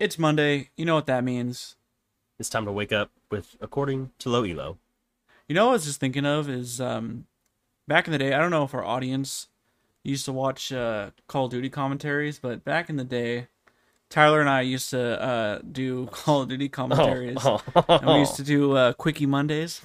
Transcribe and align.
It's 0.00 0.18
Monday. 0.18 0.70
You 0.78 0.86
know 0.86 0.94
what 0.94 1.06
that 1.08 1.22
means. 1.24 1.76
It's 2.38 2.48
time 2.48 2.64
to 2.64 2.72
wake 2.72 2.90
up 2.90 3.10
with 3.30 3.58
according 3.60 4.12
to 4.20 4.30
low 4.30 4.44
elo. 4.44 4.78
You 5.46 5.54
know 5.54 5.66
what 5.66 5.72
I 5.72 5.74
was 5.74 5.84
just 5.84 6.00
thinking 6.00 6.24
of 6.24 6.48
is 6.48 6.80
um 6.80 7.26
back 7.86 8.06
in 8.06 8.12
the 8.12 8.18
day, 8.18 8.32
I 8.32 8.38
don't 8.38 8.50
know 8.50 8.64
if 8.64 8.72
our 8.72 8.82
audience 8.82 9.48
used 10.02 10.24
to 10.24 10.32
watch 10.32 10.72
uh 10.72 11.10
Call 11.28 11.44
of 11.44 11.50
Duty 11.50 11.68
commentaries, 11.68 12.38
but 12.38 12.64
back 12.64 12.88
in 12.88 12.96
the 12.96 13.04
day, 13.04 13.48
Tyler 14.08 14.40
and 14.40 14.48
I 14.48 14.62
used 14.62 14.88
to 14.88 15.20
uh 15.22 15.58
do 15.70 16.06
Call 16.10 16.40
of 16.42 16.48
Duty 16.48 16.70
commentaries. 16.70 17.36
Oh. 17.44 17.60
And 17.86 18.06
we 18.06 18.20
used 18.20 18.36
to 18.36 18.42
do 18.42 18.72
uh 18.72 18.94
Quickie 18.94 19.26
Mondays. 19.26 19.82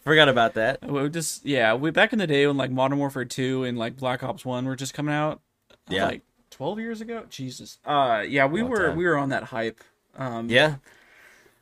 Forgot 0.02 0.30
about 0.30 0.54
that. 0.54 0.82
We 0.82 1.10
just 1.10 1.44
yeah, 1.44 1.74
we 1.74 1.90
back 1.90 2.14
in 2.14 2.18
the 2.18 2.26
day 2.26 2.46
when 2.46 2.56
like 2.56 2.70
Modern 2.70 2.96
Warfare 2.98 3.26
2 3.26 3.64
and 3.64 3.76
like 3.76 3.98
Black 3.98 4.22
Ops 4.22 4.46
1 4.46 4.64
were 4.64 4.76
just 4.76 4.94
coming 4.94 5.14
out. 5.14 5.42
Yeah. 5.90 6.06
Like 6.06 6.22
12 6.56 6.80
years 6.80 7.00
ago? 7.00 7.24
Jesus. 7.28 7.78
Uh 7.84 8.24
yeah, 8.26 8.46
we 8.46 8.62
Long 8.62 8.70
were 8.70 8.88
time. 8.88 8.96
we 8.96 9.04
were 9.04 9.18
on 9.18 9.28
that 9.28 9.44
hype. 9.44 9.82
Um 10.16 10.48
Yeah. 10.48 10.76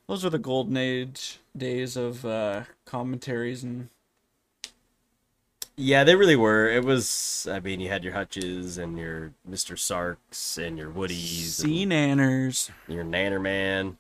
those 0.06 0.22
were 0.24 0.30
the 0.30 0.38
golden 0.38 0.76
age 0.76 1.38
days 1.56 1.96
of 1.96 2.24
uh 2.24 2.62
commentaries 2.84 3.64
and 3.64 3.88
Yeah, 5.76 6.04
they 6.04 6.14
really 6.14 6.36
were. 6.36 6.68
It 6.68 6.84
was 6.84 7.48
I 7.50 7.58
mean, 7.58 7.80
you 7.80 7.88
had 7.88 8.04
your 8.04 8.12
Hutches 8.12 8.78
and 8.78 8.96
your 8.96 9.32
Mr. 9.48 9.76
Sarks 9.76 10.56
and 10.58 10.78
your 10.78 10.90
Woodies 10.90 11.64
SeaNanners. 11.64 12.70
your 12.86 13.04
Nanner 13.04 13.40
Man. 13.40 13.96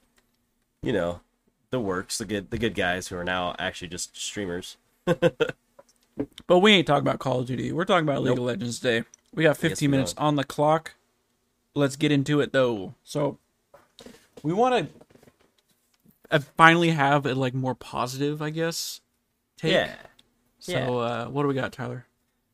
You 0.82 0.92
know, 0.92 1.20
the 1.70 1.80
works, 1.80 2.18
the 2.18 2.24
good 2.24 2.50
the 2.50 2.58
good 2.58 2.74
guys 2.76 3.08
who 3.08 3.16
are 3.16 3.24
now 3.24 3.56
actually 3.58 3.88
just 3.88 4.16
streamers. 4.16 4.76
But 6.46 6.60
we 6.60 6.70
ain't 6.72 6.86
talking 6.86 7.02
about 7.04 7.18
Call 7.18 7.40
of 7.40 7.46
Duty. 7.46 7.72
We're 7.72 7.84
talking 7.84 8.08
about 8.08 8.22
League 8.22 8.38
of 8.38 8.44
Legends 8.44 8.78
today. 8.78 9.04
We 9.34 9.42
got 9.44 9.56
15 9.56 9.90
we 9.90 9.90
minutes 9.90 10.14
are. 10.16 10.26
on 10.26 10.36
the 10.36 10.44
clock. 10.44 10.94
Let's 11.74 11.96
get 11.96 12.12
into 12.12 12.40
it 12.40 12.52
though. 12.52 12.94
So 13.02 13.38
we 14.42 14.52
want 14.52 14.90
to 16.30 16.40
finally 16.56 16.90
have 16.90 17.26
a 17.26 17.34
like 17.34 17.54
more 17.54 17.74
positive, 17.74 18.40
I 18.40 18.50
guess. 18.50 19.00
Take. 19.56 19.72
Yeah. 19.72 19.94
So 20.58 20.98
uh, 20.98 21.26
what 21.26 21.42
do 21.42 21.48
we 21.48 21.54
got, 21.54 21.72
Tyler? 21.72 22.06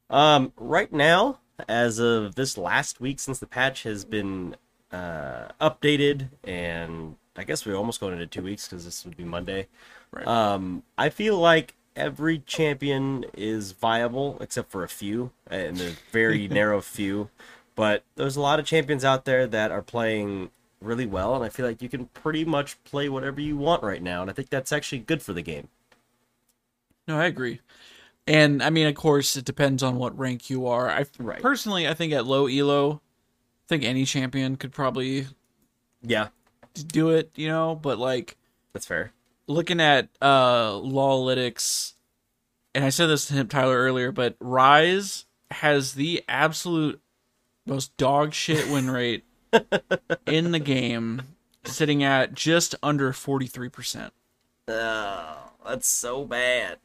Um, 0.09 0.53
right 0.56 0.92
now, 0.92 1.39
as 1.69 1.98
of 1.98 2.34
this 2.34 2.59
last 2.59 3.00
week, 3.00 3.20
since 3.20 3.39
the 3.39 3.47
patch 3.47 3.84
has 3.84 4.05
been 4.05 4.56
uh, 4.91 5.48
updated, 5.61 6.31
and 6.44 7.17
I 7.37 7.44
guess 7.44 7.65
we're 7.65 7.77
almost 7.77 8.00
going 8.00 8.15
into 8.15 8.27
two 8.27 8.42
weeks 8.42 8.67
because 8.67 8.84
this 8.84 9.05
would 9.05 9.17
be 9.17 9.25
Monday. 9.25 9.69
Right. 10.11 10.27
Um, 10.27 10.83
I 10.98 11.11
feel 11.11 11.39
like 11.39 11.75
every 12.01 12.39
champion 12.41 13.25
is 13.37 13.73
viable 13.73 14.39
except 14.41 14.70
for 14.70 14.83
a 14.84 14.89
few, 14.89 15.33
and 15.48 15.81
a 15.81 15.97
very 16.12 16.48
narrow 16.51 16.81
few. 16.81 17.31
But 17.75 18.05
there's 18.17 18.37
a 18.37 18.41
lot 18.41 18.59
of 18.61 18.67
champions 18.67 19.05
out 19.05 19.25
there 19.25 19.47
that 19.47 19.70
are 19.70 19.83
playing 19.83 20.51
really 20.81 21.06
well, 21.06 21.34
and 21.34 21.45
I 21.45 21.48
feel 21.48 21.67
like 21.67 21.83
you 21.83 21.89
can 21.89 22.06
pretty 22.06 22.45
much 22.45 22.83
play 22.84 23.09
whatever 23.09 23.41
you 23.41 23.56
want 23.56 23.83
right 23.83 24.03
now, 24.03 24.23
and 24.23 24.31
I 24.31 24.34
think 24.34 24.51
that's 24.51 24.73
actually 24.73 25.01
good 25.01 25.23
for 25.23 25.33
the 25.33 25.43
game. 25.43 25.69
No, 27.09 27.19
I 27.19 27.27
agree. 27.27 27.61
And 28.27 28.62
I 28.62 28.71
mean, 28.71 28.87
of 28.87 28.95
course, 28.95 29.37
it 29.37 29.45
depends 29.45 29.83
on 29.83 29.97
what 29.97 30.19
rank 30.19 30.51
you 30.51 30.67
are. 30.67 30.91
I 30.91 31.06
Right. 31.19 31.43
personally, 31.43 31.89
I 31.89 31.95
think 31.95 32.12
at 32.12 32.27
low 32.27 32.47
elo, 32.47 32.95
I 32.97 33.69
think 33.69 33.84
any 33.84 34.05
champion 34.05 34.56
could 34.56 34.73
probably 34.73 35.28
Yeah, 36.03 36.28
do 36.89 37.11
it. 37.11 37.31
You 37.37 37.48
know, 37.48 37.75
but 37.75 37.98
like 37.98 38.37
that's 38.73 38.87
fair. 38.87 39.12
Looking 39.51 39.81
at 39.81 40.09
uh 40.23 40.75
LoLalytics, 40.75 41.95
and 42.73 42.84
I 42.84 42.91
said 42.91 43.09
this 43.09 43.27
to 43.27 43.34
him 43.34 43.48
Tyler 43.48 43.77
earlier, 43.77 44.12
but 44.12 44.39
Ryze 44.39 45.25
has 45.51 45.95
the 45.95 46.23
absolute 46.29 47.01
most 47.67 47.97
dog 47.97 48.33
shit 48.33 48.71
win 48.71 48.89
rate 48.93 49.25
in 50.25 50.53
the 50.53 50.61
game, 50.61 51.23
sitting 51.65 52.05
at 52.05 52.33
just 52.33 52.77
under 52.81 53.12
forty 53.12 53.48
three 53.48 53.69
percent. 53.69 54.12
Oh, 54.69 55.51
that's 55.67 55.89
so 55.89 56.25
bad. 56.25 56.78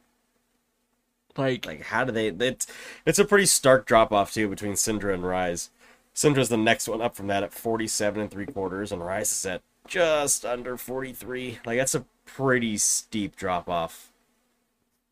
Like, 1.36 1.66
Like, 1.66 1.82
how 1.82 2.02
do 2.02 2.10
they? 2.10 2.26
It's 2.26 2.66
it's 3.06 3.20
a 3.20 3.24
pretty 3.24 3.46
stark 3.46 3.86
drop 3.86 4.10
off 4.10 4.32
too 4.32 4.48
between 4.48 4.72
Syndra 4.72 5.14
and 5.14 5.22
Ryze. 5.22 5.68
Syndra's 6.16 6.48
the 6.48 6.56
next 6.56 6.88
one 6.88 7.00
up 7.00 7.14
from 7.14 7.28
that 7.28 7.44
at 7.44 7.52
forty 7.52 7.86
seven 7.86 8.22
and 8.22 8.30
three 8.30 8.46
quarters, 8.46 8.90
and 8.90 9.02
Ryze 9.02 9.30
is 9.30 9.46
at 9.46 9.62
just 9.86 10.44
under 10.44 10.76
forty 10.76 11.12
three. 11.12 11.60
Like 11.64 11.78
that's 11.78 11.94
a 11.94 12.04
pretty 12.26 12.76
steep 12.76 13.34
drop 13.36 13.68
off, 13.68 14.12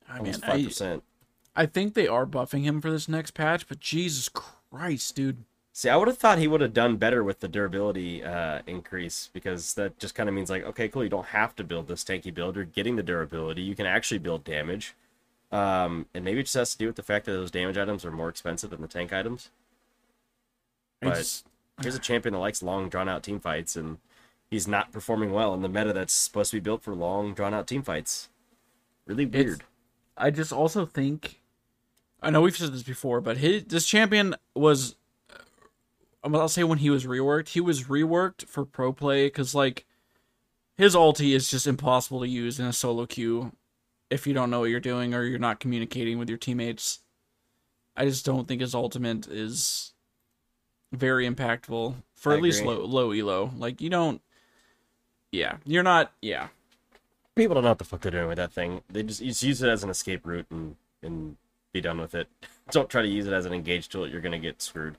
I 0.08 0.20
mean, 0.20 0.34
I, 0.42 0.47
five 0.47 0.64
percent. 0.64 1.02
I 1.56 1.64
think 1.66 1.94
they 1.94 2.06
are 2.06 2.26
buffing 2.26 2.64
him 2.64 2.80
for 2.80 2.91
this 2.91 3.08
next 3.08 3.30
patch, 3.32 3.66
but 3.66 3.80
Jesus 3.80 4.28
Christ, 4.28 5.16
dude. 5.16 5.44
See, 5.72 5.88
I 5.88 5.97
would 5.97 6.06
have 6.08 6.19
thought 6.19 6.38
he 6.38 6.47
would 6.47 6.60
have 6.60 6.72
done 6.74 6.97
better 6.98 7.24
with 7.24 7.41
the 7.41 7.48
durability 7.48 8.22
uh, 8.22 8.60
increase 8.66 9.30
because 9.32 9.74
that 9.74 9.98
just 9.98 10.14
kind 10.14 10.28
of 10.28 10.34
means 10.34 10.48
like, 10.50 10.64
okay, 10.64 10.88
cool, 10.88 11.03
you 11.03 11.08
don't 11.10 11.26
have 11.26 11.56
to 11.56 11.64
build 11.64 11.88
this 11.88 12.04
tanky 12.04 12.32
build. 12.32 12.54
You're 12.54 12.64
getting 12.64 12.94
the 12.97 13.03
durability. 13.03 13.62
You 13.62 13.74
can 13.74 13.86
actually 13.86 14.19
build 14.19 14.44
damage, 14.44 14.94
um, 15.50 16.06
and 16.14 16.24
maybe 16.24 16.41
it 16.41 16.44
just 16.44 16.54
has 16.54 16.72
to 16.72 16.78
do 16.78 16.86
with 16.86 16.97
the 16.97 17.03
fact 17.03 17.24
that 17.26 17.32
those 17.32 17.50
damage 17.50 17.76
items 17.78 18.04
are 18.04 18.12
more 18.12 18.28
expensive 18.28 18.70
than 18.70 18.82
the 18.82 18.88
tank 18.88 19.12
items. 19.12 19.50
But- 21.00 21.16
just- 21.16 21.47
here's 21.82 21.97
a 21.97 22.00
champion 22.00 22.34
that 22.34 22.38
likes 22.38 22.62
long 22.62 22.88
drawn 22.88 23.08
out 23.08 23.24
team 23.24 23.41
fights 23.41 23.74
and 23.74 23.98
he's 24.54 24.69
not 24.69 24.92
performing 24.92 25.32
well 25.32 25.53
in 25.54 25.62
the 25.62 25.69
meta 25.69 25.92
that's 25.92 26.12
supposed 26.12 26.50
to 26.50 26.56
be 26.56 26.60
built 26.60 26.82
for 26.82 26.94
long 26.94 27.34
drawn 27.34 27.53
out 27.53 27.66
team 27.66 27.82
fights 27.82 28.28
really 29.06 29.25
It's- 29.25 29.44
weird 29.44 29.65
I 30.16 30.31
just 30.31 30.53
also 30.53 30.87
think 30.87 31.41
I 32.22 32.31
know 32.31 32.41
we've 32.41 32.56
said 32.56 32.72
this 32.72 32.84
before, 32.84 33.20
but 33.20 33.37
his 33.38 33.65
this 33.65 33.84
champion 33.87 34.34
was 34.54 34.94
uh, 35.31 36.37
I'll 36.38 36.48
say 36.48 36.62
when 36.65 36.78
he 36.78 36.88
was 36.88 37.04
reworked, 37.04 37.48
he 37.48 37.60
was 37.60 37.84
reworked 37.84 38.47
for 38.47 38.65
pro 38.65 38.92
play 38.92 39.28
cuz 39.28 39.54
like 39.54 39.84
his 40.76 40.94
ulti 40.94 41.34
is 41.34 41.50
just 41.50 41.66
impossible 41.66 42.21
to 42.21 42.28
use 42.28 42.59
in 42.60 42.66
a 42.66 42.72
solo 42.72 43.06
queue 43.06 43.53
if 44.09 44.26
you 44.26 44.32
don't 44.34 44.50
know 44.50 44.60
what 44.60 44.71
you're 44.71 44.81
doing 44.81 45.12
or 45.15 45.25
you're 45.25 45.38
not 45.38 45.59
communicating 45.60 46.16
with 46.19 46.28
your 46.28 46.38
teammates. 46.38 47.00
I 47.97 48.04
just 48.06 48.25
don't 48.25 48.47
think 48.48 48.60
his 48.60 48.75
ultimate 48.75 49.26
is 49.26 49.92
very 50.92 51.28
impactful 51.28 51.94
for 52.15 52.32
I 52.32 52.36
at 52.36 52.42
least 52.42 52.60
agree. 52.60 52.75
low 52.75 52.84
low 52.86 53.10
elo. 53.10 53.50
Like 53.56 53.81
you 53.81 53.91
don't 53.91 54.22
yeah, 55.34 55.56
you're 55.65 55.83
not 55.83 56.12
yeah. 56.22 56.49
people 57.34 57.55
don't 57.55 57.65
know 57.65 57.71
what 57.71 57.78
the 57.78 57.84
fuck 57.84 58.00
they're 58.00 58.12
doing 58.12 58.28
with 58.28 58.37
that 58.37 58.53
thing. 58.53 58.83
They 58.89 59.03
just, 59.03 59.22
just 59.22 59.43
use 59.43 59.62
it 59.62 59.69
as 59.69 59.83
an 59.83 59.91
escape 59.91 60.27
route 60.27 60.47
and 60.50 60.77
and 61.03 61.37
be 61.72 61.81
done 61.81 62.00
with 62.00 62.15
it. 62.15 62.28
Don't 62.71 62.89
try 62.89 63.03
to 63.03 63.09
use 63.09 63.27
it 63.27 63.33
as 63.33 63.45
an 63.45 63.53
engage 63.53 63.89
tool. 63.89 64.09
You're 64.09 64.22
gonna 64.22 64.39
get 64.39 64.62
screwed. 64.62 64.97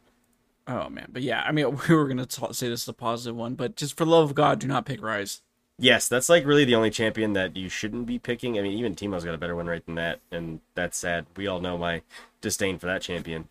Oh 0.68 0.90
man, 0.90 1.09
but 1.12 1.22
yeah, 1.22 1.41
I 1.41 1.51
mean, 1.51 1.79
we 1.90 1.96
were 1.96 2.07
gonna 2.07 2.25
t- 2.25 2.53
say 2.53 2.69
this 2.69 2.84
is 2.84 2.88
a 2.88 2.94
positive 2.94 3.35
one, 3.35 3.56
but 3.56 3.75
just 3.75 3.97
for 3.97 4.06
love 4.06 4.29
of 4.29 4.35
God, 4.35 4.59
do 4.59 4.68
not 4.68 4.85
pick 4.85 5.01
Ryze. 5.01 5.41
yes 5.78 6.07
that's 6.07 6.29
like 6.29 6.46
really 6.46 6.63
the 6.63 6.75
only 6.75 6.90
champion 6.90 7.34
that 7.34 7.56
you 7.57 7.69
shouldn't 7.69 8.06
be 8.06 8.19
picking. 8.19 8.57
I 8.59 8.62
mean 8.62 8.78
even 8.78 8.96
Teemo's 8.96 9.25
got 9.25 9.34
a 9.35 9.38
better 9.38 9.56
win 9.56 9.67
rate 9.67 9.85
than 9.85 9.96
that 9.96 10.19
and 10.31 10.59
that's 10.75 10.97
sad. 10.97 11.25
We 11.35 11.47
all 11.47 11.59
know 11.59 11.78
my 11.78 12.02
disdain 12.41 12.78
for 12.79 12.88
that 12.88 13.02
champion. 13.02 13.47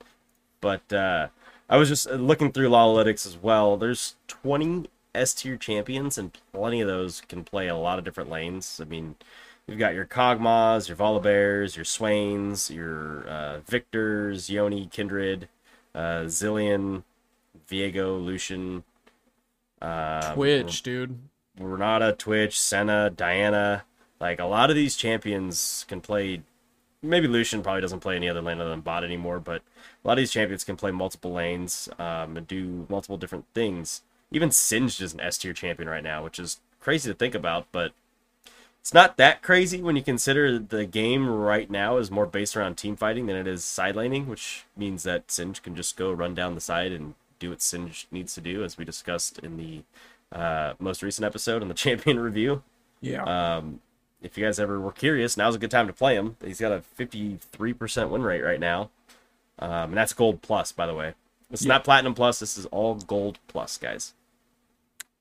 But 0.60 0.92
uh 0.92 1.28
i 1.68 1.76
was 1.78 1.88
just 1.88 2.08
looking 2.10 2.52
through 2.52 2.68
LoLalytics 2.68 3.26
as 3.26 3.36
well. 3.36 3.76
There's 3.76 4.16
20 4.28 4.88
s 5.14 5.34
tier 5.34 5.56
champions 5.56 6.18
and 6.18 6.38
plenty 6.52 6.80
of 6.80 6.88
those 6.88 7.20
can 7.22 7.44
play 7.44 7.68
a 7.68 7.76
lot 7.76 7.98
of 7.98 8.04
different 8.04 8.30
lanes 8.30 8.80
i 8.82 8.84
mean 8.84 9.14
you've 9.66 9.78
got 9.78 9.94
your 9.94 10.04
Kog'Maws 10.06 10.88
your 10.88 10.96
volibears 10.96 11.76
your 11.76 11.84
swains 11.84 12.70
your 12.70 13.28
uh, 13.28 13.60
Viktors 13.68 14.48
yoni 14.48 14.86
kindred 14.86 15.48
uh, 15.94 16.24
Zilean 16.24 17.04
viego 17.68 18.22
lucian 18.22 18.84
uh, 19.84 20.34
Twitch, 20.34 20.82
dude. 20.82 21.18
Renata, 21.58 22.14
Twitch, 22.16 22.58
Senna, 22.58 23.10
Diana. 23.10 23.84
Like 24.20 24.40
a 24.40 24.46
lot 24.46 24.70
of 24.70 24.76
these 24.76 24.96
champions 24.96 25.84
can 25.88 26.00
play. 26.00 26.42
Maybe 27.02 27.28
Lucian 27.28 27.62
probably 27.62 27.82
doesn't 27.82 28.00
play 28.00 28.16
any 28.16 28.28
other 28.28 28.40
lane 28.40 28.60
other 28.60 28.70
than 28.70 28.80
bot 28.80 29.04
anymore, 29.04 29.38
but 29.40 29.60
a 30.02 30.08
lot 30.08 30.14
of 30.14 30.18
these 30.22 30.32
champions 30.32 30.64
can 30.64 30.76
play 30.76 30.90
multiple 30.90 31.32
lanes 31.32 31.88
um, 31.98 32.38
and 32.38 32.46
do 32.46 32.86
multiple 32.88 33.18
different 33.18 33.44
things. 33.54 34.00
Even 34.34 34.50
Singed 34.50 35.00
is 35.00 35.14
an 35.14 35.20
S 35.20 35.38
tier 35.38 35.52
champion 35.52 35.88
right 35.88 36.02
now, 36.02 36.24
which 36.24 36.38
is 36.40 36.58
crazy 36.80 37.08
to 37.08 37.14
think 37.14 37.34
about, 37.36 37.66
but 37.70 37.92
it's 38.80 38.92
not 38.92 39.16
that 39.16 39.42
crazy 39.42 39.80
when 39.80 39.94
you 39.96 40.02
consider 40.02 40.58
the 40.58 40.84
game 40.84 41.28
right 41.28 41.70
now 41.70 41.96
is 41.98 42.10
more 42.10 42.26
based 42.26 42.56
around 42.56 42.74
team 42.76 42.96
fighting 42.96 43.26
than 43.26 43.36
it 43.36 43.46
is 43.46 43.64
side 43.64 43.94
laning, 43.94 44.28
which 44.28 44.64
means 44.76 45.04
that 45.04 45.30
Singed 45.30 45.62
can 45.62 45.76
just 45.76 45.96
go 45.96 46.10
run 46.12 46.34
down 46.34 46.54
the 46.56 46.60
side 46.60 46.90
and 46.90 47.14
do 47.38 47.50
what 47.50 47.62
Singed 47.62 48.08
needs 48.10 48.34
to 48.34 48.40
do, 48.40 48.64
as 48.64 48.76
we 48.76 48.84
discussed 48.84 49.38
in 49.38 49.56
the 49.56 49.82
uh, 50.36 50.74
most 50.80 51.00
recent 51.02 51.24
episode 51.24 51.62
in 51.62 51.68
the 51.68 51.74
champion 51.86 52.18
review. 52.18 52.62
Yeah. 53.00 53.22
Um, 53.22 53.80
if 54.20 54.36
you 54.36 54.44
guys 54.44 54.58
ever 54.58 54.80
were 54.80 54.90
curious, 54.92 55.36
now's 55.36 55.54
a 55.54 55.58
good 55.60 55.70
time 55.70 55.86
to 55.86 55.92
play 55.92 56.16
him. 56.16 56.36
He's 56.44 56.58
got 56.60 56.72
a 56.72 56.82
53% 56.98 58.08
win 58.08 58.22
rate 58.22 58.42
right 58.42 58.58
now. 58.60 58.90
Um, 59.60 59.90
and 59.90 59.96
that's 59.96 60.12
gold 60.12 60.42
plus, 60.42 60.72
by 60.72 60.86
the 60.86 60.94
way. 60.94 61.14
It's 61.52 61.64
Yeah. 61.64 61.68
not 61.74 61.84
platinum 61.84 62.14
plus. 62.14 62.40
This 62.40 62.58
is 62.58 62.66
all 62.66 62.96
gold 62.96 63.38
plus, 63.46 63.78
guys. 63.78 64.12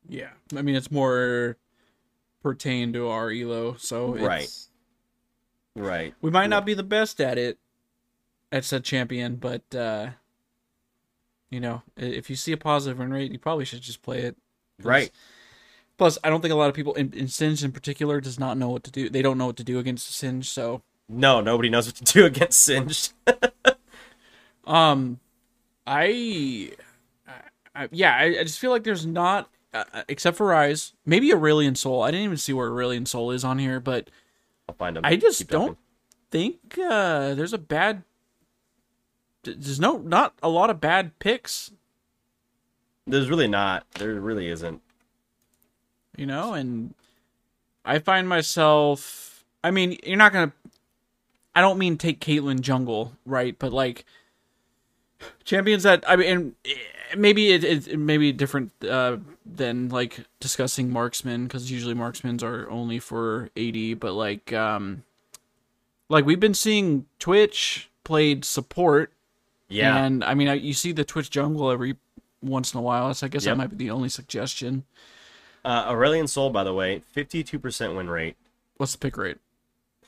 Yeah. 0.07 0.29
I 0.55 0.61
mean, 0.61 0.75
it's 0.75 0.91
more 0.91 1.57
pertain 2.41 2.94
to 2.94 3.07
our 3.07 3.31
elo, 3.31 3.75
so 3.77 4.13
it's, 4.15 4.23
Right. 4.23 4.50
Right. 5.75 6.13
We 6.21 6.29
might 6.29 6.47
not 6.50 6.65
be 6.65 6.73
the 6.73 6.83
best 6.83 7.19
at 7.21 7.38
it 7.38 7.57
at 8.51 8.63
said 8.65 8.83
champion, 8.83 9.35
but 9.38 9.63
uh 9.75 10.09
You 11.50 11.59
know, 11.59 11.83
if 11.97 12.29
you 12.29 12.35
see 12.35 12.51
a 12.51 12.57
positive 12.57 12.97
win 13.00 13.11
rate, 13.13 13.31
you 13.31 13.39
probably 13.39 13.65
should 13.65 13.81
just 13.81 14.01
play 14.01 14.19
it. 14.21 14.35
'Cause- 14.79 14.85
Right. 14.85 15.11
Plus, 15.97 16.17
I 16.23 16.29
don't 16.31 16.41
think 16.41 16.51
a 16.51 16.56
lot 16.57 16.69
of 16.69 16.75
people, 16.75 16.95
in, 16.95 17.13
in 17.13 17.27
Singe 17.27 17.63
in 17.63 17.71
particular, 17.71 18.19
does 18.19 18.39
not 18.39 18.57
know 18.57 18.69
what 18.69 18.83
to 18.85 18.91
do. 18.91 19.09
They 19.09 19.21
don't 19.21 19.38
know 19.38 19.45
what 19.45 19.57
to 19.57 19.63
do 19.63 19.77
against 19.77 20.09
Singe. 20.15 20.49
So, 20.49 20.81
No, 21.07 21.39
nobody 21.41 21.69
knows 21.69 21.85
what 21.85 21.95
to 21.97 22.03
do 22.03 22.25
against 22.31 22.59
Singe. 22.59 23.11
um, 24.65 25.19
I, 25.85 26.71
I 27.75 27.89
yeah, 27.91 28.15
I, 28.15 28.23
I 28.39 28.44
just 28.44 28.57
feel 28.59 28.71
like 28.71 28.83
there's 28.83 29.06
not, 29.06 29.49
uh, 29.73 29.83
uh, 29.93 30.03
except 30.07 30.37
for 30.37 30.47
Ryze, 30.47 30.93
maybe 31.05 31.31
Aurelion 31.31 31.75
Sol. 31.75 32.03
I 32.03 32.11
didn't 32.11 32.25
even 32.25 32.37
see 32.37 32.53
where 32.53 32.69
Aurelion 32.69 33.07
Sol 33.07 33.31
is 33.31 33.43
on 33.43 33.59
here, 33.59 33.79
but 33.79 34.09
I'll 34.69 34.75
find 34.75 34.95
them. 34.95 35.05
I 35.05 35.15
just 35.15 35.39
Keep 35.39 35.49
don't 35.49 35.77
think 36.31 36.77
uh, 36.77 37.33
there's 37.33 37.53
a 37.53 37.57
bad. 37.57 38.03
There's 39.43 39.79
no 39.79 39.97
not 39.97 40.33
a 40.41 40.49
lot 40.49 40.69
of 40.69 40.79
bad 40.79 41.19
picks, 41.19 41.71
There's 43.05 43.29
really 43.29 43.47
not. 43.47 43.85
There 43.95 44.13
really 44.13 44.47
isn't. 44.47 44.81
you 46.17 46.25
know, 46.25 46.53
and 46.53 46.93
I 47.83 47.99
find 47.99 48.29
myself. 48.29 49.43
I 49.63 49.71
mean, 49.71 49.97
you're 50.03 50.17
not 50.17 50.31
gonna. 50.33 50.53
I 51.55 51.61
don't 51.61 51.77
mean 51.77 51.97
take 51.97 52.19
Caitlyn 52.19 52.61
jungle, 52.61 53.13
right? 53.25 53.57
But 53.59 53.73
like 53.73 54.05
champions 55.43 55.83
that 55.83 56.03
I 56.07 56.15
mean, 56.15 56.55
eh, 56.65 56.73
maybe 57.17 57.51
it, 57.51 57.63
it, 57.63 57.87
it 57.87 57.97
may 57.97 58.17
be 58.17 58.31
different 58.31 58.71
uh, 58.83 59.17
than 59.45 59.90
like 59.90 60.19
discussing 60.40 60.90
marksmen 60.92 61.44
because 61.44 61.69
usually 61.72 61.94
marksmans 61.95 62.44
are 62.44 62.69
only 62.69 63.00
for 63.00 63.50
AD. 63.57 64.00
But 64.00 64.13
like, 64.13 64.54
um, 64.54 65.04
like 66.10 66.25
we've 66.25 66.40
been 66.40 66.54
seeing 66.54 67.06
Twitch 67.19 67.90
played 68.04 68.44
support 68.45 69.12
Yeah. 69.69 69.98
And 70.04 70.24
I 70.24 70.34
mean, 70.34 70.48
I, 70.48 70.54
you 70.56 70.74
see 70.74 70.92
the 70.92 71.04
Twitch 71.06 71.30
jungle 71.30 71.72
every 71.72 71.95
once 72.42 72.74
in 72.74 72.78
a 72.80 72.81
while. 72.81 73.13
So 73.13 73.25
I 73.25 73.30
guess 73.30 73.45
Yep. 73.45 73.51
that 73.51 73.57
might 73.57 73.69
be 73.69 73.75
the 73.78 73.92
only 73.92 74.10
suggestion. 74.10 74.84
Uh, 75.66 75.90
Aurelion 75.92 76.28
Sol, 76.28 76.50
by 76.50 76.63
the 76.66 76.74
way, 76.74 77.01
52% 77.16 77.95
win 77.95 78.10
rate, 78.10 78.36
What's 78.78 78.92
the 78.92 78.98
pick 78.98 79.16
rate? 79.18 79.38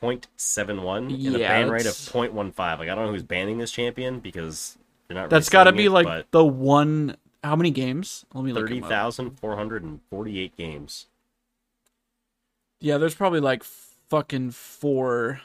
0.71, 0.01 0.97
and 0.97 1.35
a 1.35 1.39
Yeah, 1.39 1.47
ban 1.47 1.69
rate 1.69 1.85
of 1.85 1.95
that's- 1.97 2.09
0.15. 2.09 2.79
Like, 2.79 2.89
I 2.89 2.95
don't 2.95 3.05
know 3.05 3.11
who's 3.11 3.23
banning 3.23 3.57
this 3.57 3.71
champion 3.71 4.19
because 4.19 4.77
they're 5.07 5.15
not 5.15 5.21
really 5.21 5.29
That's 5.29 5.49
got 5.49 5.63
to 5.65 5.71
be 5.71 5.85
it, 5.85 5.91
like 5.91 6.05
but 6.05 6.31
the 6.31 6.43
one. 6.43 7.15
How 7.45 7.55
many 7.55 7.69
games? 7.69 8.25
Let 8.33 8.43
me 8.43 8.51
look. 8.51 8.63
up. 8.63 8.69
30,448 8.69 10.57
games. 10.57 11.05
Yeah, 12.79 12.97
there's 12.97 13.13
probably 13.13 13.39
like 13.39 13.63
fucking 13.63 14.51
four 14.51 15.41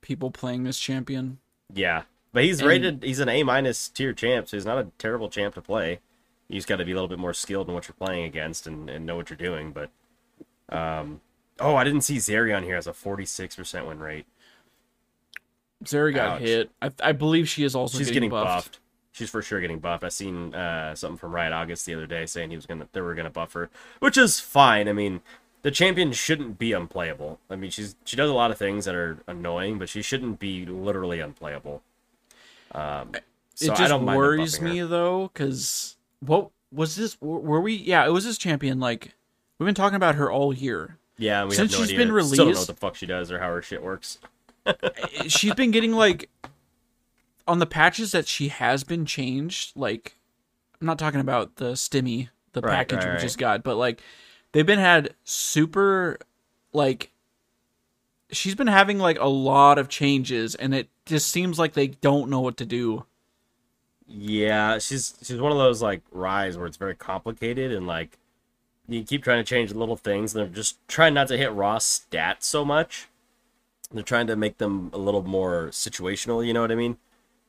people 0.00 0.30
playing 0.32 0.64
this 0.64 0.78
champion. 0.80 1.38
Yeah. 1.72 2.02
But 2.32 2.42
he's 2.44 2.58
And- 2.60 2.68
rated, 2.68 3.02
he's 3.04 3.20
an 3.20 3.28
A 3.28 3.44
minus 3.44 3.88
tier 3.88 4.12
champ, 4.12 4.48
so 4.48 4.56
he's 4.56 4.66
not 4.66 4.78
a 4.78 4.88
terrible 4.98 5.28
champ 5.28 5.54
to 5.54 5.62
play. 5.62 6.00
You 6.48 6.56
just 6.56 6.66
got 6.68 6.76
to 6.76 6.84
be 6.84 6.90
a 6.90 6.94
little 6.94 7.08
bit 7.08 7.18
more 7.20 7.32
skilled 7.34 7.68
in 7.68 7.74
what 7.74 7.86
you're 7.88 7.94
playing 7.98 8.24
against 8.24 8.66
and, 8.66 8.90
and 8.90 9.06
know 9.06 9.14
what 9.16 9.30
you're 9.30 9.36
doing. 9.36 9.72
But, 9.72 9.90
um, 10.68 11.20
oh, 11.60 11.76
I 11.76 11.84
didn't 11.84 12.02
see 12.02 12.16
Zeri 12.16 12.54
on 12.56 12.62
here 12.64 12.76
as 12.76 12.86
a 12.88 12.92
46% 12.92 13.86
win 13.86 14.00
rate. 14.00 14.26
Zeri 15.84 16.12
got 16.14 16.36
Ouch. 16.36 16.40
hit. 16.42 16.70
I, 16.82 16.90
I 17.00 17.12
believe 17.12 17.48
she 17.48 17.62
is 17.62 17.74
also 17.76 17.96
She's 17.98 18.08
getting, 18.08 18.28
getting 18.28 18.30
buffed. 18.30 18.72
buffed. 18.72 18.78
She's 19.16 19.30
for 19.30 19.40
sure 19.40 19.62
getting 19.62 19.78
buffed. 19.78 20.04
I 20.04 20.08
seen 20.10 20.54
uh, 20.54 20.94
something 20.94 21.16
from 21.16 21.34
Riot 21.34 21.54
August 21.54 21.86
the 21.86 21.94
other 21.94 22.06
day 22.06 22.26
saying 22.26 22.50
he 22.50 22.56
was 22.56 22.66
gonna 22.66 22.86
they 22.92 23.00
were 23.00 23.14
gonna 23.14 23.30
buff 23.30 23.54
her, 23.54 23.70
which 23.98 24.18
is 24.18 24.38
fine. 24.40 24.88
I 24.90 24.92
mean, 24.92 25.22
the 25.62 25.70
champion 25.70 26.12
shouldn't 26.12 26.58
be 26.58 26.72
unplayable. 26.72 27.38
I 27.48 27.56
mean, 27.56 27.70
she's 27.70 27.96
she 28.04 28.14
does 28.14 28.28
a 28.28 28.34
lot 28.34 28.50
of 28.50 28.58
things 28.58 28.84
that 28.84 28.94
are 28.94 29.16
annoying, 29.26 29.78
but 29.78 29.88
she 29.88 30.02
shouldn't 30.02 30.38
be 30.38 30.66
literally 30.66 31.20
unplayable. 31.20 31.80
Um, 32.72 33.12
so 33.54 33.66
it 33.66 33.70
I 33.72 33.74
just 33.76 33.88
don't 33.88 34.04
mind 34.04 34.08
them 34.08 34.16
worries 34.18 34.60
me 34.60 34.82
though, 34.82 35.30
because 35.32 35.96
what 36.20 36.50
was 36.70 36.96
this? 36.96 37.16
Were 37.22 37.62
we? 37.62 37.72
Yeah, 37.74 38.04
it 38.06 38.10
was 38.10 38.26
this 38.26 38.36
champion. 38.36 38.80
Like 38.80 39.14
we've 39.58 39.64
been 39.66 39.74
talking 39.74 39.96
about 39.96 40.16
her 40.16 40.30
all 40.30 40.52
year. 40.52 40.98
Yeah, 41.16 41.44
we 41.46 41.54
Since 41.54 41.72
have 41.72 41.80
no 41.80 41.86
she's 41.86 41.94
idea. 41.94 42.06
been 42.06 42.08
Still 42.24 42.36
don't 42.36 42.36
know 42.36 42.44
released- 42.52 42.68
what 42.68 42.74
the 42.76 42.80
fuck 42.80 42.96
she 42.96 43.06
does 43.06 43.32
or 43.32 43.38
how 43.38 43.46
her 43.48 43.62
shit 43.62 43.82
works. 43.82 44.18
she's 45.28 45.54
been 45.54 45.70
getting 45.70 45.92
like 45.92 46.28
on 47.46 47.58
the 47.58 47.66
patches 47.66 48.12
that 48.12 48.26
she 48.28 48.48
has 48.48 48.84
been 48.84 49.06
changed 49.06 49.72
like 49.76 50.16
i'm 50.80 50.86
not 50.86 50.98
talking 50.98 51.20
about 51.20 51.56
the 51.56 51.72
stimmy 51.72 52.30
the 52.52 52.62
Right, 52.62 52.62
package 52.62 53.06
right, 53.06 53.06
we 53.06 53.16
right. 53.16 53.16
just 53.16 53.38
got 53.38 53.62
but 53.64 53.76
like 53.76 54.02
they've 54.52 54.66
been 54.66 54.78
had 54.80 55.14
super 55.24 56.18
like 56.72 57.10
she's 58.32 58.54
been 58.54 58.66
having 58.66 58.98
like 58.98 59.18
a 59.18 59.26
lot 59.28 59.78
of 59.78 59.88
changes 59.88 60.54
and 60.54 60.74
it 60.74 60.88
just 61.04 61.28
seems 61.30 61.58
like 61.58 61.74
they 61.74 61.88
don't 61.88 62.28
know 62.30 62.40
what 62.40 62.56
to 62.56 62.66
do 62.66 63.04
Yeah, 64.08 64.78
she's 64.78 65.16
she's 65.22 65.40
one 65.40 65.50
of 65.52 65.58
those 65.58 65.82
like 65.82 66.08
Ryze 66.10 66.56
where 66.56 66.66
it's 66.66 66.76
very 66.76 66.94
complicated 66.94 67.72
and 67.72 67.86
like 67.86 68.18
you 68.88 69.04
keep 69.04 69.24
trying 69.24 69.44
to 69.44 69.48
change 69.48 69.74
little 69.74 69.96
things 69.96 70.34
and 70.34 70.44
they're 70.46 70.54
just 70.54 70.78
trying 70.88 71.14
not 71.14 71.28
to 71.28 71.38
hit 71.38 71.52
raw 71.52 71.78
stats 71.78 72.44
so 72.44 72.64
much. 72.64 73.08
They're 73.92 74.02
trying 74.04 74.28
to 74.28 74.36
make 74.36 74.58
them 74.58 74.90
a 74.92 74.98
little 74.98 75.22
more 75.24 75.68
situational, 75.70 76.46
you 76.46 76.54
know 76.54 76.62
what 76.62 76.72
I 76.72 76.76
mean? 76.76 76.98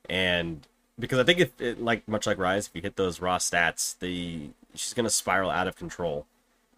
And 0.10 0.66
because 1.00 1.20
I 1.20 1.24
think 1.24 1.40
if 1.40 1.62
it, 1.62 1.82
like 1.82 2.08
much 2.08 2.26
like 2.26 2.38
Ryze, 2.38 2.68
if 2.68 2.76
you 2.76 2.82
hit 2.82 2.96
those 2.96 3.22
raw 3.22 3.38
stats, 3.38 3.98
the 4.00 4.50
she's 4.74 4.94
gonna 4.94 5.10
spiral 5.10 5.50
out 5.50 5.68
of 5.68 5.76
control, 5.76 6.26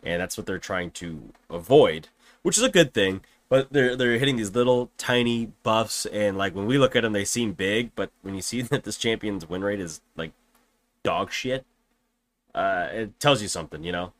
and 0.03 0.21
that's 0.21 0.37
what 0.37 0.45
they're 0.45 0.57
trying 0.59 0.91
to 0.91 1.29
avoid, 1.49 2.07
which 2.41 2.57
is 2.57 2.63
a 2.63 2.69
good 2.69 2.93
thing. 2.93 3.21
But 3.49 3.71
they're 3.71 3.95
they're 3.95 4.17
hitting 4.19 4.35
these 4.37 4.53
little 4.53 4.91
tiny 4.97 5.51
buffs, 5.63 6.05
and 6.07 6.37
like 6.37 6.53
when 6.55 6.65
we 6.65 6.77
look 6.77 6.95
at 6.95 7.01
them, 7.03 7.13
they 7.13 7.25
seem 7.25 7.53
big. 7.53 7.91
But 7.95 8.11
when 8.21 8.35
you 8.35 8.41
see 8.41 8.61
that 8.63 8.83
this 8.83 8.97
champion's 8.97 9.47
win 9.47 9.63
rate 9.63 9.79
is 9.79 10.01
like 10.15 10.31
dog 11.03 11.31
shit, 11.31 11.65
uh, 12.53 12.87
it 12.91 13.19
tells 13.19 13.41
you 13.41 13.47
something, 13.47 13.83
you 13.83 13.91
know. 13.91 14.13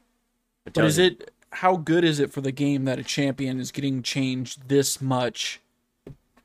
It 0.66 0.74
but 0.74 0.86
is 0.86 0.98
you- 0.98 1.06
it 1.06 1.32
how 1.52 1.76
good 1.78 2.04
is 2.04 2.20
it 2.20 2.32
for 2.32 2.42
the 2.42 2.52
game 2.52 2.86
that 2.86 3.00
a 3.00 3.04
champion 3.04 3.60
is 3.60 3.72
getting 3.72 4.04
changed 4.04 4.70
this 4.70 5.02
much 5.02 5.60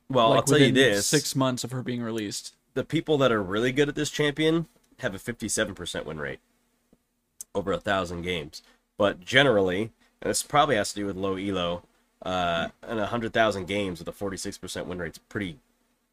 Well, 0.09 0.29
like 0.29 0.37
I'll 0.37 0.43
tell 0.43 0.57
you 0.59 0.71
this: 0.71 1.05
six 1.05 1.35
months 1.35 1.63
of 1.63 1.71
her 1.71 1.83
being 1.83 2.01
released 2.01 2.54
the 2.75 2.83
people 2.83 3.17
that 3.17 3.31
are 3.31 3.41
really 3.41 3.71
good 3.71 3.89
at 3.89 3.95
this 3.95 4.11
champion 4.11 4.67
have 4.99 5.15
a 5.15 5.17
57% 5.17 6.05
win 6.05 6.19
rate 6.19 6.39
over 7.55 7.71
a 7.71 7.79
thousand 7.79 8.21
games. 8.21 8.61
But 8.97 9.19
generally, 9.21 9.91
and 10.21 10.29
this 10.29 10.43
probably 10.43 10.75
has 10.75 10.89
to 10.93 10.95
do 10.95 11.05
with 11.05 11.15
low 11.15 11.37
elo, 11.37 11.83
uh, 12.23 12.69
and 12.83 12.99
a 12.99 13.07
hundred 13.07 13.33
thousand 13.33 13.67
games 13.67 13.99
with 13.99 14.07
a 14.07 14.11
46% 14.11 14.85
win 14.85 14.99
rate's 14.99 15.17
pretty, 15.17 15.57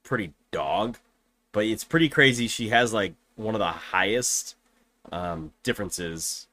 pretty 0.03 0.33
dog. 0.51 0.99
But 1.53 1.67
it's 1.67 1.85
pretty 1.85 2.09
crazy. 2.09 2.49
She 2.49 2.71
has 2.71 2.93
like 2.93 3.15
one 3.37 3.55
of 3.55 3.59
the 3.59 3.67
highest 3.67 4.57
um, 5.11 5.53
differences 5.63 6.47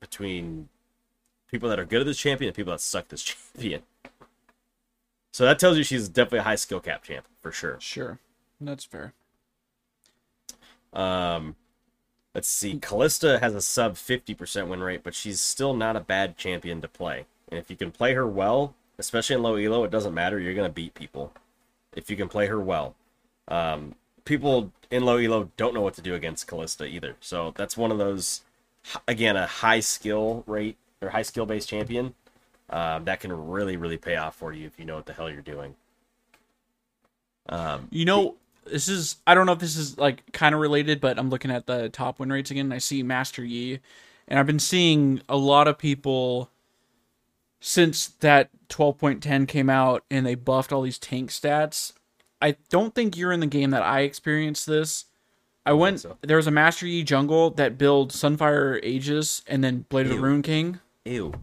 between 0.00 0.68
people 1.50 1.68
that 1.68 1.78
are 1.78 1.84
good 1.84 2.00
at 2.00 2.06
this 2.06 2.18
champion 2.18 2.48
and 2.48 2.56
people 2.56 2.72
that 2.72 2.80
suck 2.80 3.08
this 3.08 3.22
champion. 3.54 3.82
So 5.32 5.44
that 5.44 5.58
tells 5.58 5.76
you 5.76 5.84
she's 5.84 6.08
definitely 6.08 6.40
a 6.40 6.44
high 6.44 6.54
skill 6.56 6.80
cap 6.80 7.02
champ 7.02 7.26
for 7.42 7.52
sure. 7.52 7.76
sure 7.78 8.18
that's 8.60 8.84
fair 8.84 9.12
Um, 10.96 11.54
let's 12.34 12.48
see. 12.48 12.78
Kalista 12.78 13.40
has 13.40 13.54
a 13.54 13.60
sub 13.60 13.94
50% 13.94 14.68
win 14.68 14.82
rate, 14.82 15.02
but 15.04 15.14
she's 15.14 15.38
still 15.38 15.74
not 15.74 15.94
a 15.94 16.00
bad 16.00 16.36
champion 16.36 16.80
to 16.80 16.88
play. 16.88 17.26
And 17.48 17.58
if 17.58 17.70
you 17.70 17.76
can 17.76 17.92
play 17.92 18.14
her 18.14 18.26
well, 18.26 18.74
especially 18.98 19.36
in 19.36 19.42
low 19.42 19.56
elo, 19.56 19.84
it 19.84 19.90
doesn't 19.90 20.14
matter. 20.14 20.40
You're 20.40 20.54
going 20.54 20.68
to 20.68 20.74
beat 20.74 20.94
people 20.94 21.32
if 21.94 22.10
you 22.10 22.16
can 22.16 22.28
play 22.28 22.46
her 22.46 22.60
well. 22.60 22.96
Um, 23.46 23.94
people 24.24 24.72
in 24.90 25.04
low 25.04 25.18
elo 25.18 25.50
don't 25.56 25.74
know 25.74 25.82
what 25.82 25.94
to 25.94 26.02
do 26.02 26.14
against 26.14 26.48
Kalista 26.48 26.88
either. 26.88 27.14
So 27.20 27.52
that's 27.56 27.76
one 27.76 27.92
of 27.92 27.98
those, 27.98 28.40
again, 29.06 29.36
a 29.36 29.46
high 29.46 29.80
skill 29.80 30.42
rate 30.46 30.76
or 31.00 31.10
high 31.10 31.22
skill 31.22 31.46
based 31.46 31.68
champion 31.68 32.14
um, 32.70 33.04
that 33.04 33.20
can 33.20 33.32
really, 33.48 33.76
really 33.76 33.96
pay 33.96 34.16
off 34.16 34.34
for 34.34 34.52
you 34.52 34.66
if 34.66 34.78
you 34.78 34.84
know 34.84 34.96
what 34.96 35.06
the 35.06 35.12
hell 35.12 35.30
you're 35.30 35.40
doing. 35.40 35.74
Um, 37.48 37.88
You 37.90 38.04
know, 38.04 38.34
this 38.70 38.88
is 38.88 39.16
I 39.26 39.34
don't 39.34 39.46
know 39.46 39.52
if 39.52 39.58
this 39.58 39.76
is 39.76 39.98
like 39.98 40.32
kind 40.32 40.54
of 40.54 40.60
related, 40.60 41.00
but 41.00 41.18
I'm 41.18 41.30
looking 41.30 41.50
at 41.50 41.66
the 41.66 41.88
top 41.88 42.18
win 42.18 42.30
rates 42.30 42.50
again. 42.50 42.72
I 42.72 42.78
see 42.78 43.02
Master 43.02 43.44
Yi, 43.44 43.80
and 44.28 44.38
I've 44.38 44.46
been 44.46 44.58
seeing 44.58 45.22
a 45.28 45.36
lot 45.36 45.68
of 45.68 45.78
people 45.78 46.50
since 47.60 48.08
that 48.20 48.50
12.10 48.68 49.48
came 49.48 49.70
out 49.70 50.04
and 50.10 50.24
they 50.26 50.34
buffed 50.34 50.72
all 50.72 50.82
these 50.82 50.98
tank 50.98 51.30
stats. 51.30 51.92
I 52.40 52.56
don't 52.68 52.94
think 52.94 53.16
you're 53.16 53.32
in 53.32 53.40
the 53.40 53.46
game 53.46 53.70
that 53.70 53.82
I 53.82 54.00
experienced 54.00 54.66
this. 54.66 55.06
I 55.64 55.72
went 55.72 56.00
so. 56.00 56.16
there 56.22 56.36
was 56.36 56.46
a 56.46 56.52
Master 56.52 56.86
Yi 56.86 57.02
jungle 57.02 57.50
that 57.50 57.76
built 57.76 58.12
Sunfire 58.12 58.78
Aegis 58.84 59.42
and 59.48 59.64
then 59.64 59.84
Blade 59.88 60.06
of 60.06 60.12
the 60.12 60.20
Ruined 60.20 60.44
King, 60.44 60.78
ew. 61.04 61.34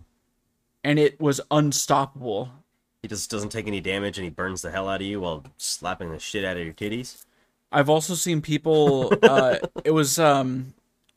and 0.81 0.97
it 0.97 1.19
was 1.19 1.41
unstoppable. 1.51 2.51
He 3.03 3.09
just 3.09 3.29
doesn't 3.29 3.49
take 3.49 3.67
any 3.67 3.81
damage 3.81 4.17
and 4.17 4.23
he 4.23 4.29
burns 4.31 4.61
the 4.61 4.71
hell 4.71 4.87
out 4.87 5.01
of 5.01 5.05
you 5.07 5.19
while 5.19 5.43
slapping 5.57 6.11
the 6.11 6.17
shit 6.19 6.43
out 6.45 6.55
of 6.57 6.63
your 6.63 6.73
titties. 6.73 7.25
I've 7.71 7.89
also 7.89 8.15
seen 8.15 8.41
people. 8.41 9.13
Uh, 9.23 9.57
it 9.83 9.91
was 9.91 10.17
um, 10.17 10.73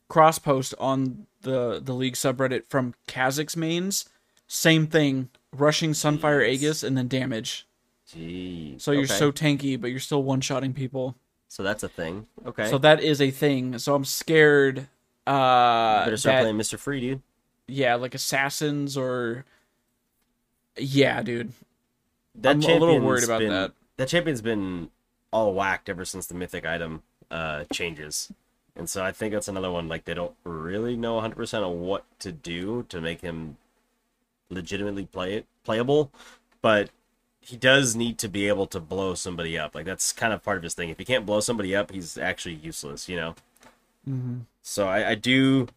cross 0.09 0.37
post 0.37 0.73
on 0.79 1.25
the 1.41 1.79
the 1.83 1.93
league 1.93 2.15
subreddit 2.15 2.65
from 2.67 2.93
Kha'Zix 3.07 3.55
mains. 3.55 4.05
Same 4.47 4.85
thing, 4.87 5.29
rushing 5.53 5.91
Sunfire 5.91 6.41
Jeez. 6.41 6.47
Aegis 6.49 6.83
and 6.83 6.97
then 6.97 7.07
damage. 7.07 7.65
Jeez. 8.13 8.81
So 8.81 8.91
you're 8.91 9.03
Okay. 9.03 9.13
so 9.13 9.31
tanky, 9.31 9.79
but 9.79 9.91
you're 9.91 9.99
still 9.99 10.23
one 10.23 10.41
shotting 10.41 10.73
people. 10.73 11.15
So 11.47 11.63
that's 11.63 11.83
a 11.83 11.89
thing. 11.89 12.27
Okay. 12.45 12.69
So 12.69 12.77
that 12.79 13.01
is 13.01 13.21
a 13.21 13.31
thing. 13.31 13.77
So 13.77 13.95
I'm 13.95 14.05
scared. 14.05 14.87
Uh, 15.25 16.03
better 16.05 16.17
start 16.17 16.35
that- 16.35 16.41
playing 16.41 16.57
Mr. 16.57 16.77
Free, 16.79 16.99
dude. 17.01 17.21
yeah, 17.67 17.95
like 17.95 18.13
assassins 18.15 18.97
or 18.97 19.45
yeah, 20.77 21.21
dude. 21.21 21.53
That 22.37 22.55
I'm 22.55 22.63
a 22.63 22.77
little 22.77 22.99
worried 22.99 23.23
about 23.23 23.39
been- 23.39 23.49
that. 23.49 23.73
That 23.97 24.07
champion's 24.09 24.41
been 24.41 24.91
all 25.31 25.53
whacked 25.53 25.89
ever 25.89 26.05
since 26.05 26.27
the 26.27 26.35
mythic 26.35 26.65
item 26.65 27.01
uh, 27.31 27.63
changes, 27.73 28.31
and 28.75 28.87
so 28.87 29.03
I 29.03 29.11
think 29.11 29.33
that's 29.33 29.47
another 29.47 29.71
one. 29.71 29.87
Like 29.87 30.05
they 30.05 30.13
don't 30.13 30.35
really 30.43 30.95
know 30.95 31.15
100 31.15 31.35
percent 31.35 31.63
of 31.63 31.71
what 31.71 32.05
to 32.19 32.31
do 32.31 32.85
to 32.89 33.01
make 33.01 33.21
him 33.21 33.57
legitimately 34.49 35.05
play 35.05 35.33
it 35.33 35.45
playable, 35.63 36.11
but 36.61 36.91
he 37.41 37.57
does 37.57 37.95
need 37.95 38.17
to 38.19 38.27
be 38.27 38.47
able 38.47 38.67
to 38.67 38.79
blow 38.79 39.15
somebody 39.15 39.57
up. 39.57 39.73
Like 39.73 39.85
that's 39.85 40.11
kind 40.11 40.33
of 40.33 40.43
part 40.43 40.57
of 40.57 40.63
his 40.63 40.73
thing. 40.73 40.89
If 40.89 40.99
he 40.99 41.05
can't 41.05 41.25
blow 41.25 41.39
somebody 41.39 41.75
up, 41.75 41.91
he's 41.91 42.17
actually 42.17 42.55
useless. 42.55 43.09
You 43.09 43.15
know. 43.15 43.35
Mm-hmm. 44.07 44.37
So 44.61 44.87
I, 44.87 45.11
I 45.11 45.15
do 45.15 45.67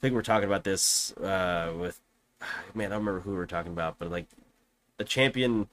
think 0.00 0.14
we're 0.14 0.22
talking 0.22 0.48
about 0.48 0.64
this 0.64 1.12
uh, 1.18 1.72
with 1.78 2.00
man. 2.74 2.86
I 2.86 2.96
don't 2.96 3.04
remember 3.04 3.20
who 3.20 3.30
we 3.32 3.36
were 3.36 3.46
talking 3.46 3.72
about, 3.72 3.98
but 3.98 4.10
like 4.10 4.26
a 4.98 5.04
champion, 5.04 5.68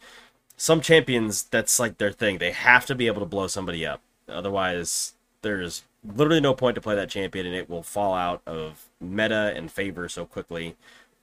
some 0.57 0.81
champions 0.81 1.43
that's 1.43 1.79
like 1.79 1.97
their 1.97 2.11
thing. 2.11 2.37
They 2.37 2.51
have 2.51 2.85
to 2.87 2.95
be 2.95 3.07
able 3.07 3.21
to 3.21 3.25
blow 3.25 3.47
somebody 3.47 3.85
up. 3.85 4.01
Otherwise, 4.29 5.13
there's 5.41 5.83
literally 6.15 6.41
no 6.41 6.53
point 6.53 6.75
to 6.75 6.81
play 6.81 6.95
that 6.95 7.09
champion, 7.09 7.45
and 7.45 7.55
it 7.55 7.69
will 7.69 7.83
fall 7.83 8.13
out 8.13 8.41
of 8.45 8.87
meta 8.99 9.53
and 9.55 9.71
favor 9.71 10.07
so 10.09 10.25
quickly. 10.25 10.75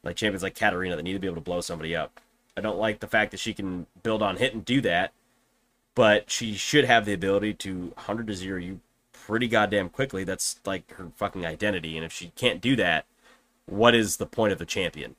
Like 0.02 0.16
champions 0.16 0.42
like 0.42 0.54
Katarina 0.54 0.96
that 0.96 1.02
need 1.02 1.12
to 1.12 1.18
be 1.18 1.26
able 1.26 1.37
to 1.37 1.42
blow 1.42 1.60
somebody 1.60 1.94
up. 1.94 2.20
I 2.56 2.60
don't 2.60 2.78
like 2.78 3.00
the 3.00 3.06
fact 3.06 3.30
that 3.30 3.40
she 3.40 3.54
can 3.54 3.87
build 4.02 4.22
on 4.22 4.37
hit 4.37 4.54
and 4.54 4.64
do 4.64 4.80
that, 4.82 5.12
but 5.94 6.30
she 6.30 6.54
should 6.54 6.84
have 6.84 7.04
the 7.04 7.12
ability 7.12 7.54
to 7.54 7.92
100 7.94 8.26
to 8.26 8.34
0 8.34 8.58
you 8.58 8.80
pretty 9.12 9.49
goddamn 9.49 9.88
quickly. 9.88 10.25
That's 10.25 10.60
like 10.64 10.90
her 10.94 11.10
fucking 11.16 11.46
identity. 11.46 11.96
And 11.96 12.04
if 12.04 12.12
she 12.12 12.32
can't 12.37 12.60
do 12.60 12.76
that, 12.76 13.06
what 13.66 13.94
is 13.94 14.16
the 14.16 14.26
point 14.26 14.52
of 14.52 14.58
the 14.58 14.66
champion? 14.66 15.16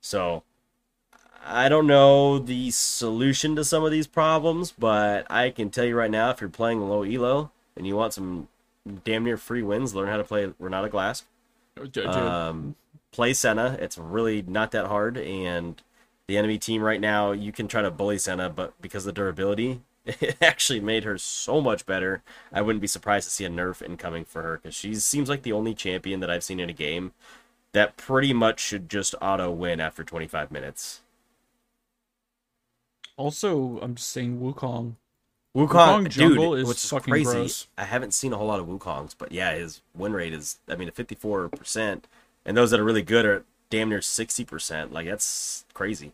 So 0.00 0.42
I 1.44 1.68
don't 1.68 1.86
know 1.86 2.38
the 2.38 2.70
solution 2.70 3.56
to 3.56 3.64
some 3.64 3.84
of 3.84 3.90
these 3.90 4.06
problems, 4.06 4.72
but 4.72 5.26
I 5.30 5.50
can 5.50 5.70
tell 5.70 5.84
you 5.84 5.96
right 5.96 6.10
now 6.10 6.30
if 6.30 6.40
you're 6.40 6.50
playing 6.50 6.80
low 6.80 7.02
elo 7.02 7.50
and 7.76 7.86
you 7.86 7.96
want 7.96 8.12
some 8.12 8.48
damn 9.04 9.24
near 9.24 9.36
free 9.36 9.62
wins, 9.62 9.94
learn 9.94 10.08
how 10.08 10.16
to 10.16 10.24
play 10.24 10.52
Renata 10.58 10.88
Glasc. 10.88 11.24
Um, 12.16 12.76
play 13.10 13.32
Senna. 13.32 13.76
It's 13.80 13.98
really 13.98 14.42
not 14.42 14.70
that 14.72 14.86
hard, 14.86 15.16
and 15.16 15.80
the 16.26 16.36
enemy 16.36 16.58
team 16.58 16.82
right 16.82 17.00
now, 17.00 17.32
you 17.32 17.52
can 17.52 17.68
try 17.68 17.82
to 17.82 17.90
bully 17.90 18.18
Senna, 18.18 18.48
but 18.48 18.80
because 18.80 19.06
of 19.06 19.14
the 19.14 19.20
durability, 19.20 19.80
it 20.06 20.36
actually 20.40 20.80
made 20.80 21.04
her 21.04 21.18
so 21.18 21.60
much 21.60 21.86
better. 21.86 22.22
I 22.52 22.62
wouldn't 22.62 22.80
be 22.80 22.86
surprised 22.86 23.28
to 23.28 23.34
see 23.34 23.44
a 23.44 23.50
nerf 23.50 23.82
incoming 23.82 24.24
for 24.24 24.42
her 24.42 24.58
because 24.58 24.74
she 24.74 24.94
seems 24.94 25.28
like 25.28 25.42
the 25.42 25.52
only 25.52 25.74
champion 25.74 26.20
that 26.20 26.30
I've 26.30 26.44
seen 26.44 26.60
in 26.60 26.70
a 26.70 26.74
game 26.74 27.12
that 27.72 27.96
pretty 27.96 28.32
much 28.32 28.60
should 28.60 28.88
just 28.88 29.14
auto 29.20 29.50
win 29.50 29.80
after 29.80 30.04
25 30.04 30.50
minutes. 30.50 31.00
Also, 33.16 33.78
I'm 33.80 33.94
just 33.94 34.10
saying 34.10 34.40
Wukong. 34.40 34.96
Wukong, 35.56 35.68
Wukong 35.68 36.02
dude, 36.04 36.12
jungle 36.12 36.54
is 36.54 36.66
which 36.66 36.78
is 36.78 36.88
fucking 36.90 37.12
crazy. 37.12 37.24
gross. 37.30 37.66
I 37.76 37.84
haven't 37.84 38.14
seen 38.14 38.32
a 38.32 38.38
whole 38.38 38.46
lot 38.46 38.58
of 38.60 38.66
Wukongs, 38.66 39.14
but 39.18 39.32
yeah, 39.32 39.54
his 39.54 39.82
win 39.94 40.12
rate 40.14 40.32
is, 40.32 40.58
I 40.68 40.76
mean, 40.76 40.88
at 40.88 40.94
54%, 40.94 42.02
and 42.46 42.56
those 42.56 42.70
that 42.70 42.80
are 42.80 42.84
really 42.84 43.02
good 43.02 43.26
are 43.26 43.44
damn 43.68 43.90
near 43.90 43.98
60%. 43.98 44.92
Like, 44.92 45.06
that's 45.06 45.66
crazy. 45.74 46.12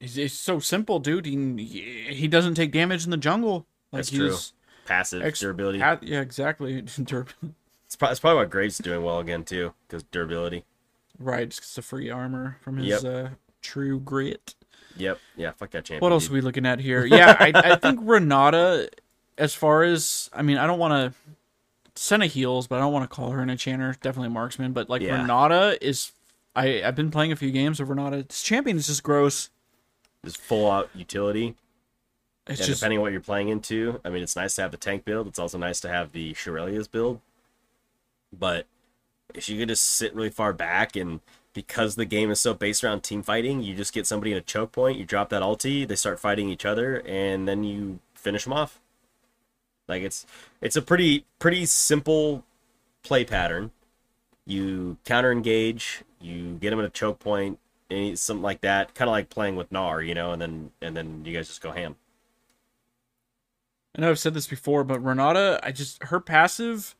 It's, 0.00 0.16
it's 0.16 0.34
so 0.34 0.60
simple, 0.60 1.00
dude. 1.00 1.26
He 1.26 2.06
he 2.10 2.28
doesn't 2.28 2.54
take 2.54 2.70
damage 2.70 3.04
in 3.04 3.10
the 3.10 3.16
jungle. 3.16 3.66
Like 3.90 4.00
That's 4.04 4.10
true. 4.10 4.36
Passive 4.86 5.22
ex- 5.22 5.40
durability. 5.40 5.80
ha- 5.80 5.98
yeah, 6.02 6.20
exactly. 6.20 6.84
It's, 7.88 7.96
pro- 7.96 8.10
it's 8.10 8.20
probably 8.20 8.36
why 8.36 8.44
Graves 8.44 8.74
is 8.78 8.84
doing 8.84 9.02
well 9.02 9.18
again, 9.18 9.44
too, 9.44 9.72
because 9.86 10.02
durability. 10.12 10.64
right, 11.18 11.48
just 11.48 11.74
the 11.74 11.80
free 11.80 12.10
armor 12.10 12.58
from 12.60 12.76
his 12.76 13.02
Yep. 13.02 13.04
uh, 13.04 13.28
true 13.62 13.98
grit. 13.98 14.54
Yep. 14.98 15.18
Yeah, 15.36 15.52
fuck 15.52 15.70
that 15.70 15.84
champion. 15.84 16.02
What 16.02 16.12
else 16.12 16.24
dude. 16.24 16.32
are 16.32 16.34
we 16.34 16.40
looking 16.42 16.66
at 16.66 16.80
here? 16.80 17.04
Yeah, 17.04 17.36
I, 17.38 17.52
I 17.54 17.76
think 17.80 18.00
Renata, 18.02 18.90
as 19.36 19.54
far 19.54 19.82
as 19.84 20.28
I 20.32 20.42
mean, 20.42 20.58
I 20.58 20.66
don't 20.66 20.78
want 20.78 20.92
to 21.14 21.32
Senna 21.94 22.26
heals, 22.26 22.66
but 22.66 22.76
I 22.76 22.80
don't 22.80 22.92
want 22.92 23.08
to 23.08 23.14
call 23.14 23.30
her 23.30 23.40
an 23.40 23.50
enchanter. 23.50 23.96
Definitely 24.00 24.28
a 24.28 24.30
marksman, 24.30 24.72
but 24.72 24.88
like 24.88 25.02
Yeah. 25.02 25.20
Renata 25.20 25.78
is. 25.84 26.12
I 26.54 26.82
I've 26.82 26.96
been 26.96 27.10
playing 27.10 27.32
a 27.32 27.36
few 27.36 27.50
games 27.50 27.80
of 27.80 27.88
Renata. 27.88 28.24
This 28.28 28.42
champion 28.42 28.76
is 28.76 28.86
just 28.86 29.02
gross. 29.02 29.50
Just 30.24 30.38
full 30.38 30.70
out 30.70 30.90
utility. 30.94 31.54
It's 32.46 32.60
and 32.60 32.66
just 32.66 32.80
depending 32.80 32.98
on 32.98 33.02
what 33.02 33.12
you're 33.12 33.20
playing 33.20 33.50
into, 33.50 34.00
I 34.04 34.08
mean, 34.10 34.22
it's 34.22 34.34
nice 34.34 34.54
to 34.54 34.62
have 34.62 34.70
the 34.70 34.76
tank 34.78 35.04
build. 35.04 35.26
It's 35.26 35.38
also 35.38 35.58
nice 35.58 35.80
to 35.80 35.88
have 35.88 36.12
the 36.12 36.32
Shurelya's 36.32 36.88
build. 36.88 37.20
But 38.36 38.66
if 39.34 39.48
you 39.48 39.58
could 39.58 39.68
just 39.68 39.84
sit 39.84 40.14
really 40.14 40.30
far 40.30 40.52
back 40.52 40.96
and 40.96 41.20
because 41.58 41.96
the 41.96 42.04
game 42.04 42.30
is 42.30 42.38
so 42.38 42.54
based 42.54 42.84
around 42.84 43.02
team 43.02 43.20
fighting, 43.20 43.64
you 43.64 43.74
just 43.74 43.92
get 43.92 44.06
somebody 44.06 44.30
in 44.30 44.38
a 44.38 44.40
choke 44.40 44.70
point, 44.70 44.96
you 44.96 45.04
drop 45.04 45.28
that 45.30 45.42
ulti, 45.42 45.88
they 45.88 45.96
start 45.96 46.20
fighting 46.20 46.48
each 46.48 46.64
other, 46.64 47.02
and 47.04 47.48
then 47.48 47.64
you 47.64 47.98
finish 48.14 48.44
them 48.44 48.52
off. 48.52 48.78
Like 49.88 50.04
it's 50.04 50.24
it's 50.60 50.76
a 50.76 50.82
pretty 50.82 51.24
pretty 51.40 51.66
simple 51.66 52.44
play 53.02 53.24
pattern. 53.24 53.72
You 54.46 54.98
counter 55.04 55.32
engage, 55.32 56.04
you 56.20 56.54
get 56.60 56.70
them 56.70 56.78
at 56.78 56.84
a 56.84 56.90
choke 56.90 57.18
point, 57.18 57.58
any 57.90 58.14
something 58.14 58.40
like 58.40 58.60
that, 58.60 58.94
kind 58.94 59.08
of 59.08 59.12
like 59.12 59.28
playing 59.28 59.56
with 59.56 59.68
Gnar, 59.70 60.06
you 60.06 60.14
know, 60.14 60.30
and 60.30 60.40
then 60.40 60.70
and 60.80 60.96
then 60.96 61.24
you 61.24 61.34
guys 61.34 61.48
just 61.48 61.60
go 61.60 61.72
ham. 61.72 61.96
I 63.96 64.02
know 64.02 64.10
I've 64.10 64.20
said 64.20 64.34
this 64.34 64.46
before, 64.46 64.84
but 64.84 65.02
Renata, 65.02 65.58
I 65.64 65.72
just 65.72 66.00
her 66.04 66.20
passive. 66.20 66.94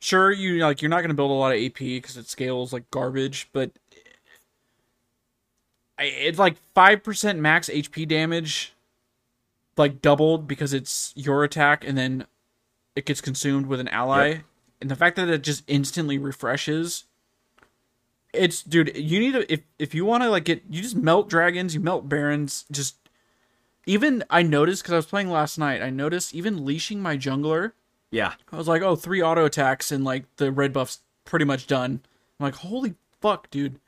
Sure, 0.00 0.30
you 0.30 0.58
like 0.58 0.80
you're 0.80 0.88
not 0.88 0.98
going 1.00 1.08
to 1.10 1.14
build 1.14 1.30
a 1.30 1.34
lot 1.34 1.52
of 1.52 1.60
AP 1.62 1.78
because 1.78 2.16
it 2.16 2.28
scales 2.28 2.72
like 2.72 2.88
garbage, 2.90 3.48
but 3.52 3.72
it's 5.98 6.38
like 6.38 6.56
five 6.74 7.02
percent 7.02 7.38
max 7.40 7.68
HP 7.68 8.06
damage, 8.06 8.74
like 9.76 10.00
doubled 10.00 10.46
because 10.46 10.72
it's 10.72 11.12
your 11.16 11.42
attack, 11.44 11.84
and 11.86 11.98
then 11.98 12.26
it 12.94 13.06
gets 13.06 13.20
consumed 13.20 13.66
with 13.66 13.80
an 13.80 13.88
ally, 13.88 14.28
Yep. 14.28 14.40
and 14.82 14.90
the 14.90 14.96
fact 14.96 15.16
that 15.16 15.28
it 15.28 15.42
just 15.42 15.64
instantly 15.66 16.18
refreshes. 16.18 17.04
It's 18.32 18.62
dude, 18.62 18.96
you 18.96 19.18
need 19.18 19.32
to 19.32 19.52
if 19.52 19.62
if 19.78 19.94
you 19.94 20.04
want 20.04 20.22
to 20.22 20.30
like 20.30 20.44
get 20.44 20.62
you 20.70 20.82
just 20.82 20.94
melt 20.96 21.28
dragons, 21.28 21.74
you 21.74 21.80
melt 21.80 22.08
barons, 22.08 22.66
just 22.70 22.96
even 23.86 24.22
I 24.30 24.42
noticed 24.42 24.82
because 24.82 24.92
I 24.92 24.96
was 24.96 25.06
playing 25.06 25.30
last 25.30 25.58
night. 25.58 25.82
I 25.82 25.90
noticed 25.90 26.34
even 26.34 26.64
leashing 26.64 27.00
my 27.00 27.16
jungler. 27.16 27.72
Yeah, 28.10 28.34
I 28.52 28.56
was 28.56 28.68
like, 28.68 28.82
oh, 28.82 28.96
three 28.96 29.22
auto 29.22 29.44
attacks 29.44 29.92
and 29.92 30.04
like 30.04 30.24
the 30.36 30.50
red 30.50 30.72
buff's 30.72 31.00
pretty 31.24 31.44
much 31.44 31.66
done. 31.66 32.00
I'm 32.40 32.44
like, 32.44 32.54
holy 32.56 32.94
fuck, 33.20 33.50
dude. 33.50 33.80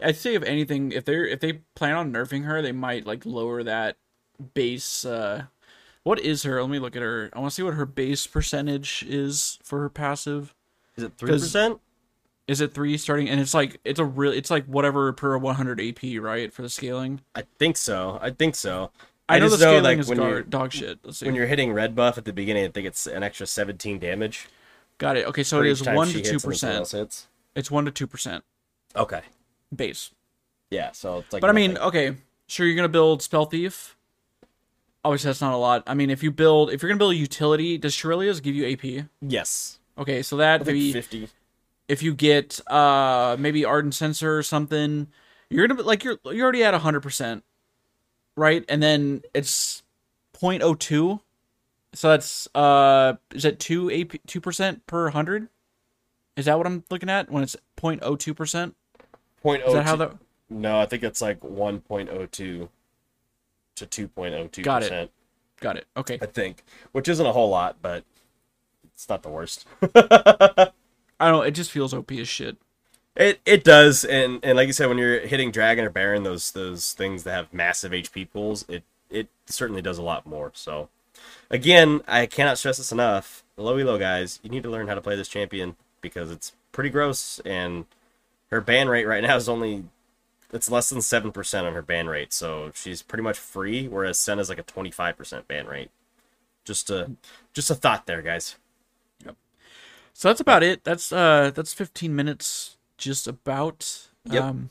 I'd 0.00 0.16
say 0.16 0.34
if 0.34 0.42
anything, 0.44 0.92
if 0.92 1.04
they're 1.04 1.26
if 1.26 1.40
they 1.40 1.54
plan 1.74 1.94
on 1.96 2.12
nerfing 2.12 2.44
her, 2.44 2.62
they 2.62 2.72
might 2.72 3.06
like 3.06 3.26
lower 3.26 3.62
that 3.62 3.96
base. 4.54 5.04
uh 5.04 5.44
What 6.04 6.20
is 6.20 6.44
her? 6.44 6.60
Let 6.60 6.70
me 6.70 6.78
look 6.78 6.96
at 6.96 7.02
her. 7.02 7.30
I 7.32 7.40
want 7.40 7.50
to 7.50 7.54
see 7.54 7.62
what 7.62 7.74
her 7.74 7.86
base 7.86 8.26
percentage 8.26 9.04
is 9.08 9.58
for 9.62 9.80
her 9.80 9.90
passive. 9.90 10.54
is 10.96 11.04
it 11.04 11.12
three 11.18 11.30
percent? 11.30 11.80
Is 12.46 12.62
it 12.62 12.72
three 12.72 12.96
starting? 12.96 13.28
And 13.28 13.40
it's 13.40 13.52
like 13.52 13.80
it's 13.84 14.00
a 14.00 14.04
real. 14.04 14.32
It's 14.32 14.50
like 14.50 14.64
whatever 14.64 15.12
per 15.12 15.36
100 15.36 15.80
AP, 15.80 15.98
right, 16.22 16.50
for 16.50 16.62
the 16.62 16.70
scaling. 16.70 17.20
I 17.34 17.42
think 17.58 17.76
so. 17.76 18.18
I 18.22 18.30
think 18.30 18.54
so. 18.54 18.90
I, 19.28 19.38
know 19.38 19.46
the 19.46 19.56
just 19.56 19.62
know, 19.62 19.78
like, 19.80 19.98
is 19.98 20.08
when 20.08 20.48
dog 20.48 20.72
shit. 20.72 20.98
Let's 21.04 21.18
see. 21.18 21.26
When 21.26 21.34
you're 21.34 21.46
hitting 21.46 21.72
red 21.72 21.94
buff 21.94 22.16
at 22.18 22.24
the 22.24 22.32
beginning, 22.32 22.64
I 22.64 22.68
think 22.68 22.86
it's 22.86 23.06
an 23.06 23.22
extra 23.22 23.46
17 23.46 23.98
damage. 23.98 24.48
Got 24.98 25.16
it. 25.16 25.26
Okay, 25.26 25.42
so 25.42 25.60
it 25.60 25.66
is 25.66 25.82
one 25.84 26.08
to 26.08 26.20
two 26.22 26.38
percent. 26.40 26.92
It's 27.54 27.70
one 27.70 27.84
to 27.84 27.90
two 27.90 28.06
percent 28.06 28.44
Okay. 28.96 29.20
base. 29.74 30.10
Yeah. 30.70 30.92
So 30.92 31.18
it's 31.18 31.32
like. 31.32 31.40
But 31.40 31.50
I 31.50 31.52
mean, 31.52 31.78
okay, 31.78 32.16
sure 32.46 32.66
you're 32.66 32.76
gonna 32.76 32.88
build 32.88 33.22
spell 33.22 33.46
thief. 33.46 33.96
Obviously, 35.04 35.28
that's 35.28 35.40
not 35.40 35.54
a 35.54 35.56
lot. 35.56 35.84
I 35.86 35.94
mean, 35.94 36.10
if 36.10 36.22
you 36.22 36.30
build, 36.30 36.70
if 36.72 36.82
you're 36.82 36.88
gonna 36.88 36.98
build 36.98 37.12
a 37.12 37.16
utility, 37.16 37.78
does 37.78 37.94
Shurelya's 37.94 38.40
give 38.40 38.54
you 38.54 38.70
AP? 38.72 39.06
yes. 39.20 39.78
Okay, 39.96 40.22
so 40.22 40.36
that 40.36 40.64
maybe 40.64 40.92
50. 40.92 41.28
if 41.88 42.02
you 42.04 42.14
get 42.14 42.60
uh 42.70 43.36
maybe 43.38 43.64
Ardent 43.64 43.94
Censer 43.94 44.36
or 44.38 44.42
something, 44.44 45.08
you're 45.50 45.66
gonna 45.66 45.82
like 45.82 46.04
you're 46.04 46.18
you're 46.26 46.44
already 46.44 46.62
at 46.62 46.74
hundred 46.74 47.00
percent, 47.00 47.42
right? 48.38 48.64
And 48.68 48.82
then 48.82 49.22
it's 49.34 49.82
0.02. 50.40 51.20
so 51.92 52.08
that's 52.08 52.48
uh 52.54 53.14
is 53.34 53.42
that 53.42 53.58
two 53.58 53.90
AP 53.90 54.20
two 54.26 54.40
percent 54.40 54.86
per 54.86 55.10
hundred? 55.10 55.48
Is 56.36 56.44
that 56.44 56.56
what 56.56 56.66
I'm 56.66 56.84
looking 56.88 57.10
at 57.10 57.30
when 57.30 57.42
it's 57.42 57.56
0.02 57.76 58.36
percent? 58.36 58.76
Point 59.42 59.64
Is 59.66 59.72
that 59.72 59.84
how 59.84 59.96
that? 59.96 60.16
No, 60.50 60.78
I 60.78 60.86
think 60.86 61.02
it's 61.02 61.20
like 61.20 61.40
1.02 61.40 62.30
to 62.30 62.68
2.02 63.76 64.62
Got 64.62 64.82
it. 64.82 65.10
Got 65.60 65.76
it. 65.76 65.86
Okay. 65.96 66.18
I 66.22 66.26
think, 66.26 66.64
which 66.92 67.08
isn't 67.08 67.26
a 67.26 67.32
whole 67.32 67.50
lot, 67.50 67.76
but 67.82 68.04
it's 68.94 69.08
not 69.08 69.22
the 69.22 69.28
worst. 69.28 69.66
I 69.94 70.70
don't 71.20 71.32
know. 71.32 71.42
It 71.42 71.52
just 71.52 71.70
feels 71.70 71.92
OP 71.92 72.10
as 72.12 72.28
shit. 72.28 72.56
It 73.18 73.40
it 73.44 73.64
does, 73.64 74.04
and 74.04 74.38
and 74.44 74.56
like 74.56 74.68
you 74.68 74.72
said, 74.72 74.88
when 74.88 74.96
you're 74.96 75.18
hitting 75.26 75.50
dragon 75.50 75.84
or 75.84 75.90
baron, 75.90 76.22
those 76.22 76.52
those 76.52 76.92
things 76.92 77.24
that 77.24 77.32
have 77.32 77.52
massive 77.52 77.90
HP 77.90 78.30
pools, 78.30 78.64
it 78.68 78.84
it 79.10 79.28
certainly 79.46 79.82
does 79.82 79.98
a 79.98 80.02
lot 80.02 80.24
more. 80.24 80.52
So, 80.54 80.88
again, 81.50 82.00
I 82.06 82.26
cannot 82.26 82.58
stress 82.58 82.76
this 82.76 82.92
enough. 82.92 83.42
Low 83.56 83.76
elo 83.76 83.98
guys, 83.98 84.38
you 84.44 84.50
need 84.50 84.62
to 84.62 84.70
learn 84.70 84.86
how 84.86 84.94
to 84.94 85.00
play 85.00 85.16
this 85.16 85.26
champion 85.26 85.74
because 86.00 86.30
it's 86.30 86.52
pretty 86.70 86.90
gross, 86.90 87.40
and 87.40 87.86
her 88.52 88.60
ban 88.60 88.88
rate 88.88 89.06
right 89.06 89.24
now 89.24 89.34
is 89.34 89.48
only 89.48 89.86
it's 90.52 90.70
less 90.70 90.88
than 90.88 91.02
seven 91.02 91.32
percent 91.32 91.66
on 91.66 91.74
her 91.74 91.82
ban 91.82 92.06
rate, 92.06 92.32
so 92.32 92.70
she's 92.72 93.02
pretty 93.02 93.24
much 93.24 93.38
free. 93.38 93.88
Whereas 93.88 94.16
Senna's 94.20 94.48
like 94.48 94.60
a 94.60 94.62
twenty 94.62 94.92
five 94.92 95.16
percent 95.16 95.48
ban 95.48 95.66
rate. 95.66 95.90
Just 96.64 96.88
a 96.88 97.10
just 97.52 97.68
a 97.68 97.74
thought 97.74 98.06
there, 98.06 98.22
guys. 98.22 98.54
Yep. 99.24 99.34
So 100.14 100.28
that's 100.28 100.40
about 100.40 100.62
it. 100.62 100.84
That's 100.84 101.12
uh 101.12 101.50
that's 101.52 101.74
15 101.74 102.14
minutes 102.14 102.76
just 102.98 103.26
about. 103.26 104.06
Yep. 104.26 104.42
Um 104.44 104.70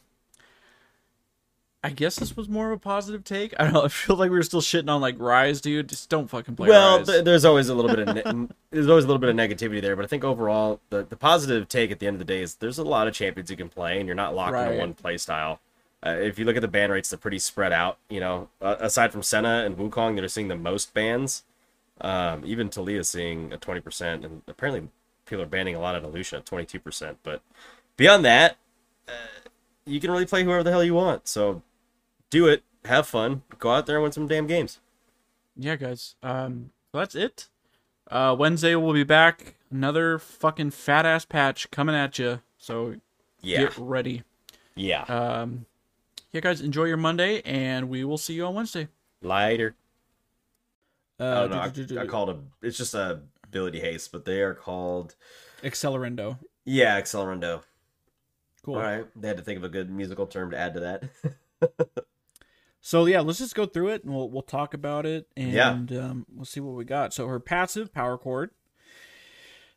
I 1.83 1.91
guess 1.91 2.17
this 2.17 2.35
was 2.35 2.49
more 2.49 2.71
of 2.71 2.77
a 2.77 2.81
positive 2.81 3.23
take. 3.23 3.53
I 3.59 3.63
don't 3.63 3.73
know. 3.73 3.83
I 3.85 3.87
feel 3.87 4.15
like 4.17 4.29
we 4.29 4.35
were 4.35 4.43
still 4.43 4.61
shitting 4.61 4.89
on 4.89 4.99
like 4.99 5.17
Ryze, 5.17 5.61
dude. 5.61 5.87
Just 5.89 6.09
don't 6.09 6.27
fucking 6.29 6.55
play 6.55 6.67
well, 6.69 6.99
Ryze. 6.99 7.05
th- 7.05 7.23
there's 7.23 7.45
always 7.45 7.69
a 7.69 7.75
little 7.75 7.89
bit 7.95 8.07
of 8.07 8.15
ne- 8.35 8.47
there's 8.71 8.87
always 8.89 9.05
a 9.05 9.07
little 9.07 9.19
bit 9.19 9.29
of 9.29 9.35
negativity 9.35 9.81
there, 9.81 9.95
but 9.95 10.03
I 10.03 10.07
think 10.07 10.23
overall 10.23 10.79
the, 10.89 11.03
the 11.03 11.15
positive 11.15 11.69
take 11.69 11.91
at 11.91 11.99
the 11.99 12.07
end 12.07 12.15
of 12.15 12.19
the 12.19 12.25
day 12.25 12.41
is 12.41 12.55
there's 12.55 12.77
a 12.79 12.83
lot 12.83 13.07
of 13.07 13.13
champions 13.13 13.49
you 13.49 13.57
can 13.57 13.69
play, 13.69 13.97
and 13.99 14.07
you're 14.07 14.15
not 14.15 14.35
locked 14.35 14.53
Right. 14.53 14.67
into 14.71 14.79
one 14.79 14.93
play 14.95 15.17
style. 15.17 15.59
Uh, 16.05 16.09
if 16.19 16.37
you 16.37 16.45
look 16.45 16.55
at 16.55 16.61
the 16.61 16.67
ban 16.67 16.91
rates, 16.91 17.09
they're 17.09 17.17
pretty 17.19 17.39
spread 17.39 17.71
out. 17.71 17.97
You 18.09 18.19
know, 18.19 18.49
uh, 18.61 18.75
aside 18.79 19.11
from 19.11 19.23
Senna 19.23 19.63
and 19.65 19.77
Wukong, 19.77 20.15
that 20.15 20.23
are 20.23 20.27
seeing 20.29 20.47
the 20.47 20.55
most 20.55 20.93
bans. 20.93 21.43
Um, 22.01 22.43
even 22.45 22.69
Taliyah's 22.69 23.09
seeing 23.09 23.51
a 23.53 23.57
20%, 23.57 24.23
and 24.25 24.41
apparently 24.47 24.89
people 25.25 25.43
are 25.43 25.47
banning 25.47 25.75
a 25.75 25.79
lot 25.79 25.95
of 25.95 26.03
Lucian 26.13 26.37
at 26.39 26.45
22%. 26.45 27.15
But 27.23 27.41
beyond 27.97 28.23
that, 28.25 28.57
uh, 29.07 29.11
you 29.85 29.99
can 29.99 30.11
really 30.11 30.25
play 30.25 30.43
whoever 30.43 30.63
the 30.63 30.71
hell 30.71 30.83
you 30.83 30.93
want. 30.93 31.27
So 31.27 31.61
do 32.29 32.47
it, 32.47 32.63
have 32.85 33.07
fun, 33.07 33.41
go 33.59 33.71
out 33.71 33.85
there 33.85 33.97
and 33.97 34.03
win 34.03 34.11
some 34.11 34.27
damn 34.27 34.47
games. 34.47 34.79
yeah, 35.55 35.75
guys. 35.75 36.15
Um 36.23 36.71
so 36.91 36.99
that's 36.99 37.15
it. 37.15 37.47
Uh 38.09 38.35
Wednesday 38.37 38.75
we'll 38.75 38.93
be 38.93 39.03
back. 39.03 39.55
Another 39.69 40.17
fucking 40.19 40.71
fat 40.71 41.05
ass 41.05 41.25
patch 41.25 41.69
coming 41.71 41.95
at 41.95 42.17
you. 42.19 42.41
So 42.57 42.95
Yeah, 43.41 43.59
get 43.63 43.77
ready. 43.77 44.23
yeah. 44.75 45.03
Um 45.03 45.65
yeah, 46.31 46.41
guys, 46.41 46.61
enjoy 46.61 46.85
your 46.85 46.97
Monday 46.97 47.41
and 47.43 47.89
we 47.89 48.03
will 48.03 48.17
see 48.17 48.33
you 48.35 48.45
on 48.45 48.53
Wednesday. 48.55 48.87
Lighter. 49.21 49.75
Uh, 51.19 51.47
I 51.51 51.69
do- 51.69 51.83
do- 51.85 51.95
do- 51.95 51.99
I, 51.99 52.03
I 52.03 52.05
called 52.05 52.29
them. 52.29 52.51
It's 52.61 52.77
just 52.77 52.93
a 52.93 53.21
ability 53.43 53.79
haste, 53.79 54.11
but 54.11 54.25
they 54.25 54.41
are 54.41 54.53
called. 54.53 55.15
Accelerando. 55.63 56.37
Yeah, 56.63 56.99
Accelerando. 57.01 57.63
Cool. 58.67 58.75
All 58.75 58.81
right, 58.81 59.05
they 59.15 59.29
had 59.29 59.37
to 59.37 59.43
think 59.43 59.57
of 59.57 59.63
a 59.63 59.69
good 59.69 59.89
musical 59.89 60.27
term 60.27 60.51
to 60.51 60.57
add 60.57 60.73
to 60.73 60.79
that. 60.81 61.89
So 62.79 63.05
yeah, 63.05 63.19
let's 63.21 63.39
just 63.39 63.55
go 63.55 63.65
through 63.65 63.89
it 63.89 64.03
and 64.05 64.13
we'll 64.13 64.29
we'll 64.29 64.43
talk 64.43 64.73
about 64.73 65.05
it 65.05 65.27
and 65.35 65.89
Yeah. 65.89 65.99
um, 65.99 66.25
we'll 66.33 66.45
see 66.45 66.59
what 66.61 66.75
we 66.75 66.85
got. 66.85 67.13
So 67.13 67.27
her 67.27 67.39
passive 67.39 67.93
power 67.93 68.17
chord. 68.17 68.51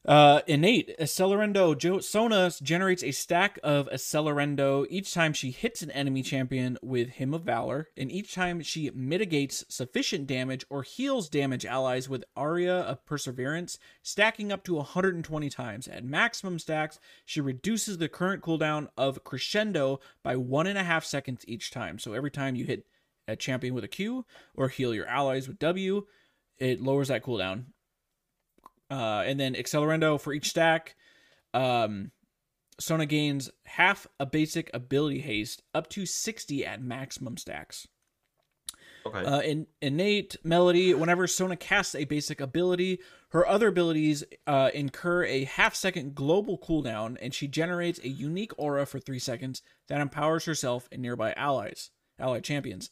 Uh, 0.06 0.40
innate 0.46 0.98
Accelerando 0.98 1.76
jo- 1.76 2.00
Sona 2.00 2.50
generates 2.62 3.04
a 3.04 3.10
stack 3.10 3.58
of 3.62 3.86
Accelerando 3.90 4.86
each 4.88 5.12
time 5.12 5.34
she 5.34 5.50
hits 5.50 5.82
an 5.82 5.90
enemy 5.90 6.22
champion 6.22 6.78
with 6.82 7.10
Hymn 7.10 7.34
of 7.34 7.42
Valor, 7.42 7.88
and 7.98 8.10
each 8.10 8.34
time 8.34 8.62
she 8.62 8.90
mitigates 8.94 9.62
sufficient 9.68 10.26
damage 10.26 10.64
or 10.70 10.82
heals 10.82 11.28
damage 11.28 11.66
allies 11.66 12.08
with 12.08 12.24
Aria 12.34 12.78
of 12.80 13.04
Perseverance, 13.04 13.78
stacking 14.02 14.50
up 14.50 14.64
to 14.64 14.74
120 14.76 15.50
times. 15.50 15.86
At 15.86 16.02
maximum 16.02 16.58
stacks, 16.58 16.98
she 17.26 17.42
reduces 17.42 17.98
the 17.98 18.08
current 18.08 18.42
cooldown 18.42 18.88
of 18.96 19.22
Crescendo 19.22 20.00
by 20.24 20.34
one 20.34 20.66
and 20.66 20.78
a 20.78 20.84
half 20.84 21.04
seconds 21.04 21.44
each 21.46 21.70
time. 21.70 21.98
So 21.98 22.14
every 22.14 22.30
time 22.30 22.56
you 22.56 22.64
hit 22.64 22.86
a 23.28 23.36
champion 23.36 23.74
with 23.74 23.84
a 23.84 23.88
Q 23.88 24.24
or 24.54 24.68
heal 24.68 24.94
your 24.94 25.06
allies 25.06 25.46
with 25.46 25.58
W, 25.58 26.06
it 26.58 26.80
lowers 26.80 27.08
that 27.08 27.22
cooldown. 27.22 27.66
Uh, 28.90 29.22
and 29.24 29.38
then 29.38 29.54
Accelerando 29.54 30.20
for 30.20 30.32
each 30.32 30.48
stack. 30.50 30.96
Um, 31.54 32.10
Sona 32.80 33.06
gains 33.06 33.50
half 33.66 34.06
a 34.18 34.26
basic 34.26 34.70
ability 34.74 35.20
haste 35.20 35.62
up 35.74 35.88
to 35.90 36.06
60 36.06 36.64
at 36.64 36.82
maximum 36.82 37.36
stacks. 37.36 37.86
Okay. 39.06 39.24
Uh, 39.24 39.40
in 39.40 39.66
innate 39.80 40.36
melody, 40.44 40.92
whenever 40.92 41.26
Sona 41.26 41.56
casts 41.56 41.94
a 41.94 42.04
basic 42.04 42.40
ability, 42.40 42.98
her 43.30 43.46
other 43.46 43.68
abilities 43.68 44.24
uh, 44.46 44.70
incur 44.74 45.24
a 45.24 45.44
half 45.44 45.74
second 45.74 46.14
global 46.14 46.58
cooldown, 46.58 47.16
and 47.20 47.32
she 47.32 47.48
generates 47.48 47.98
a 48.00 48.08
unique 48.08 48.52
aura 48.58 48.84
for 48.86 48.98
three 48.98 49.18
seconds 49.18 49.62
that 49.88 50.00
empowers 50.00 50.44
herself 50.44 50.88
and 50.92 51.00
nearby 51.00 51.32
allies, 51.34 51.90
allied 52.18 52.44
champions. 52.44 52.90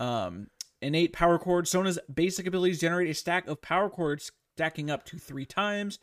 Um, 0.00 0.48
innate 0.80 1.12
power 1.12 1.38
chord. 1.38 1.68
Sona's 1.68 1.98
basic 2.12 2.46
abilities 2.46 2.80
generate 2.80 3.10
a 3.10 3.14
stack 3.14 3.46
of 3.46 3.60
power 3.60 3.90
chords 3.90 4.32
stacking 4.54 4.88
up 4.90 5.04
to 5.04 5.18
three 5.18 5.44
times. 5.44 5.98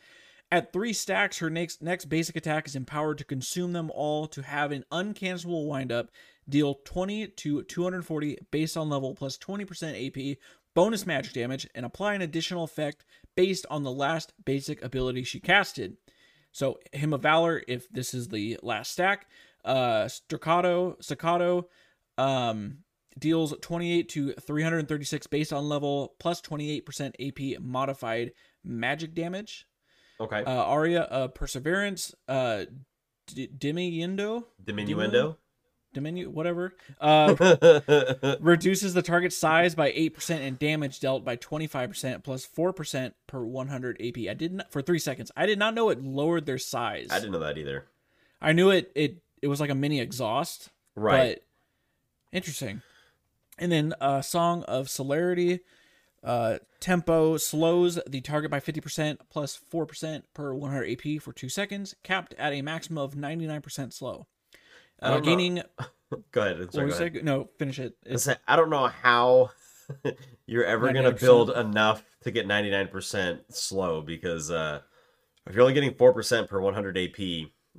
At 0.52 0.74
three 0.74 0.92
stacks, 0.92 1.38
her 1.38 1.50
next 1.50 1.82
next 1.82 2.06
basic 2.06 2.36
attack 2.36 2.68
is 2.68 2.76
empowered 2.76 3.18
to 3.20 3.24
consume 3.24 3.72
them 3.72 3.90
all 3.94 4.28
to 4.28 4.42
have 4.42 4.74
an 4.74 4.84
uncancelable 4.92 5.68
windup, 5.68 6.12
deal 6.50 6.76
20 6.84 7.28
to 7.28 7.64
240 7.64 8.38
based 8.52 8.76
on 8.76 8.90
level 8.90 9.16
plus 9.16 9.38
20% 9.38 10.08
AP 10.08 10.38
bonus 10.74 11.06
magic 11.06 11.32
damage, 11.34 11.66
and 11.74 11.86
apply 11.86 12.16
an 12.16 12.22
additional 12.22 12.66
effect 12.66 13.06
based 13.36 13.66
on 13.70 13.84
the 13.84 13.92
last 13.92 14.34
basic 14.44 14.84
ability 14.84 15.24
she 15.24 15.40
casted. 15.40 15.96
So 16.52 16.80
Hymn 16.92 17.14
of 17.14 17.22
Valor, 17.22 17.64
if 17.70 17.90
this 17.90 18.14
is 18.14 18.28
the 18.28 18.60
last 18.62 18.92
stack, 18.92 19.28
uh 19.64 20.10
Staccato, 20.10 20.98
Staccato, 21.00 21.70
um 22.18 22.80
deals 23.20 23.54
28 23.62 24.10
to 24.10 24.34
336 24.34 25.28
based 25.28 25.52
on 25.54 25.68
level 25.70 26.16
plus 26.20 26.42
28% 26.42 27.14
AP 27.20 27.62
modified 27.62 28.32
magic 28.64 29.14
damage. 29.14 29.68
okay. 30.20 30.44
Uh, 30.44 30.52
Aria 30.64 31.02
of 31.02 31.34
Perseverance, 31.34 32.14
uh, 32.28 32.66
D- 33.28 33.50
Diminuendo, 33.58 34.46
Diminuendo. 34.64 35.38
Diminu, 35.94 36.28
whatever, 36.28 36.74
uh, 37.02 37.36
reduces 38.40 38.94
the 38.94 39.02
target 39.02 39.34
size 39.34 39.76
by 39.76 39.92
8% 39.92 40.40
and 40.40 40.58
damage 40.58 41.02
dealt 41.02 41.26
by 41.26 41.36
25% 41.36 42.24
plus 42.24 42.48
4% 42.48 43.12
per 43.28 43.44
100 43.44 44.02
AP. 44.02 44.30
I 44.30 44.34
didn't 44.34 44.64
for 44.72 44.82
3 44.82 44.98
seconds. 45.00 45.34
I 45.36 45.46
did 45.46 45.60
not 45.60 45.74
know 45.74 45.90
it 45.90 46.02
lowered 46.02 46.46
their 46.46 46.58
size. 46.58 47.08
I 47.12 47.20
didn't 47.20 47.34
know 47.34 47.40
that 47.40 47.58
either. 47.58 47.88
I 48.42 48.54
knew 48.54 48.70
it 48.70 48.90
it 48.96 49.18
it 49.42 49.48
was 49.48 49.60
like 49.60 49.70
a 49.70 49.76
mini 49.76 50.00
exhaust. 50.00 50.70
Right. 50.96 51.36
But 51.36 51.44
interesting. 52.32 52.82
And 53.62 53.72
then 53.72 53.94
uh 54.02 54.22
Song 54.22 54.64
of 54.64 54.90
Celerity 54.90 55.62
uh 56.24 56.58
tempo 56.82 57.38
slows 57.38 57.98
the 58.06 58.20
target 58.20 58.52
by 58.52 58.60
50% 58.60 59.20
plus 59.30 59.58
4% 59.72 60.24
per 60.34 60.54
100 60.54 60.92
AP 60.92 61.22
for 61.22 61.32
2 61.32 61.48
seconds, 61.48 61.96
capped 62.04 62.34
at 62.34 62.52
a 62.52 62.62
maximum 62.62 63.02
of 63.02 63.16
99% 63.16 63.94
slow. 63.94 64.28
Uh, 65.02 65.20
gaining 65.20 65.64
Go 66.32 66.42
ahead. 66.42 66.74
Sorry, 66.74 66.90
go 66.90 66.96
ahead. 66.96 67.24
No, 67.24 67.50
finish 67.58 67.80
it. 67.80 67.96
I 68.48 68.56
don't 68.56 68.70
know 68.70 68.88
how 68.88 69.52
you're 70.46 70.66
ever 70.66 70.92
gonna 70.92 71.12
build 71.12 71.52
enough 71.52 72.04
to 72.24 72.32
get 72.32 72.48
99% 72.48 73.40
slow 73.50 74.02
because 74.02 74.52
uh, 74.52 74.82
if 75.48 75.56
you're 75.56 75.62
only 75.62 75.74
getting 75.74 75.94
four 75.94 76.14
percent 76.14 76.50
per 76.50 76.60
100 76.60 76.98
AP 76.98 77.20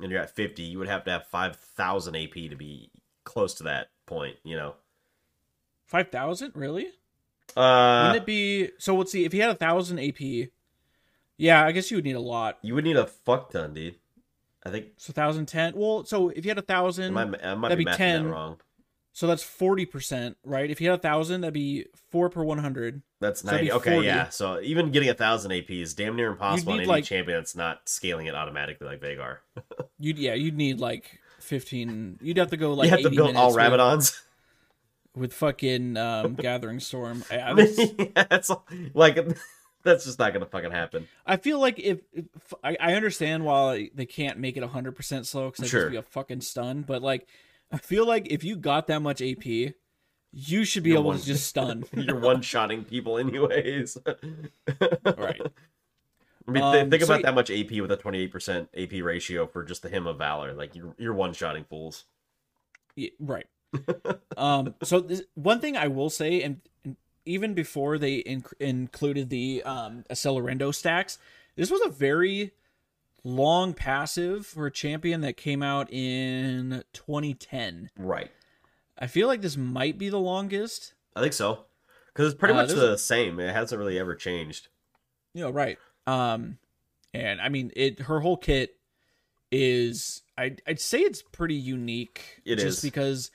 and 0.00 0.10
you're 0.10 0.20
at 0.20 0.34
50, 0.34 0.62
you 0.62 0.78
would 0.78 0.88
have 0.88 1.04
to 1.04 1.10
have 1.10 1.26
5,000 1.26 2.16
AP 2.16 2.32
to 2.32 2.56
be 2.56 2.90
close 3.24 3.54
to 3.54 3.64
that 3.64 3.88
point. 4.06 4.36
You 4.44 4.56
know. 4.56 4.74
5000, 5.92 6.52
really? 6.54 6.86
Uh, 7.56 8.06
Wouldn't 8.08 8.22
it 8.22 8.26
be 8.26 8.70
So 8.78 8.96
let's 8.96 9.12
see 9.12 9.24
if 9.26 9.32
he 9.32 9.38
had 9.38 9.50
a 9.50 9.52
1000 9.52 9.98
AP. 9.98 10.48
Yeah, 11.36 11.64
I 11.64 11.72
guess 11.72 11.90
you 11.90 11.98
would 11.98 12.04
need 12.04 12.16
a 12.16 12.20
lot. 12.20 12.58
you 12.62 12.74
would 12.74 12.84
need 12.84 12.96
a 12.96 13.06
fuck 13.06 13.50
ton, 13.50 13.74
dude. 13.74 13.96
I 14.64 14.70
think 14.70 14.86
So 14.96 15.10
1010. 15.12 15.74
Well, 15.76 16.04
so 16.04 16.30
if 16.30 16.44
you 16.44 16.50
had 16.50 16.58
a 16.58 16.62
1000 16.62 17.16
I 17.16 17.24
might, 17.24 17.44
I 17.44 17.54
might 17.54 17.68
that'd 17.68 17.78
be 17.78 17.84
be 17.84 17.90
mathing 17.90 17.96
10. 17.96 18.24
that 18.24 18.30
wrong. 18.30 18.56
So 19.14 19.26
that's 19.26 19.42
forty 19.42 19.84
percent, 19.84 20.38
right? 20.42 20.70
If 20.70 20.80
you 20.80 20.88
had 20.88 20.98
a 20.98 21.02
thousand, 21.02 21.42
that'd 21.42 21.52
be 21.52 21.84
four 22.10 22.30
per 22.30 22.42
one 22.42 22.56
hundred. 22.56 23.02
That's 23.20 23.42
So 23.42 23.48
that'd 23.48 23.60
90. 23.60 23.66
be 23.66 23.72
Okay, 23.72 23.92
40. 23.96 24.06
yeah. 24.06 24.28
So 24.30 24.58
even 24.62 24.90
getting 24.90 25.10
a 25.10 25.14
thousand 25.14 25.52
AP 25.52 25.70
is 25.70 25.92
damn 25.92 26.16
near 26.16 26.28
impossible 26.28 26.72
on 26.72 26.78
need, 26.78 26.84
any 26.84 26.88
like- 26.90 27.04
champion 27.04 27.36
that's 27.36 27.54
not 27.54 27.86
scaling 27.86 28.24
it 28.26 28.34
automatically 28.34 28.86
like 28.86 29.02
Veigar. 29.02 29.36
You'd 29.98 30.16
yeah, 30.16 30.32
you'd 30.32 30.56
need 30.56 30.80
like 30.80 31.18
fifteen. 31.40 32.18
You'd 32.22 32.38
have 32.38 32.48
to 32.52 32.56
go 32.56 32.72
like 32.72 32.86
you 32.86 32.90
have 32.92 33.00
to 33.00 33.08
80 33.08 33.16
build 33.16 33.36
all 33.36 33.48
with- 33.54 33.58
Rabadons. 33.58 34.18
With, 35.14 35.32
fucking 35.32 35.96
um, 35.96 36.34
Gathering 36.36 36.80
Storm. 36.80 37.24
I, 37.30 37.52
that's- 37.54 37.78
yeah, 37.98 38.24
it's 38.30 38.50
like 38.94 39.16
that's 39.84 40.04
just 40.04 40.18
not 40.18 40.32
gonna 40.32 40.46
fucking 40.46 40.70
happen. 40.70 41.08
I 41.26 41.36
feel 41.36 41.58
like 41.58 41.78
if, 41.78 42.00
if 42.12 42.26
I, 42.62 42.76
I 42.80 42.94
understand 42.94 43.44
why 43.44 43.90
they 43.94 44.06
can't 44.06 44.38
make 44.38 44.56
it 44.56 44.62
hundred 44.62 44.92
percent 44.92 45.26
slow 45.26 45.50
because 45.50 45.68
Sure. 45.68 45.82
just 45.82 45.90
be 45.90 45.96
a 45.96 46.02
fucking 46.02 46.40
stun, 46.42 46.82
but 46.82 47.02
like 47.02 47.26
I 47.70 47.78
feel 47.78 48.06
like 48.06 48.28
if 48.30 48.44
you 48.44 48.56
got 48.56 48.86
that 48.88 49.00
much 49.02 49.20
AP, 49.22 49.44
you 50.34 50.64
should 50.64 50.82
be 50.82 50.90
You're 50.90 50.98
able 51.00 51.08
one- 51.10 51.18
to 51.18 51.24
just 51.26 51.46
stun. 51.46 51.84
You're 51.94 52.18
one 52.20 52.40
shotting 52.42 52.84
people 52.84 53.18
anyways. 53.18 53.98
right. 55.04 55.40
I 56.46 56.50
mean, 56.50 56.62
Um, 56.62 56.72
th- 56.74 56.90
think 56.90 57.02
so- 57.02 57.12
about 57.14 57.22
that 57.22 57.34
much 57.34 57.50
AP 57.50 57.80
with 57.80 57.92
a 57.92 57.96
28% 57.96 58.68
AP 58.76 59.02
ratio 59.04 59.46
for 59.46 59.62
just 59.62 59.82
the 59.82 59.88
hymn 59.88 60.06
of 60.06 60.18
valor. 60.18 60.52
Like 60.54 60.74
you're 60.74 60.94
you're 60.98 61.14
one 61.14 61.32
shotting 61.34 61.64
fools. 61.64 62.04
Yeah, 62.96 63.10
right. 63.20 63.46
Um. 64.36 64.74
So 64.82 65.00
this, 65.00 65.22
one 65.34 65.60
thing 65.60 65.76
I 65.76 65.88
will 65.88 66.10
say, 66.10 66.42
and, 66.42 66.60
and 66.84 66.96
even 67.24 67.54
before 67.54 67.98
they 67.98 68.22
inc- 68.22 68.52
included 68.60 69.30
the 69.30 69.62
um 69.64 70.04
Accelerando 70.10 70.74
stacks, 70.74 71.18
this 71.56 71.70
was 71.70 71.80
a 71.84 71.88
very 71.88 72.52
long 73.24 73.72
passive 73.72 74.44
for 74.46 74.66
a 74.66 74.70
champion 74.70 75.20
that 75.20 75.36
came 75.36 75.62
out 75.62 75.92
in 75.92 76.82
2010. 76.92 77.90
Right. 77.96 78.30
I 78.98 79.06
feel 79.06 79.28
like 79.28 79.42
this 79.42 79.56
might 79.56 79.96
be 79.98 80.08
the 80.08 80.18
longest. 80.18 80.94
I 81.14 81.20
think 81.20 81.32
so. 81.32 81.66
Because 82.12 82.32
it's 82.32 82.38
pretty 82.38 82.54
Uh, 82.54 82.56
much 82.62 82.70
the 82.70 82.96
same. 82.98 83.38
It 83.40 83.52
hasn't 83.54 83.78
really 83.78 83.98
ever 83.98 84.14
changed. 84.14 84.68
You 85.34 85.44
know, 85.44 85.50
right. 85.50 85.78
Um 86.06 86.58
and 87.14 87.40
I 87.40 87.48
mean 87.48 87.70
it 87.76 88.00
her 88.00 88.20
whole 88.20 88.36
kit 88.36 88.76
is 89.50 90.22
I 90.36 90.56
I'd 90.66 90.80
say 90.80 90.98
it's 91.00 91.22
pretty 91.22 91.54
unique 91.54 92.40
It 92.44 92.56
just 92.56 92.78
is. 92.78 92.82
because 92.82 93.30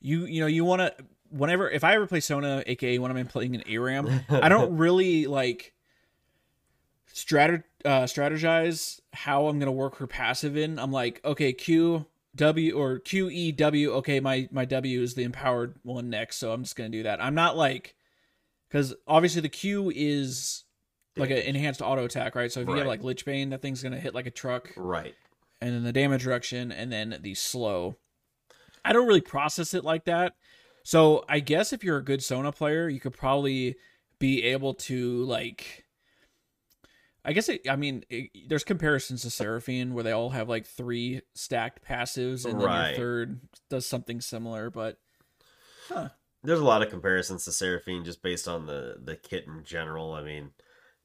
you 0.00 0.24
you 0.26 0.40
know 0.40 0.46
you 0.46 0.64
want 0.64 0.80
to 0.80 0.94
whenever 1.30 1.70
if 1.70 1.84
I 1.84 1.94
ever 1.94 2.06
play 2.06 2.20
Sona 2.20 2.62
aka 2.66 2.98
when 2.98 3.14
I'm 3.16 3.26
playing 3.26 3.54
an 3.54 3.62
ARAM, 3.68 4.22
I 4.30 4.48
don't 4.48 4.76
really 4.78 5.26
like 5.26 5.72
strat 7.12 7.62
uh 7.84 8.02
strategize 8.02 9.00
how 9.12 9.46
I'm 9.48 9.58
going 9.58 9.66
to 9.66 9.72
work 9.72 9.96
her 9.96 10.06
passive 10.06 10.56
in. 10.56 10.78
I'm 10.78 10.92
like, 10.92 11.20
okay, 11.24 11.52
Q 11.52 12.06
W 12.36 12.72
or 12.78 12.98
Q 13.00 13.28
E 13.30 13.52
W, 13.52 13.92
okay, 13.94 14.20
my 14.20 14.48
my 14.52 14.64
W 14.64 15.02
is 15.02 15.14
the 15.14 15.24
empowered 15.24 15.74
one 15.82 16.10
next, 16.10 16.36
so 16.36 16.52
I'm 16.52 16.62
just 16.62 16.76
going 16.76 16.90
to 16.90 16.98
do 16.98 17.02
that. 17.04 17.22
I'm 17.22 17.34
not 17.34 17.56
like 17.56 17.94
cuz 18.70 18.94
obviously 19.06 19.40
the 19.40 19.48
Q 19.48 19.90
is 19.94 20.64
like 21.16 21.30
an 21.30 21.38
enhanced 21.38 21.82
auto 21.82 22.04
attack, 22.04 22.34
right? 22.36 22.50
So 22.52 22.60
if 22.60 22.68
you 22.68 22.74
have 22.76 22.86
like 22.86 23.02
Lich 23.02 23.24
Bane, 23.24 23.50
that 23.50 23.60
thing's 23.60 23.82
gonna 23.82 23.98
hit 23.98 24.14
like 24.14 24.26
a 24.26 24.30
truck, 24.30 24.70
Right. 24.76 25.14
and 25.60 25.74
then 25.74 25.82
the 25.82 25.92
damage 25.92 26.24
reduction, 26.24 26.70
and 26.72 26.90
then 26.92 27.18
the 27.20 27.34
slow. 27.34 27.96
I 28.84 28.92
don't 28.92 29.06
really 29.06 29.20
process 29.20 29.74
it 29.74 29.84
like 29.84 30.04
that. 30.04 30.34
So 30.82 31.24
I 31.28 31.40
guess 31.40 31.72
if 31.72 31.84
you're 31.84 31.98
a 31.98 32.04
good 32.04 32.22
Sona 32.22 32.52
player, 32.52 32.88
you 32.88 33.00
could 33.00 33.12
probably 33.12 33.76
be 34.18 34.42
able 34.44 34.74
to 34.74 35.24
like. 35.24 35.84
I 37.22 37.34
guess 37.34 37.50
it, 37.50 37.68
I 37.68 37.76
mean 37.76 38.04
it, 38.08 38.30
there's 38.48 38.64
comparisons 38.64 39.22
to 39.22 39.30
Seraphine 39.30 39.92
where 39.92 40.02
they 40.02 40.12
all 40.12 40.30
have 40.30 40.48
like 40.48 40.66
three 40.66 41.20
stacked 41.34 41.84
passives, 41.84 42.44
and 42.46 42.58
then 42.58 42.66
Right. 42.66 42.88
your 42.90 42.96
third 42.96 43.40
does 43.68 43.86
something 43.86 44.20
similar. 44.22 44.70
But 44.70 44.98
There's 46.42 46.60
a 46.60 46.64
lot 46.64 46.82
of 46.82 46.88
comparisons 46.88 47.44
to 47.44 47.52
Seraphine 47.52 48.04
just 48.04 48.22
based 48.22 48.48
on 48.48 48.66
the 48.66 48.96
the 49.02 49.16
kit 49.16 49.46
in 49.46 49.64
general. 49.64 50.14
I 50.14 50.22
mean, 50.22 50.52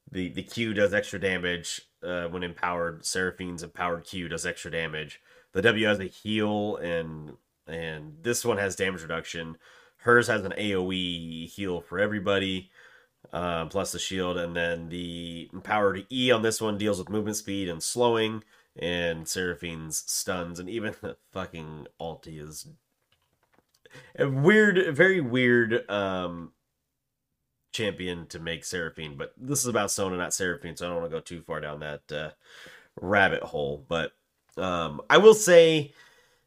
the 0.10 0.30
the 0.30 0.44
Q 0.44 0.74
does 0.74 0.94
extra 0.94 1.20
damage 1.20 1.82
uh, 2.02 2.28
when 2.28 2.44
empowered. 2.44 3.06
Seraphine's 3.06 3.64
empowered 3.64 4.06
Q 4.06 4.30
does 4.30 4.46
extra 4.46 4.72
damage. 4.72 5.20
The 5.52 5.62
W 5.62 5.88
has 5.88 6.00
a 6.00 6.06
heal 6.06 6.78
and 6.78 7.34
and 7.68 8.18
this 8.22 8.46
one 8.46 8.58
has 8.58 8.76
damage 8.76 9.02
reduction. 9.02 9.58
Hers 9.98 10.28
has 10.28 10.44
an 10.44 10.54
AOE 10.58 11.50
heal 11.50 11.82
for 11.82 12.00
everybody, 12.00 12.70
uh, 13.34 13.66
plus 13.66 13.92
the 13.92 14.00
shield, 14.00 14.38
and 14.38 14.56
then 14.56 14.90
the 14.90 15.50
empowered 15.54 16.06
E 16.12 16.32
on 16.32 16.42
this 16.42 16.62
one 16.62 16.78
deals 16.78 17.00
with 17.00 17.10
movement 17.10 17.38
speed 17.38 17.70
and 17.70 17.82
slowing, 17.82 18.44
and 18.78 19.28
Seraphine's 19.28 20.04
stuns, 20.06 20.60
and 20.60 20.70
even 20.70 20.96
the 21.02 21.18
fucking 21.32 21.88
ulti 22.00 22.42
is 22.42 22.68
a 24.18 24.30
weird, 24.30 24.96
very 24.96 25.22
weird 25.22 25.90
um 25.90 26.52
champion 27.76 28.26
to 28.28 28.40
make 28.40 28.64
Seraphine, 28.64 29.18
but 29.18 29.34
this 29.38 29.60
is 29.60 29.68
about 29.68 29.92
Sona, 29.92 30.16
not 30.16 30.34
Seraphine, 30.34 30.78
so 30.78 30.86
I 30.86 30.90
don't 30.90 31.02
want 31.02 31.12
to 31.12 31.18
go 31.18 31.22
too 31.22 31.42
far 31.42 31.60
down 31.60 31.82
that 31.82 32.12
uh, 32.12 32.30
rabbit 33.00 33.44
hole. 33.44 33.86
But 33.88 34.14
um, 34.58 35.02
I 35.10 35.18
will 35.18 35.34
say, 35.34 35.94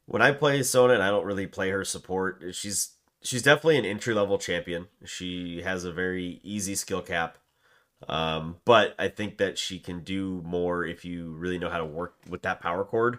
when 0.09 0.23
I 0.23 0.33
play 0.33 0.62
Sona, 0.62 0.94
and 0.94 1.03
I 1.03 1.11
don't 1.11 1.27
really 1.27 1.47
play 1.47 1.71
her 1.71 1.85
support, 1.85 2.42
she's 2.53 2.92
she's 3.23 3.42
definitely 3.42 3.77
an 3.79 3.85
entry 3.85 4.14
level 4.14 4.38
champion. 4.38 4.87
She 5.05 5.61
has 5.62 5.85
a 5.85 5.92
very 5.92 6.40
easy 6.42 6.75
skill 6.75 7.03
cap. 7.03 7.37
Um, 8.09 8.57
but 8.64 8.94
I 8.99 9.09
think 9.09 9.38
that 9.38 9.59
she 9.59 9.79
can 9.79 10.01
do 10.05 10.40
more 10.47 10.85
if 10.85 11.05
you 11.05 11.33
really 11.33 11.59
know 11.59 11.68
how 11.68 11.79
to 11.79 11.85
work 11.85 12.14
with 12.29 12.42
that 12.42 12.61
power 12.61 12.85
chord. 12.85 13.18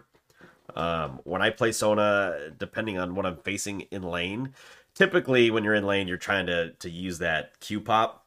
Um, 0.76 1.20
when 1.26 1.42
I 1.42 1.50
play 1.50 1.72
Sona, 1.74 2.52
depending 2.58 2.98
on 2.98 3.14
what 3.14 3.26
I'm 3.26 3.38
facing 3.38 3.82
in 3.92 4.04
lane, 4.04 4.54
typically 4.96 5.52
when 5.52 5.64
you're 5.64 5.76
in 5.76 5.86
lane, 5.86 6.08
you're 6.08 6.18
trying 6.18 6.48
to 6.48 6.72
to 6.72 6.90
use 6.90 7.20
that 7.20 7.60
Q 7.60 7.82
pop. 7.82 8.26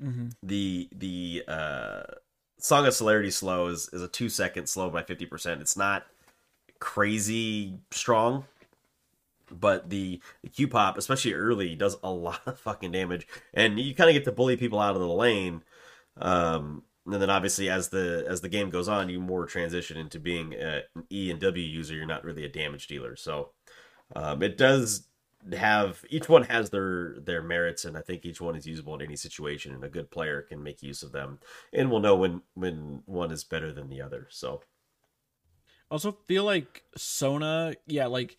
Mhm. 0.00 0.32
The 0.42 0.88
the 0.92 1.44
uh, 1.48 2.02
Song 2.58 2.86
of 2.86 2.94
Celerity 2.94 3.30
slow 3.30 3.68
is, 3.68 3.88
is 3.92 4.02
a 4.02 4.08
two 4.08 4.28
second 4.28 4.68
slow 4.68 4.90
by 4.90 5.02
fifty 5.02 5.26
percent. 5.26 5.60
It's 5.60 5.76
not 5.76 6.06
crazy 6.80 7.78
strong, 7.90 8.46
but 9.50 9.90
the, 9.90 10.20
Q 10.52 10.68
pop, 10.68 10.98
especially 10.98 11.34
early, 11.34 11.74
does 11.76 11.96
a 12.02 12.10
lot 12.10 12.40
of 12.46 12.58
fucking 12.58 12.92
damage, 12.92 13.26
and 13.54 13.78
you 13.78 13.94
kind 13.94 14.10
of 14.10 14.14
get 14.14 14.24
to 14.24 14.32
bully 14.32 14.56
people 14.56 14.80
out 14.80 14.94
of 14.94 15.00
the 15.00 15.08
lane. 15.08 15.62
Um, 16.16 16.82
and 17.06 17.20
then 17.20 17.30
obviously 17.30 17.68
as 17.70 17.88
the 17.88 18.24
as 18.28 18.40
the 18.40 18.48
game 18.48 18.70
goes 18.70 18.88
on, 18.88 19.08
you 19.08 19.20
more 19.20 19.46
transition 19.46 19.96
into 19.96 20.20
being 20.20 20.54
an 20.54 20.82
E 21.10 21.30
and 21.30 21.40
W 21.40 21.64
user. 21.64 21.94
You're 21.94 22.06
not 22.06 22.24
really 22.24 22.44
a 22.44 22.48
damage 22.48 22.86
dealer, 22.86 23.16
so 23.16 23.50
um, 24.14 24.42
it 24.42 24.56
does 24.56 25.06
have 25.56 26.04
each 26.10 26.28
one 26.28 26.44
has 26.44 26.70
their 26.70 27.16
their 27.20 27.42
merits, 27.42 27.84
and 27.84 27.96
I 27.96 28.02
think 28.02 28.24
each 28.24 28.40
one 28.40 28.54
is 28.54 28.66
usable 28.66 28.94
in 28.94 29.02
any 29.02 29.16
situation, 29.16 29.72
and 29.74 29.82
a 29.82 29.88
good 29.88 30.10
player 30.10 30.42
can 30.42 30.62
make 30.62 30.82
use 30.82 31.02
of 31.02 31.12
them, 31.12 31.38
and 31.72 31.90
will 31.90 32.00
know 32.00 32.16
when 32.16 32.42
when 32.54 33.02
one 33.06 33.32
is 33.32 33.44
better 33.44 33.72
than 33.72 33.88
the 33.88 34.02
other. 34.02 34.26
So 34.30 34.62
also 35.90 36.16
feel 36.26 36.44
like 36.44 36.82
Sona, 36.96 37.74
yeah, 37.86 38.06
like 38.06 38.36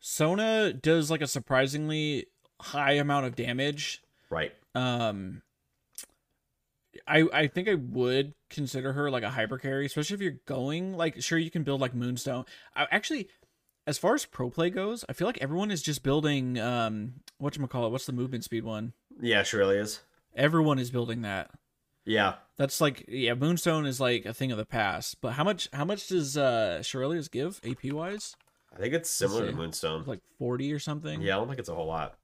Sona 0.00 0.72
does 0.72 1.10
like 1.10 1.20
a 1.22 1.26
surprisingly 1.26 2.26
high 2.60 2.92
amount 2.92 3.26
of 3.26 3.36
damage. 3.36 4.02
right, 4.30 4.52
Um 4.74 5.42
I 7.06 7.24
I 7.32 7.46
think 7.46 7.68
I 7.68 7.74
would 7.74 8.34
consider 8.50 8.92
her 8.92 9.10
like 9.10 9.22
a 9.22 9.30
hyper 9.30 9.58
carry, 9.58 9.86
especially 9.86 10.14
if 10.14 10.20
you're 10.20 10.40
going 10.46 10.96
like 10.96 11.22
sure 11.22 11.38
you 11.38 11.50
can 11.50 11.62
build 11.62 11.80
like 11.80 11.94
Moonstone. 11.94 12.44
I 12.74 12.86
actually 12.90 13.28
as 13.86 13.98
far 13.98 14.14
as 14.14 14.24
pro 14.24 14.50
play 14.50 14.70
goes, 14.70 15.04
I 15.08 15.12
feel 15.12 15.26
like 15.26 15.38
everyone 15.40 15.70
is 15.70 15.82
just 15.82 16.02
building 16.02 16.58
um 16.58 17.14
whatchamacallit, 17.42 17.90
what's 17.90 18.06
the 18.06 18.12
movement 18.12 18.44
speed 18.44 18.64
one? 18.64 18.92
yeah, 19.20 19.42
surely 19.42 19.76
is. 19.76 20.00
Everyone 20.34 20.78
is 20.78 20.90
building 20.90 21.22
that. 21.22 21.50
Yeah, 22.04 22.34
That's 22.56 22.80
like 22.80 23.04
yeah, 23.08 23.34
Moonstone 23.34 23.84
is 23.86 24.00
like 24.00 24.24
a 24.24 24.32
thing 24.32 24.50
of 24.50 24.58
the 24.58 24.64
past. 24.64 25.20
But 25.20 25.32
how 25.32 25.44
much 25.44 25.68
how 25.72 25.84
much 25.84 26.08
does 26.08 26.36
uh 26.36 26.78
Shurelya's 26.82 27.28
give 27.28 27.60
AP 27.68 27.92
wise? 27.92 28.34
I 28.74 28.78
think 28.78 28.94
it's 28.94 29.10
similar 29.10 29.46
to. 29.46 29.52
Moonstone. 29.52 30.04
Like 30.06 30.20
forty 30.38 30.72
or 30.72 30.78
something? 30.78 31.20
Yeah, 31.20 31.36
I 31.36 31.38
don't 31.38 31.48
think 31.48 31.58
it's 31.60 31.68
a 31.68 31.74
whole 31.74 31.86
lot. 31.86 32.14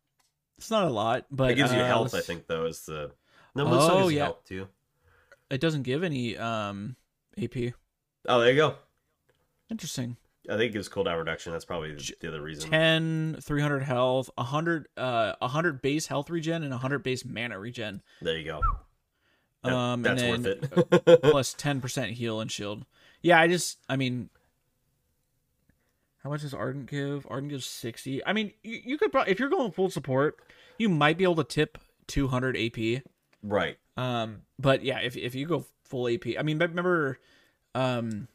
It's 0.59 0.71
not 0.71 0.85
a 0.85 0.91
lot, 0.91 1.27
but 1.31 1.51
It 1.51 1.55
gives 1.57 1.73
you 1.73 1.81
uh, 1.81 1.87
health, 1.87 2.13
I 2.15 2.19
let's- 2.19 2.27
think, 2.27 2.47
though, 2.47 2.67
is 2.67 2.81
the 2.87 3.11
no 3.55 3.67
Moonstone 3.69 3.91
Oh, 3.91 4.03
gives 4.05 4.13
yeah. 4.15 4.23
health 4.25 4.45
too. 4.47 4.69
It 5.51 5.61
doesn't 5.61 5.83
give 5.83 6.03
any 6.03 6.37
um 6.39 6.97
AP. 7.43 7.75
Oh, 8.29 8.41
there 8.41 8.51
you 8.51 8.57
go. 8.57 8.77
Interesting. 9.71 10.17
I 10.51 10.57
think 10.57 10.71
it 10.71 10.73
gives 10.73 10.89
cooldown 10.89 11.19
reduction. 11.19 11.53
That's 11.53 11.65
probably 11.65 11.95
the, 11.95 12.15
the 12.21 12.29
other 12.29 12.43
reason. 12.43 12.69
10 12.71 13.37
300 13.41 13.83
health 13.83 14.29
100 14.37 14.89
uh 14.97 15.35
100 15.39 15.83
base 15.83 16.07
health 16.07 16.31
regen 16.31 16.63
and 16.63 16.71
100 16.73 16.99
base 17.03 17.25
mana 17.25 17.59
regen 17.59 18.03
There 18.21 18.37
you 18.37 18.45
go. 18.45 18.61
Um 19.65 20.03
that's 20.03 20.23
and 20.23 20.45
then 20.45 20.59
worth 20.61 21.09
it. 21.09 21.23
plus 21.31 21.55
10% 21.55 22.11
heal 22.13 22.41
and 22.41 22.51
shield 22.51 22.85
yeah 23.23 23.41
i 23.41 23.47
just 23.47 23.79
i 23.89 23.97
mean 23.97 24.29
how 26.23 26.31
much 26.31 26.43
does 26.43 26.55
ardent 26.55 26.87
give 26.91 27.27
ardent 27.31 27.51
gives 27.53 27.67
60 27.67 28.25
i 28.27 28.33
mean 28.33 28.53
you, 28.63 28.81
you 28.85 28.99
could 28.99 29.13
probably 29.13 29.33
if 29.33 29.39
you're 29.41 29.49
going 29.49 29.71
full 29.73 29.91
support 29.91 30.39
you 30.79 30.89
might 30.89 31.17
be 31.19 31.25
able 31.25 31.37
to 31.37 31.45
tip 31.45 31.79
200 32.09 32.57
ap 32.57 33.03
right. 33.43 33.77
um 33.97 34.43
but 34.59 34.83
yeah 34.85 34.99
if, 34.99 35.17
if 35.17 35.35
you 35.35 35.47
go 35.47 35.65
full 35.85 36.09
ap 36.09 36.25
i 36.39 36.43
mean 36.43 36.59
remember 36.59 37.19
um 37.75 38.29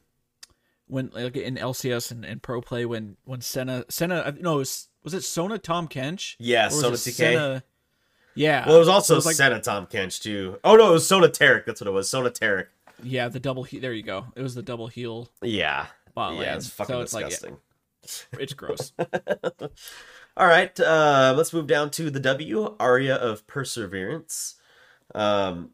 when 0.86 1.10
like 1.12 1.36
in 1.36 1.56
lcs 1.56 2.10
and, 2.10 2.24
and 2.24 2.42
pro 2.42 2.60
play 2.62 2.86
when 2.86 3.16
when 3.24 3.40
senna 3.40 3.84
senna 3.90 4.34
no 4.40 4.54
it 4.56 4.58
was, 4.58 4.88
was 5.02 5.14
it 5.14 5.22
sona 5.22 5.58
Tahm 5.58 5.86
Kench 5.88 6.36
Yeah, 6.38 6.68
Sona 6.68 6.96
TK. 6.96 7.12
Senna- 7.12 7.62
yeah 8.38 8.66
Well, 8.66 8.76
it 8.76 8.78
was 8.80 8.88
also 8.88 9.14
it 9.14 9.24
was 9.24 9.26
like- 9.26 9.36
Kench 9.90 10.20
too. 10.22 10.58
Oh 10.64 10.76
no, 10.76 10.90
it 10.90 10.92
was 10.92 11.06
Sona 11.06 11.28
Taric. 11.28 11.64
That's 11.66 11.80
what 11.80 11.88
it 11.88 11.92
was. 11.92 12.08
Sona 12.08 12.30
Taric. 12.30 12.66
yeah 13.02 13.28
the 13.28 13.40
double 13.40 13.62
he- 13.64 13.78
there 13.78 13.92
you 13.92 14.02
go 14.02 14.26
it 14.36 14.42
was 14.42 14.54
the 14.54 14.62
double 14.62 14.88
heal 14.88 15.28
Yeah. 15.42 15.86
bot 16.14 16.34
yeah, 16.36 16.56
it's 16.56 16.68
fucking 16.68 16.94
so 16.94 17.00
it's 17.00 17.12
like 17.14 17.26
disgusting. 17.28 17.56
it's 18.40 18.52
gross 18.54 18.92
All 20.36 20.46
right, 20.46 20.78
uh, 20.78 21.34
let's 21.36 21.52
move 21.52 21.66
down 21.66 21.90
to 21.90 22.10
the 22.10 22.20
W, 22.20 22.76
Aria 22.78 23.16
of 23.16 23.44
Perseverance. 23.48 24.54
Um, 25.12 25.70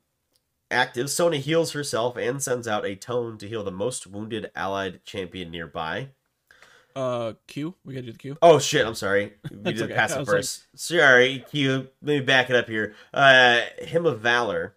active, 0.70 1.10
Sona 1.10 1.36
heals 1.36 1.72
herself 1.72 2.16
and 2.16 2.42
sends 2.42 2.66
out 2.66 2.86
a 2.86 2.94
tone 2.96 3.36
to 3.38 3.46
heal 3.48 3.62
the 3.62 3.70
most 3.70 4.06
wounded 4.06 4.50
allied 4.56 5.04
champion 5.04 5.50
nearby. 5.50 6.08
Uh 6.96 7.32
q 7.48 7.74
we 7.84 7.92
gotta 7.94 8.06
do 8.06 8.12
the 8.12 8.18
q 8.18 8.36
Oh 8.40 8.58
shit, 8.58 8.86
I'm 8.86 8.94
sorry. 8.94 9.34
We 9.50 9.72
did 9.72 9.82
okay. 9.82 9.94
pass 9.94 10.12
I 10.12 10.16
it 10.16 10.18
like- 10.20 10.26
first. 10.28 10.64
Sorry, 10.76 11.44
Q. 11.50 11.88
Let 12.02 12.14
me 12.14 12.20
back 12.20 12.50
it 12.50 12.56
up 12.56 12.68
here. 12.68 12.94
Uh, 13.12 13.62
Hymn 13.78 14.06
of 14.06 14.20
Valor. 14.20 14.74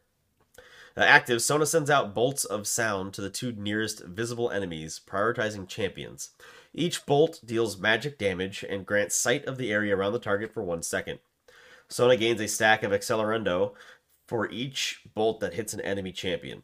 Uh, 0.96 1.02
active, 1.02 1.42
Sona 1.44 1.66
sends 1.68 1.90
out 1.92 2.16
bolts 2.16 2.44
of 2.44 2.66
sound 2.66 3.14
to 3.14 3.22
the 3.22 3.30
two 3.30 3.52
nearest 3.52 4.04
visible 4.04 4.50
enemies, 4.50 5.00
prioritizing 5.06 5.68
champions. 5.68 6.30
Each 6.74 7.06
bolt 7.06 7.40
deals 7.46 7.78
magic 7.78 8.18
damage 8.18 8.64
and 8.68 8.86
grants 8.86 9.16
sight 9.16 9.46
of 9.46 9.58
the 9.58 9.72
area 9.72 9.96
around 9.96 10.14
the 10.14 10.20
target 10.20 10.54
for 10.54 10.64
one 10.64 10.82
second. 10.82 11.20
Sona 11.88 12.18
gains 12.18 12.42
a 12.42 12.48
stack 12.48 12.82
of 12.84 12.92
Accelerando 12.92 13.74
for 14.28 14.50
each 14.50 15.02
bolt 15.14 15.40
that 15.40 15.54
hits 15.54 15.74
an 15.74 15.82
enemy 15.82 16.12
champion. 16.12 16.64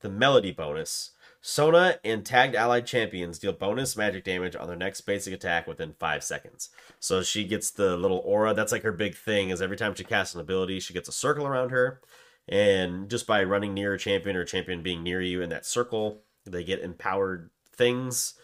The 0.00 0.10
Melody 0.10 0.52
bonus. 0.52 1.12
Sona 1.46 1.98
and 2.02 2.24
tagged 2.24 2.54
allied 2.54 2.86
champions 2.86 3.38
deal 3.38 3.52
bonus 3.52 3.98
magic 3.98 4.24
damage 4.24 4.56
on 4.56 4.66
their 4.66 4.78
next 4.78 5.02
basic 5.02 5.34
attack 5.34 5.66
within 5.66 5.92
5 5.92 6.24
seconds. 6.24 6.70
So 7.00 7.22
she 7.22 7.44
gets 7.44 7.70
the 7.70 7.98
little 7.98 8.22
aura. 8.24 8.54
That's 8.54 8.72
like 8.72 8.82
her 8.82 8.92
big 8.92 9.14
thing 9.14 9.50
is 9.50 9.60
every 9.60 9.76
time 9.76 9.94
she 9.94 10.04
casts 10.04 10.34
an 10.34 10.40
ability, 10.40 10.80
she 10.80 10.94
gets 10.94 11.06
a 11.06 11.12
circle 11.12 11.46
around 11.46 11.68
her. 11.68 12.00
And 12.48 13.10
just 13.10 13.26
by 13.26 13.44
running 13.44 13.74
near 13.74 13.92
a 13.92 13.98
champion 13.98 14.36
or 14.36 14.40
a 14.40 14.46
champion 14.46 14.82
being 14.82 15.02
near 15.02 15.20
you 15.20 15.42
in 15.42 15.50
that 15.50 15.66
circle, 15.66 16.22
they 16.46 16.64
get 16.64 16.80
empowered 16.80 17.50
things. 17.76 18.38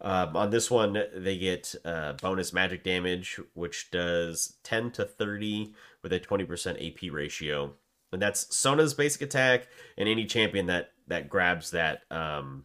Um, 0.00 0.36
on 0.36 0.50
this 0.50 0.72
one, 0.72 1.04
they 1.14 1.38
get 1.38 1.76
uh, 1.84 2.14
bonus 2.14 2.52
magic 2.52 2.82
damage, 2.82 3.38
which 3.54 3.92
does 3.92 4.56
10 4.64 4.90
to 4.92 5.04
30 5.04 5.72
with 6.02 6.12
a 6.12 6.18
20% 6.18 6.84
AP 6.84 7.12
ratio. 7.12 7.74
And 8.12 8.20
that's 8.20 8.54
Sona's 8.56 8.94
basic 8.94 9.22
attack 9.22 9.68
and 9.96 10.08
any 10.08 10.26
champion 10.26 10.66
that 10.66 10.92
that 11.06 11.28
grabs 11.28 11.70
that 11.72 12.02
um, 12.10 12.64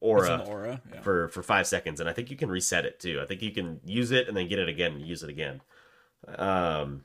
aura, 0.00 0.44
aura 0.46 0.80
yeah. 0.92 1.00
for 1.00 1.28
for 1.28 1.42
five 1.42 1.66
seconds. 1.66 2.00
And 2.00 2.08
I 2.08 2.12
think 2.12 2.30
you 2.30 2.36
can 2.36 2.50
reset 2.50 2.84
it 2.84 2.98
too. 3.00 3.20
I 3.22 3.26
think 3.26 3.42
you 3.42 3.50
can 3.50 3.80
use 3.84 4.10
it 4.10 4.28
and 4.28 4.36
then 4.36 4.48
get 4.48 4.58
it 4.58 4.68
again 4.68 4.92
and 4.92 5.06
use 5.06 5.22
it 5.22 5.30
again. 5.30 5.60
Um, 6.38 7.04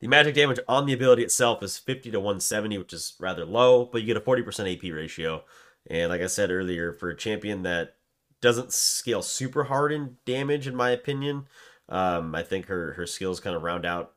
the 0.00 0.08
magic 0.08 0.34
damage 0.34 0.60
on 0.68 0.86
the 0.86 0.92
ability 0.92 1.22
itself 1.22 1.62
is 1.62 1.78
50 1.78 2.10
to 2.10 2.18
170, 2.18 2.78
which 2.78 2.92
is 2.92 3.14
rather 3.18 3.44
low, 3.44 3.86
but 3.86 4.02
you 4.02 4.06
get 4.06 4.16
a 4.16 4.20
40% 4.20 4.76
AP 4.76 4.92
ratio. 4.92 5.42
And 5.88 6.10
like 6.10 6.20
I 6.20 6.26
said 6.26 6.50
earlier, 6.50 6.92
for 6.92 7.08
a 7.08 7.16
champion 7.16 7.62
that 7.62 7.94
doesn't 8.40 8.72
scale 8.72 9.22
super 9.22 9.64
hard 9.64 9.92
in 9.92 10.16
damage, 10.26 10.66
in 10.66 10.76
my 10.76 10.90
opinion, 10.90 11.46
um, 11.88 12.34
I 12.34 12.42
think 12.42 12.66
her 12.66 12.92
her 12.94 13.06
skills 13.06 13.40
kind 13.40 13.56
of 13.56 13.62
round 13.62 13.86
out 13.86 14.12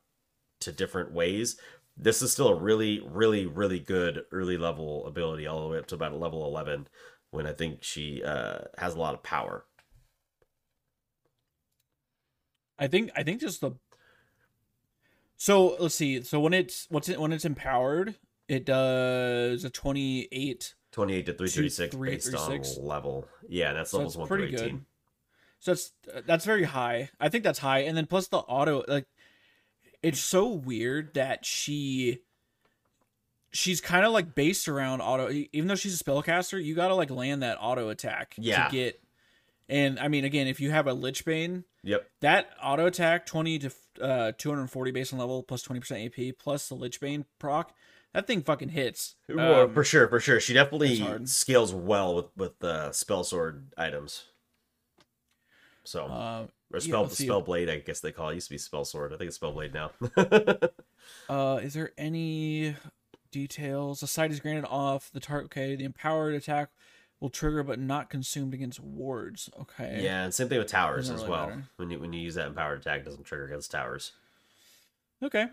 to 0.62 0.72
different 0.72 1.12
ways 1.14 1.58
this 2.00 2.22
is 2.22 2.32
still 2.32 2.48
a 2.48 2.56
really, 2.56 3.02
really, 3.06 3.46
really 3.46 3.80
good 3.80 4.24
early 4.32 4.58
level 4.58 5.06
ability, 5.06 5.46
all 5.46 5.62
the 5.62 5.68
way 5.68 5.78
up 5.78 5.88
to 5.88 5.96
about 5.96 6.18
level 6.18 6.46
11, 6.46 6.88
when 7.32 7.46
I 7.46 7.52
think 7.52 7.84
she 7.84 8.24
uh, 8.24 8.60
has 8.78 8.96
a 8.96 9.00
lot 9.00 9.14
of 9.14 9.22
power. 9.22 9.66
I 12.80 12.88
think 12.88 13.12
I 13.16 13.24
think 13.24 13.42
just 13.42 13.60
the 13.60 13.74
so 15.36 15.76
let's 15.80 15.96
see. 15.96 16.22
So 16.24 16.40
when 16.40 16.54
it's 16.54 16.88
what's 16.90 17.10
it 17.10 17.20
when 17.20 17.34
it's 17.34 17.44
empowered, 17.44 18.16
it 18.48 18.66
does 18.66 19.66
a 19.66 19.70
twenty 19.70 20.30
eight. 20.32 20.76
28 20.92 21.28
to 21.28 21.34
336 21.34 21.96
based 21.96 22.34
on 22.34 22.64
level. 22.84 23.28
Yeah, 23.48 23.74
that's 23.74 23.92
so 23.92 23.98
levels 23.98 24.18
1 24.18 24.28
through 24.28 24.46
18. 24.46 24.58
Good. 24.58 24.86
So 25.60 25.72
that's 25.72 25.92
that's 26.26 26.46
very 26.46 26.64
high. 26.64 27.12
I 27.20 27.30
think 27.30 27.44
that's 27.44 27.60
high. 27.60 27.80
And 27.80 27.96
then 27.96 28.08
plus 28.08 28.28
the 28.28 28.38
auto 28.38 28.84
like 28.88 29.06
it's 30.02 30.20
so 30.20 30.48
weird 30.48 31.14
that 31.14 31.46
she 31.46 32.20
she's 33.52 33.82
kind 33.82 34.06
of 34.06 34.12
like 34.12 34.36
based 34.36 34.68
around 34.68 35.02
auto 35.02 35.30
even 35.52 35.68
though 35.68 35.76
she's 35.76 36.00
a 36.00 36.04
spellcaster 36.04 36.64
you 36.64 36.76
gotta 36.76 36.96
like 36.96 37.10
land 37.10 37.42
that 37.44 37.58
auto 37.60 37.90
attack 37.90 38.36
yeah. 38.38 38.68
to 38.68 38.72
get 38.72 39.02
and 39.68 40.00
i 40.00 40.08
mean 40.08 40.24
again 40.24 40.48
if 40.48 40.60
you 40.60 40.70
have 40.70 40.88
a 40.88 40.96
lichbane 40.96 41.64
yep. 41.84 42.08
that 42.22 42.52
auto 42.64 42.86
attack 42.86 43.26
20 43.26 43.60
to 43.60 43.72
uh 44.02 44.32
240 44.38 44.92
base 44.92 45.12
on 45.12 45.20
level 45.20 45.42
plus 45.42 45.64
20% 45.66 46.06
ap 46.06 46.38
plus 46.38 46.70
the 46.70 46.76
lichbane 46.76 47.26
proc 47.40 47.74
that 48.14 48.26
thing 48.26 48.42
fucking 48.42 48.70
hits. 48.70 49.16
Um, 49.30 49.74
for 49.74 49.84
sure 49.84 50.08
for 50.08 50.20
sure. 50.20 50.40
She 50.40 50.54
definitely 50.54 51.26
scales 51.26 51.74
well 51.74 52.16
with 52.16 52.26
with 52.36 52.64
uh 52.64 52.92
spell 52.92 53.24
sword 53.24 53.72
items. 53.78 54.26
So. 55.84 56.06
Uh, 56.06 56.48
or 56.74 56.80
spell 56.80 57.04
yeah, 57.04 57.10
spell 57.10 57.42
blade, 57.42 57.70
I 57.70 57.80
guess 57.80 58.00
they 58.00 58.12
call 58.12 58.30
it. 58.30 58.34
it. 58.34 58.36
Used 58.36 58.48
to 58.48 58.54
be 58.54 58.58
spell 58.58 58.86
sword. 58.86 59.14
I 59.14 59.18
think 59.18 59.28
it's 59.28 59.36
spell 59.36 59.52
blade 59.52 59.74
now. 59.74 59.92
uh, 61.30 61.60
is 61.62 61.74
there 61.74 61.92
any 61.98 62.76
details? 63.32 64.02
The 64.02 64.08
sight 64.08 64.32
is 64.32 64.40
granted 64.40 64.66
off 64.68 65.12
the 65.12 65.20
target. 65.20 65.46
Okay, 65.46 65.76
the 65.76 65.86
empowered 65.86 66.36
attack 66.36 66.70
will 67.20 67.30
trigger, 67.30 67.64
but 67.64 67.80
not 67.80 68.10
consumed 68.10 68.54
against 68.54 68.80
wards. 68.80 69.50
Okay. 69.60 70.00
Yeah, 70.04 70.24
and 70.24 70.34
same 70.34 70.50
thing 70.50 70.60
with 70.60 70.68
towers 70.68 71.10
as 71.10 71.22
really 71.22 71.32
well. 71.32 71.48
Matter. 71.48 71.64
When 71.78 71.90
you 71.90 72.00
when 72.00 72.14
you 72.14 72.22
use 72.22 72.36
that 72.36 72.48
empowered 72.48 72.82
attack, 72.82 73.06
doesn't 73.06 73.24
trigger 73.24 73.46
against 73.46 73.72
towers. 73.72 74.14
Okay. 75.24 75.48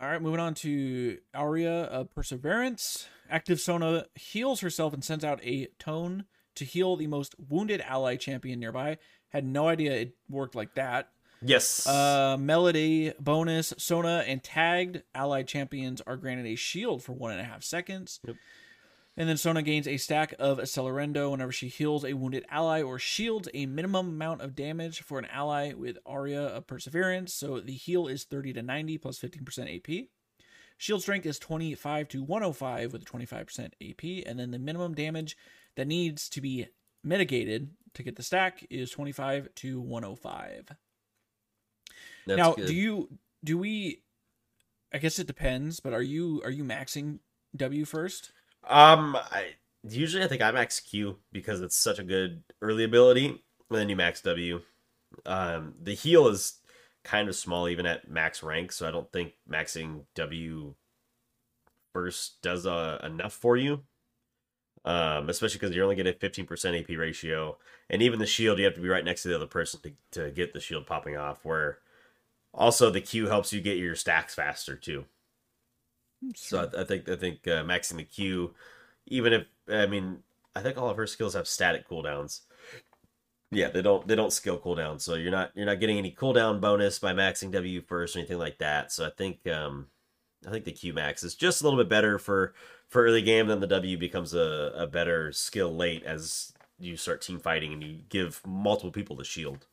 All 0.00 0.08
right, 0.08 0.22
moving 0.22 0.40
on 0.40 0.54
to 0.54 1.18
Aria 1.34 1.84
of 1.84 2.14
Perseverance. 2.14 3.08
Active 3.28 3.60
Sona 3.60 4.06
heals 4.14 4.60
herself 4.60 4.94
and 4.94 5.04
sends 5.04 5.24
out 5.24 5.40
a 5.42 5.66
tone 5.78 6.24
to 6.54 6.64
heal 6.64 6.96
the 6.96 7.06
most 7.06 7.34
wounded 7.38 7.80
ally 7.80 8.16
champion 8.16 8.60
nearby. 8.60 8.98
Had 9.30 9.44
no 9.44 9.68
idea 9.68 9.92
it 9.92 10.16
worked 10.28 10.54
like 10.54 10.74
that. 10.74 11.10
Yes. 11.40 11.86
Uh, 11.86 12.36
Melody 12.38 13.12
bonus 13.20 13.72
Sona 13.78 14.24
and 14.26 14.42
tagged 14.42 15.02
allied 15.14 15.46
champions 15.46 16.00
are 16.06 16.16
granted 16.16 16.46
a 16.46 16.56
shield 16.56 17.02
for 17.02 17.12
one 17.12 17.30
and 17.30 17.40
a 17.40 17.44
half 17.44 17.62
seconds. 17.62 18.20
Yep. 18.26 18.36
And 19.16 19.28
then 19.28 19.36
Sona 19.36 19.62
gains 19.62 19.88
a 19.88 19.96
stack 19.96 20.34
of 20.38 20.58
Accelerando 20.58 21.32
whenever 21.32 21.50
she 21.50 21.66
heals 21.66 22.04
a 22.04 22.12
wounded 22.12 22.46
ally 22.50 22.82
or 22.82 23.00
shields 23.00 23.48
a 23.52 23.66
minimum 23.66 24.10
amount 24.10 24.42
of 24.42 24.54
damage 24.54 25.02
for 25.02 25.18
an 25.18 25.26
ally 25.26 25.72
with 25.72 25.98
Aria 26.06 26.42
of 26.42 26.68
Perseverance. 26.68 27.34
So 27.34 27.58
the 27.58 27.72
heal 27.72 28.06
is 28.06 28.22
30 28.22 28.52
to 28.52 28.62
90 28.62 28.98
plus 28.98 29.18
15% 29.18 29.76
AP. 29.76 30.06
Shield 30.76 31.02
strength 31.02 31.26
is 31.26 31.40
25 31.40 32.06
to 32.08 32.22
105 32.22 32.92
with 32.92 33.04
25% 33.04 33.72
AP. 33.82 34.24
And 34.24 34.38
then 34.38 34.52
the 34.52 34.58
minimum 34.60 34.94
damage 34.94 35.36
that 35.74 35.88
needs 35.88 36.28
to 36.28 36.40
be 36.40 36.68
mitigated 37.02 37.70
to 37.94 38.02
get 38.02 38.16
the 38.16 38.22
stack 38.22 38.66
is 38.70 38.90
25 38.90 39.48
to 39.56 39.80
105. 39.80 40.76
That's 42.26 42.38
now, 42.38 42.52
good. 42.52 42.66
do 42.66 42.74
you 42.74 43.08
do 43.44 43.58
we 43.58 44.02
I 44.92 44.98
guess 44.98 45.18
it 45.18 45.26
depends, 45.26 45.80
but 45.80 45.92
are 45.92 46.02
you 46.02 46.42
are 46.44 46.50
you 46.50 46.64
maxing 46.64 47.20
W 47.56 47.84
first? 47.84 48.32
Um 48.68 49.16
I 49.16 49.54
usually 49.82 50.24
I 50.24 50.28
think 50.28 50.42
I 50.42 50.50
max 50.50 50.80
Q 50.80 51.16
because 51.32 51.60
it's 51.60 51.76
such 51.76 51.98
a 51.98 52.04
good 52.04 52.42
early 52.60 52.84
ability, 52.84 53.26
and 53.26 53.78
then 53.78 53.88
you 53.88 53.96
max 53.96 54.20
W. 54.22 54.60
Um 55.24 55.74
the 55.82 55.94
heal 55.94 56.28
is 56.28 56.58
kind 57.04 57.28
of 57.28 57.36
small 57.36 57.68
even 57.68 57.86
at 57.86 58.10
max 58.10 58.42
rank, 58.42 58.72
so 58.72 58.86
I 58.86 58.90
don't 58.90 59.10
think 59.12 59.32
maxing 59.50 60.04
W 60.14 60.74
first 61.94 62.42
does 62.42 62.66
uh, 62.66 63.00
enough 63.02 63.32
for 63.32 63.56
you 63.56 63.82
um, 64.84 65.28
especially 65.28 65.58
because 65.58 65.74
you're 65.74 65.84
only 65.84 65.96
getting 65.96 66.14
a 66.14 66.16
15% 66.16 66.80
AP 66.80 66.98
ratio. 66.98 67.56
And 67.90 68.02
even 68.02 68.18
the 68.18 68.26
shield, 68.26 68.58
you 68.58 68.64
have 68.64 68.74
to 68.74 68.80
be 68.80 68.88
right 68.88 69.04
next 69.04 69.22
to 69.22 69.28
the 69.28 69.36
other 69.36 69.46
person 69.46 69.80
to, 69.82 69.92
to 70.12 70.30
get 70.30 70.52
the 70.52 70.60
shield 70.60 70.86
popping 70.86 71.16
off. 71.16 71.44
Where 71.44 71.78
also 72.54 72.90
the 72.90 73.00
Q 73.00 73.26
helps 73.26 73.52
you 73.52 73.60
get 73.60 73.78
your 73.78 73.94
stacks 73.94 74.34
faster 74.34 74.76
too. 74.76 75.04
So 76.34 76.68
I, 76.74 76.80
I, 76.80 76.84
think 76.84 77.08
I 77.08 77.16
think 77.16 77.46
uh, 77.46 77.62
maxing 77.64 77.96
the 77.96 78.04
Q, 78.04 78.54
even 79.06 79.32
if 79.32 79.46
I 79.68 79.86
mean 79.86 80.18
I 80.54 80.60
think 80.60 80.76
all 80.76 80.90
of 80.90 80.96
her 80.96 81.06
skills 81.06 81.34
have 81.34 81.46
static 81.46 81.88
cooldowns. 81.88 82.40
Yeah, 83.50 83.68
they 83.68 83.80
don't 83.80 84.06
they 84.06 84.14
don't 84.14 84.32
skill 84.32 84.58
cooldown, 84.58 85.00
so 85.00 85.14
you're 85.14 85.30
not 85.30 85.52
you're 85.54 85.66
not 85.66 85.80
getting 85.80 85.96
any 85.96 86.12
cooldown 86.12 86.60
bonus 86.60 86.98
by 86.98 87.14
maxing 87.14 87.50
W 87.50 87.80
first 87.80 88.14
or 88.14 88.18
anything 88.18 88.38
like 88.38 88.58
that. 88.58 88.92
So 88.92 89.06
I 89.06 89.10
think 89.10 89.46
um 89.46 89.86
I 90.46 90.50
think 90.50 90.64
the 90.64 90.72
Q 90.72 90.92
max 90.92 91.22
is 91.22 91.34
just 91.34 91.60
a 91.60 91.64
little 91.64 91.78
bit 91.78 91.88
better 91.88 92.18
for 92.18 92.54
for 92.88 93.04
early 93.04 93.22
game, 93.22 93.48
then 93.48 93.60
the 93.60 93.66
W 93.66 93.96
becomes 93.98 94.34
a, 94.34 94.72
a 94.76 94.86
better 94.86 95.32
skill 95.32 95.74
late 95.74 96.04
as 96.04 96.52
you 96.78 96.96
start 96.96 97.20
team 97.20 97.38
fighting 97.38 97.72
and 97.72 97.82
you 97.82 97.98
give 98.08 98.40
multiple 98.46 98.90
people 98.90 99.16
the 99.16 99.24
shield. 99.24 99.66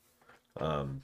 Um, 0.60 1.04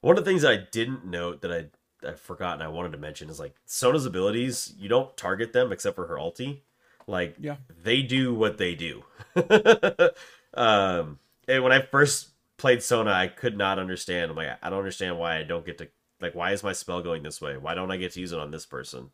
one 0.00 0.18
of 0.18 0.24
the 0.24 0.30
things 0.30 0.44
I 0.44 0.56
didn't 0.56 1.04
note 1.04 1.42
that 1.42 1.52
I 1.52 1.66
I 2.06 2.12
forgot 2.12 2.54
and 2.54 2.62
I 2.62 2.68
wanted 2.68 2.92
to 2.92 2.98
mention 2.98 3.28
is 3.28 3.38
like 3.38 3.54
Sona's 3.66 4.06
abilities. 4.06 4.74
You 4.78 4.88
don't 4.88 5.14
target 5.16 5.52
them 5.52 5.72
except 5.72 5.96
for 5.96 6.06
her 6.06 6.16
ulti. 6.16 6.60
Like 7.06 7.36
yeah, 7.38 7.56
they 7.82 8.02
do 8.02 8.34
what 8.34 8.58
they 8.58 8.74
do. 8.74 9.02
um, 10.54 11.18
and 11.48 11.62
when 11.62 11.72
I 11.72 11.82
first 11.82 12.30
played 12.56 12.82
Sona, 12.82 13.12
I 13.12 13.28
could 13.28 13.56
not 13.56 13.78
understand. 13.78 14.30
I'm 14.30 14.36
like, 14.36 14.58
I 14.62 14.70
don't 14.70 14.78
understand 14.78 15.18
why 15.18 15.38
I 15.38 15.42
don't 15.42 15.66
get 15.66 15.78
to 15.78 15.88
like. 16.20 16.34
Why 16.34 16.52
is 16.52 16.62
my 16.62 16.72
spell 16.72 17.02
going 17.02 17.22
this 17.22 17.40
way? 17.40 17.56
Why 17.56 17.74
don't 17.74 17.90
I 17.90 17.96
get 17.96 18.12
to 18.12 18.20
use 18.20 18.32
it 18.32 18.38
on 18.38 18.50
this 18.50 18.66
person? 18.66 19.10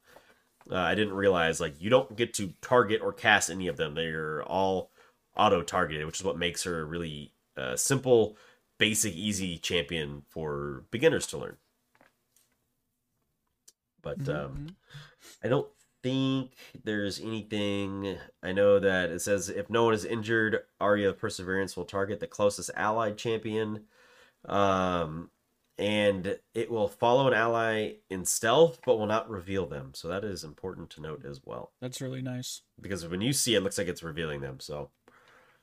Uh, 0.71 0.77
I 0.77 0.95
didn't 0.95 1.15
realize 1.15 1.61
like 1.61 1.81
you 1.81 1.91
don't 1.91 2.17
get 2.17 2.35
to 2.35 2.53
target 2.61 3.01
or 3.03 3.13
cast 3.13 3.51
any 3.51 3.69
of 3.69 3.77
them. 3.77 3.95
They're 3.95 4.43
all 4.43 4.91
auto 5.37 5.63
targeted, 5.63 6.07
which 6.07 6.21
is 6.21 6.25
what 6.25 6.39
makes 6.39 6.65
her 6.65 6.81
a 6.81 6.85
really 6.85 7.33
uh, 7.57 7.77
simple, 7.77 8.37
basic, 8.79 9.15
easy 9.15 9.59
champion 9.59 10.23
for 10.29 10.85
beginners 10.91 11.27
to 11.29 11.39
learn. 11.39 11.57
But 14.03 14.21
mm-hmm. 14.21 14.31
um, 14.31 14.53
mm-hmm. 14.53 14.67
I 15.45 15.49
don't 15.49 15.69
think 16.03 16.53
there's 16.85 17.21
anything. 17.21 18.17
I 18.43 18.53
know 18.53 18.79
that 18.79 19.11
it 19.11 19.21
says 19.21 19.49
if 19.49 19.69
no 19.69 19.85
one 19.85 19.95
is 19.95 20.05
injured, 20.05 20.61
of 20.81 21.19
Perseverance 21.19 21.77
will 21.77 21.85
target 21.85 22.21
the 22.21 22.27
closest 22.27 22.71
allied 22.77 23.19
champion. 23.19 23.85
Um, 24.45 25.31
and 25.79 26.39
it 26.55 26.71
will 26.71 26.89
follow 26.89 27.27
an 27.27 27.35
ally 27.35 27.93
in 28.09 28.25
stealth 28.25 28.79
but 28.85 28.99
will 28.99 29.07
not 29.07 29.29
reveal 29.29 29.67
them 29.67 29.93
so 29.95 30.09
that 30.09 30.25
is 30.25 30.45
important 30.45 30.91
to 30.91 31.01
note 31.01 31.25
as 31.25 31.41
well 31.45 31.73
that's 31.81 32.01
really 32.01 32.23
nice 32.23 32.63
because 32.81 33.07
when 33.07 33.21
you 33.21 33.33
see 33.33 33.55
it, 33.55 33.59
it 33.59 33.63
looks 33.63 33.79
like 33.79 33.89
it's 33.89 34.03
revealing 34.03 34.41
them 34.41 34.59
so 34.59 34.91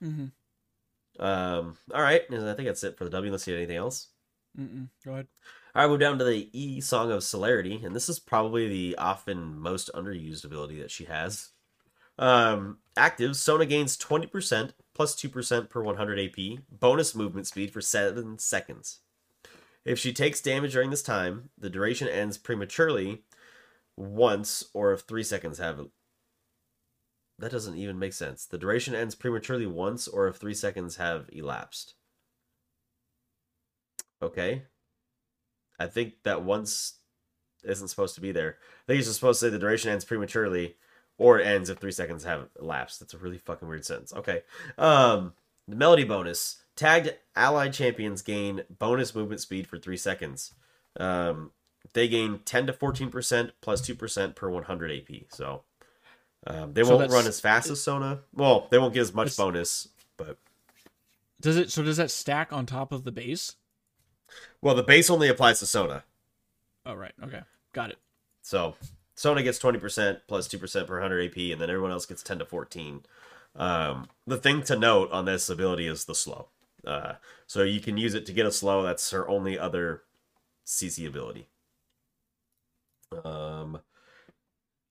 mm-hmm. 0.03 0.25
um 1.23 1.77
all 1.93 2.01
right 2.01 2.23
i 2.31 2.53
think 2.53 2.67
that's 2.67 2.83
it 2.83 2.97
for 2.97 3.05
the 3.05 3.09
w 3.09 3.31
let's 3.31 3.43
see 3.43 3.55
anything 3.55 3.77
else 3.77 4.09
Mm-mm. 4.59 4.89
go 5.03 5.13
ahead 5.13 5.27
All 5.75 5.81
right, 5.81 5.89
we're 5.89 5.97
down 5.97 6.19
to 6.19 6.23
the 6.23 6.47
E 6.53 6.79
Song 6.79 7.11
of 7.11 7.23
Celerity, 7.23 7.81
and 7.83 7.95
this 7.95 8.07
is 8.07 8.19
probably 8.19 8.67
the 8.67 8.95
often 8.99 9.57
most 9.57 9.89
underused 9.95 10.45
ability 10.45 10.79
that 10.79 10.91
she 10.91 11.05
has. 11.05 11.49
Um, 12.19 12.77
active, 12.95 13.35
Sona 13.35 13.65
gains 13.65 13.97
20% 13.97 14.73
plus 14.93 15.15
2% 15.15 15.69
per 15.69 15.81
100 15.81 16.19
AP, 16.19 16.59
bonus 16.69 17.15
movement 17.15 17.47
speed 17.47 17.71
for 17.73 17.81
7 17.81 18.37
seconds. 18.37 18.99
If 19.85 19.99
she 19.99 20.13
takes 20.13 20.41
damage 20.41 20.73
during 20.73 20.89
this 20.89 21.03
time, 21.03 21.49
the 21.57 21.69
duration 21.69 22.07
ends 22.07 22.37
prematurely 22.37 23.23
once 23.97 24.63
or 24.73 24.93
if 24.93 25.01
3 25.01 25.23
seconds 25.23 25.57
have. 25.59 25.87
That 27.39 27.51
doesn't 27.51 27.77
even 27.77 27.99
make 27.99 28.13
sense. 28.13 28.45
The 28.45 28.57
duration 28.57 28.95
ends 28.95 29.15
prematurely 29.15 29.65
once 29.65 30.07
or 30.07 30.27
if 30.27 30.37
3 30.37 30.53
seconds 30.53 30.95
have 30.95 31.29
elapsed. 31.33 31.95
Okay. 34.21 34.63
I 35.79 35.87
think 35.87 36.23
that 36.23 36.43
once 36.43 36.99
isn't 37.63 37.89
supposed 37.89 38.15
to 38.15 38.21
be 38.21 38.31
there. 38.31 38.57
I 38.83 38.83
think 38.87 38.99
it's 38.99 39.11
supposed 39.13 39.39
to 39.39 39.47
say 39.47 39.49
the 39.49 39.59
duration 39.59 39.91
ends 39.91 40.05
prematurely 40.05 40.75
or 41.17 41.39
it 41.39 41.45
ends 41.45 41.69
if 41.69 41.77
three 41.77 41.91
seconds 41.91 42.23
have 42.23 42.49
elapsed. 42.59 42.99
That's 42.99 43.13
a 43.13 43.17
really 43.17 43.37
fucking 43.37 43.67
weird 43.67 43.85
sentence. 43.85 44.13
Okay. 44.13 44.43
Um, 44.77 45.33
the 45.67 45.75
melody 45.75 46.03
bonus. 46.03 46.62
Tagged 46.75 47.15
allied 47.35 47.73
champions 47.73 48.21
gain 48.21 48.63
bonus 48.79 49.13
movement 49.13 49.41
speed 49.41 49.67
for 49.67 49.77
three 49.77 49.97
seconds. 49.97 50.53
Um, 50.99 51.51
they 51.93 52.07
gain 52.07 52.39
10 52.45 52.67
to 52.67 52.73
14% 52.73 53.51
plus 53.61 53.81
2% 53.81 54.35
per 54.35 54.49
100 54.49 54.91
AP. 54.91 55.15
So 55.29 55.63
um, 56.47 56.73
they 56.73 56.83
So 56.83 56.97
won't 56.97 57.11
run 57.11 57.27
as 57.27 57.39
fast 57.39 57.69
as 57.69 57.81
Sona. 57.81 58.21
Well, 58.33 58.67
they 58.71 58.77
won't 58.77 58.93
get 58.93 59.01
as 59.01 59.13
much 59.13 59.35
bonus, 59.37 59.89
but. 60.17 60.37
Does 61.41 61.57
it? 61.57 61.71
So 61.71 61.83
does 61.83 61.97
that 61.97 62.09
stack 62.09 62.53
on 62.53 62.65
top 62.65 62.91
of 62.91 63.03
the 63.03 63.11
base? 63.11 63.55
Well, 64.61 64.75
the 64.75 64.83
base 64.83 65.09
only 65.09 65.27
applies 65.27 65.59
to 65.59 65.65
Sona. 65.65 66.03
Oh 66.85 66.93
right. 66.93 67.13
Okay. 67.23 67.41
Got 67.73 67.91
it. 67.91 67.97
So 68.41 68.75
Sona 69.15 69.43
gets 69.43 69.59
20% 69.59 70.21
plus 70.27 70.47
2% 70.47 70.87
per 70.87 70.99
100 70.99 71.31
AP, 71.31 71.37
and 71.51 71.61
then 71.61 71.69
everyone 71.69 71.91
else 71.91 72.05
gets 72.05 72.23
10 72.23 72.39
to 72.39 72.45
14. 72.45 73.03
Um, 73.55 74.07
the 74.25 74.37
thing 74.37 74.63
to 74.63 74.75
note 74.75 75.11
on 75.11 75.25
this 75.25 75.49
ability 75.49 75.87
is 75.87 76.05
the 76.05 76.15
slow. 76.15 76.47
Uh, 76.85 77.13
so 77.47 77.63
you 77.63 77.79
can 77.79 77.97
use 77.97 78.13
it 78.13 78.25
to 78.25 78.33
get 78.33 78.45
a 78.45 78.51
slow. 78.51 78.83
That's 78.83 79.09
her 79.11 79.27
only 79.27 79.57
other 79.57 80.03
CC 80.65 81.07
ability. 81.07 81.47
Um, 83.23 83.79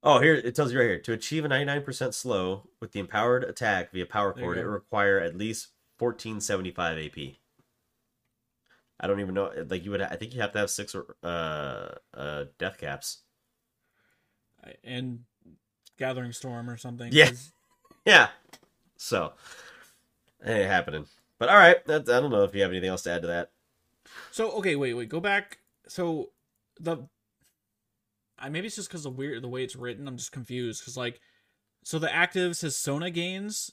oh, 0.02 0.20
here 0.20 0.34
it 0.34 0.54
tells 0.54 0.72
you 0.72 0.78
right 0.78 0.86
here 0.86 1.00
to 1.00 1.12
achieve 1.12 1.44
a 1.44 1.48
99% 1.48 2.14
slow 2.14 2.68
with 2.80 2.92
the 2.92 3.00
empowered 3.00 3.44
attack 3.44 3.92
via 3.92 4.06
power 4.06 4.32
chord, 4.32 4.58
it 4.58 4.66
require 4.66 5.18
at 5.18 5.36
least 5.36 5.68
1475 5.98 6.98
AP. 6.98 7.34
I 9.00 9.06
don't 9.08 9.20
even 9.20 9.34
know. 9.34 9.50
Like 9.68 9.84
you 9.84 9.90
would, 9.90 10.02
I 10.02 10.14
think 10.14 10.32
you 10.34 10.40
have 10.40 10.52
to 10.52 10.60
have 10.60 10.70
six 10.70 10.94
or 10.94 11.16
uh, 11.24 11.88
uh, 12.14 12.44
death 12.58 12.78
caps. 12.78 13.22
And 14.84 15.24
Gathering 15.98 16.32
Storm 16.32 16.70
or 16.70 16.76
something. 16.76 17.10
Yeah. 17.12 17.30
Yeah. 18.04 18.30
So, 18.96 19.34
it 20.44 20.50
ain't 20.50 20.68
happening. 20.68 21.06
But 21.42 21.48
all 21.48 21.56
right, 21.56 21.84
that, 21.86 22.08
I 22.08 22.20
don't 22.20 22.30
know 22.30 22.44
if 22.44 22.54
you 22.54 22.62
have 22.62 22.70
anything 22.70 22.88
else 22.88 23.02
to 23.02 23.10
add 23.10 23.22
to 23.22 23.26
that. 23.26 23.50
So 24.30 24.52
okay, 24.58 24.76
wait, 24.76 24.94
wait, 24.94 25.08
go 25.08 25.18
back. 25.18 25.58
So 25.88 26.30
the, 26.78 27.08
I 28.38 28.48
maybe 28.48 28.68
it's 28.68 28.76
just 28.76 28.88
because 28.88 29.02
the 29.02 29.10
weird 29.10 29.42
the 29.42 29.48
way 29.48 29.64
it's 29.64 29.74
written. 29.74 30.06
I'm 30.06 30.16
just 30.16 30.30
confused 30.30 30.82
because 30.82 30.96
like, 30.96 31.20
so 31.82 31.98
the 31.98 32.14
active 32.14 32.56
says 32.56 32.76
Sona 32.76 33.10
gains, 33.10 33.72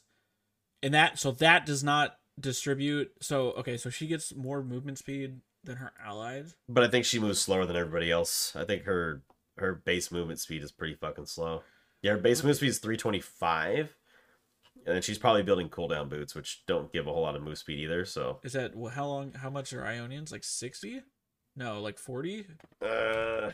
and 0.81 0.95
that 0.95 1.19
so 1.19 1.29
that 1.29 1.67
does 1.67 1.83
not 1.83 2.15
distribute. 2.39 3.11
So 3.21 3.51
okay, 3.51 3.77
so 3.77 3.91
she 3.91 4.07
gets 4.07 4.33
more 4.33 4.63
movement 4.63 4.97
speed 4.97 5.41
than 5.63 5.75
her 5.75 5.91
allies. 6.03 6.55
But 6.67 6.85
I 6.85 6.87
think 6.87 7.05
she 7.05 7.19
moves 7.19 7.39
slower 7.39 7.67
than 7.67 7.75
everybody 7.75 8.09
else. 8.09 8.55
I 8.55 8.63
think 8.63 8.85
her 8.85 9.21
her 9.59 9.75
base 9.75 10.11
movement 10.11 10.39
speed 10.39 10.63
is 10.63 10.71
pretty 10.71 10.95
fucking 10.95 11.27
slow. 11.27 11.61
Yeah, 12.01 12.13
her 12.13 12.17
base 12.17 12.39
movement 12.39 12.57
speed 12.57 12.69
is 12.69 12.79
325. 12.79 13.95
And 14.85 14.95
then 14.95 15.01
she's 15.01 15.17
probably 15.17 15.43
building 15.43 15.69
cooldown 15.69 16.09
boots, 16.09 16.33
which 16.33 16.63
don't 16.65 16.91
give 16.91 17.05
a 17.07 17.13
whole 17.13 17.21
lot 17.21 17.35
of 17.35 17.43
move 17.43 17.57
speed 17.57 17.79
either. 17.79 18.05
So, 18.05 18.39
Is 18.43 18.53
that 18.53 18.73
how 18.93 19.05
long? 19.05 19.33
How 19.33 19.49
much 19.49 19.73
are 19.73 19.85
Ionians? 19.85 20.31
Like 20.31 20.43
sixty? 20.43 21.01
No, 21.55 21.81
like 21.81 21.99
forty. 21.99 22.45
uh, 22.81 23.51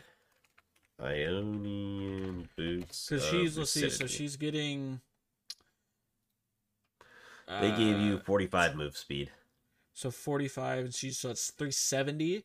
Ionian 1.02 2.48
boots. 2.56 3.08
Because 3.08 3.26
she's 3.26 3.58
let's 3.58 3.70
see. 3.70 3.90
So 3.90 4.06
she's 4.06 4.36
getting. 4.36 5.00
They 7.48 7.70
gave 7.70 8.00
you 8.00 8.16
uh, 8.16 8.20
45 8.24 8.74
move 8.74 8.96
speed. 8.96 9.30
So 9.92 10.10
45 10.10 10.84
and 10.86 10.94
she's 10.94 11.18
so 11.18 11.30
it's 11.30 11.50
370 11.52 12.44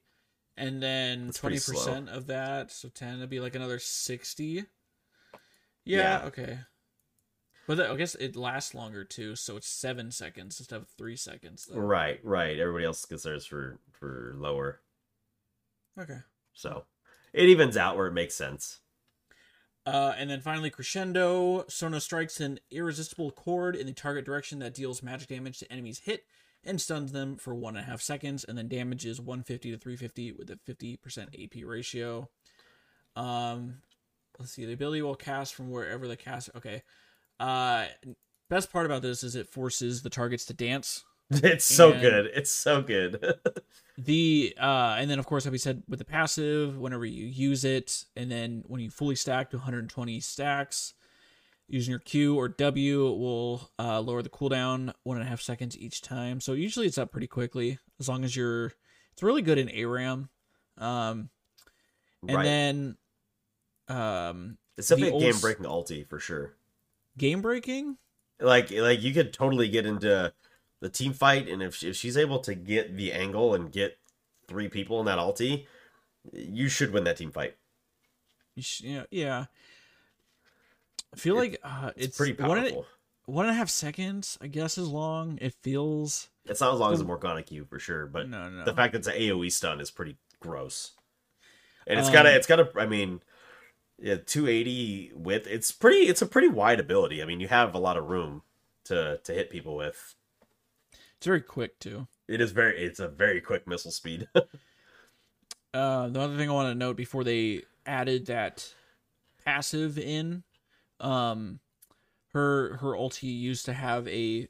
and 0.58 0.82
then 0.82 1.26
That's 1.26 1.40
20% 1.40 2.08
of 2.08 2.28
that 2.28 2.72
so 2.72 2.88
10 2.88 3.20
would 3.20 3.30
be 3.30 3.40
like 3.40 3.56
another 3.56 3.80
60. 3.80 4.54
Yeah, 4.54 4.64
Yeah. 5.84 6.22
okay. 6.28 6.60
But 7.68 7.80
I 7.80 7.96
guess 7.96 8.16
it 8.16 8.36
lasts 8.36 8.74
longer 8.74 9.04
too, 9.04 9.36
so 9.36 9.56
it's 9.58 9.68
7 9.68 10.12
seconds 10.12 10.60
instead 10.60 10.78
of 10.78 10.88
3 10.98 11.16
seconds. 11.16 11.68
Though. 11.72 11.80
Right, 11.80 12.20
right. 12.24 12.60
Everybody 12.60 12.86
else 12.86 13.06
gets 13.06 13.24
theirs 13.24 13.46
for 13.46 13.80
for 13.92 14.34
lower. 14.36 14.82
Okay. 16.00 16.20
So, 16.54 16.86
it 17.34 17.48
evens 17.48 17.78
out 17.78 17.98
where 17.98 18.08
it 18.08 18.14
makes 18.14 18.36
sense. 18.36 18.80
Uh, 19.86 20.14
and 20.18 20.30
then 20.30 20.42
finally, 20.42 20.70
Crescendo. 20.70 21.66
Sona 21.68 22.00
strikes 22.00 22.40
an 22.40 22.60
irresistible 22.70 23.32
chord 23.32 23.76
in 23.76 23.88
the 23.88 23.94
target 23.94 24.26
direction 24.26 24.60
that 24.60 24.74
deals 24.74 25.02
magic 25.02 25.30
damage 25.30 25.60
to 25.60 25.72
enemies 25.72 26.00
hit 26.00 26.26
and 26.64 26.80
stuns 26.80 27.12
them 27.12 27.38
for 27.38 27.56
one 27.56 27.76
and 27.76 27.86
a 27.86 27.90
half 27.90 28.02
seconds, 28.02 28.44
and 28.44 28.58
then 28.58 28.68
damages 28.68 29.20
150 29.20 29.72
to 29.72 29.78
350 29.78 30.32
with 30.34 30.50
a 30.52 30.60
50% 30.72 31.44
AP 31.44 31.68
ratio. 31.68 32.30
Um, 33.16 33.82
let's 34.38 34.52
see. 34.52 34.66
The 34.66 34.74
ability 34.74 35.02
will 35.02 35.16
cast 35.16 35.56
from 35.56 35.72
wherever 35.72 36.08
the 36.08 36.16
cast. 36.16 36.52
Okay. 36.56 36.84
Uh, 37.42 37.88
best 38.50 38.72
part 38.72 38.86
about 38.86 39.02
this 39.02 39.24
is 39.24 39.36
it 39.36 39.48
forces 39.48 40.04
the 40.04 40.10
targets 40.10 40.46
to 40.46 40.54
dance. 40.54 41.04
It's 41.32 41.64
so 41.64 41.94
good. 41.94 42.30
It's 42.34 42.52
so 42.52 42.82
good. 42.82 43.24
The 43.98 44.56
uh, 44.60 44.96
and 44.98 45.12
then 45.12 45.20
of 45.20 45.28
course, 45.28 45.46
like 45.46 45.52
we 45.52 45.58
said, 45.60 45.84
with 45.88 46.00
the 46.00 46.06
passive, 46.06 46.80
whenever 46.80 47.06
you 47.06 47.26
use 47.26 47.64
it, 47.64 48.06
and 48.16 48.32
then 48.32 48.64
when 48.66 48.82
you 48.82 48.90
fully 48.90 49.16
stack 49.16 49.52
to 49.52 49.58
120 49.58 50.20
stacks, 50.22 50.94
using 51.68 51.92
your 51.92 52.00
Q 52.00 52.36
or 52.36 52.48
W 52.48 53.08
it 53.08 53.18
will 53.18 53.70
uh, 53.78 54.00
lower 54.00 54.22
the 54.22 54.30
cooldown 54.30 54.94
one 55.04 55.18
and 55.18 55.26
a 55.26 55.30
half 55.30 55.42
seconds 55.42 55.78
each 55.78 56.02
time. 56.02 56.40
So 56.40 56.54
usually 56.54 56.88
it's 56.88 56.98
up 56.98 57.12
pretty 57.12 57.28
quickly 57.28 57.80
as 58.00 58.10
long 58.10 58.24
as 58.24 58.36
you're. 58.36 58.74
It's 59.12 59.22
really 59.22 59.42
good 59.42 59.58
in 59.58 59.70
ARAM. 59.70 60.30
Um, 60.78 61.30
and 62.28 62.38
right. 62.38 62.44
then 62.44 62.98
um, 63.88 64.58
it's 64.78 64.88
definitely 64.88 65.20
the 65.20 65.28
a 65.28 65.32
game 65.32 65.42
breaking 65.42 65.66
ulti 65.66 66.08
for 66.08 66.20
sure. 66.20 66.56
Game 67.18 67.42
breaking. 67.42 67.98
Like 68.40 68.72
like 68.72 69.02
you 69.02 69.14
could 69.14 69.34
totally 69.34 69.70
get 69.70 69.86
into 69.86 70.34
the 70.80 70.90
team 70.90 71.14
fight, 71.14 71.48
and 71.48 71.62
if 71.62 71.84
if 71.84 71.96
she's 71.96 72.18
able 72.18 72.40
to 72.40 72.56
get 72.56 72.96
the 72.98 73.14
angle 73.14 73.54
and 73.54 73.72
get 73.72 73.98
three 74.48 74.68
people 74.68 75.00
in 75.00 75.06
that 75.06 75.20
ulti, 75.20 75.66
you 76.34 76.68
should 76.70 76.92
win 76.92 77.04
that 77.04 77.18
team 77.18 77.32
fight. 77.32 77.56
You 78.56 78.64
sh- 78.64 78.82
yeah, 78.82 79.04
yeah. 79.12 79.46
I 81.14 81.18
feel 81.18 81.36
It- 81.36 81.40
like 81.40 81.60
uh, 81.64 81.92
It's, 81.96 82.08
it's, 82.08 82.18
pretty 82.18 82.34
one 82.42 82.58
and, 82.58 82.68
powerful. 82.68 82.86
one 83.26 83.46
and 83.46 83.52
a 83.54 83.58
half 83.58 83.70
seconds. 83.70 84.38
I 84.42 84.48
guess 84.48 84.78
is 84.78 84.88
long. 84.88 85.38
It 85.42 85.54
feels. 85.62 86.30
It's 86.46 86.62
not 86.62 86.74
as 86.74 86.80
long 86.80 86.94
as 86.94 87.02
a 87.02 87.04
Morgana 87.04 87.44
Q 87.44 87.66
for 87.66 87.78
sure, 87.80 88.08
but 88.08 88.28
no, 88.28 88.50
no. 88.50 88.66
the 88.66 88.74
fact 88.74 88.94
that 88.94 89.00
it's 89.00 89.08
an 89.08 89.14
AOE 89.14 89.52
stun 89.52 89.80
is 89.80 89.92
pretty 89.92 90.18
gross. 90.40 90.94
And 91.86 92.00
it's 92.00 92.08
Um, 92.08 92.14
got 92.14 92.26
a, 92.26 92.36
it's 92.36 92.48
got 92.48 92.60
a, 92.60 92.70
I 92.80 92.88
mean, 92.88 93.22
yeah, 94.02 94.16
280 94.26 95.12
width. 95.16 95.48
It's 95.48 95.72
pretty, 95.72 96.08
it's 96.08 96.22
a 96.22 96.26
pretty 96.26 96.48
wide 96.48 96.80
ability. 96.80 97.22
I 97.22 97.26
mean, 97.26 97.40
you 97.40 97.48
have 97.48 97.74
a 97.74 97.80
lot 97.80 97.98
of 97.98 98.10
room 98.10 98.42
to 98.86 99.20
to 99.24 99.34
hit 99.34 99.50
people 99.50 99.76
with. 99.76 100.16
It's 101.18 101.28
very 101.28 101.42
quick 101.42 101.80
too. 101.80 102.08
It 102.28 102.42
is 102.42 102.52
very, 102.52 102.84
it's 102.84 103.00
a 103.00 103.08
very 103.08 103.42
quick 103.42 103.68
missile 103.68 103.92
speed. 103.92 104.28
Uh, 105.74 106.10
the 106.10 106.20
other 106.20 106.36
thing 106.36 106.50
I 106.50 106.54
want 106.54 106.70
to 106.70 106.76
note 106.76 106.98
before 106.98 107.24
they 107.24 107.62
added 107.86 108.26
that 108.26 108.74
passive 109.46 109.98
in, 109.98 110.44
um, 111.00 111.62
her 112.34 112.78
her 112.78 112.90
ulti 112.90 113.34
used 113.34 113.66
to 113.66 113.74
have 113.74 114.08
a 114.08 114.48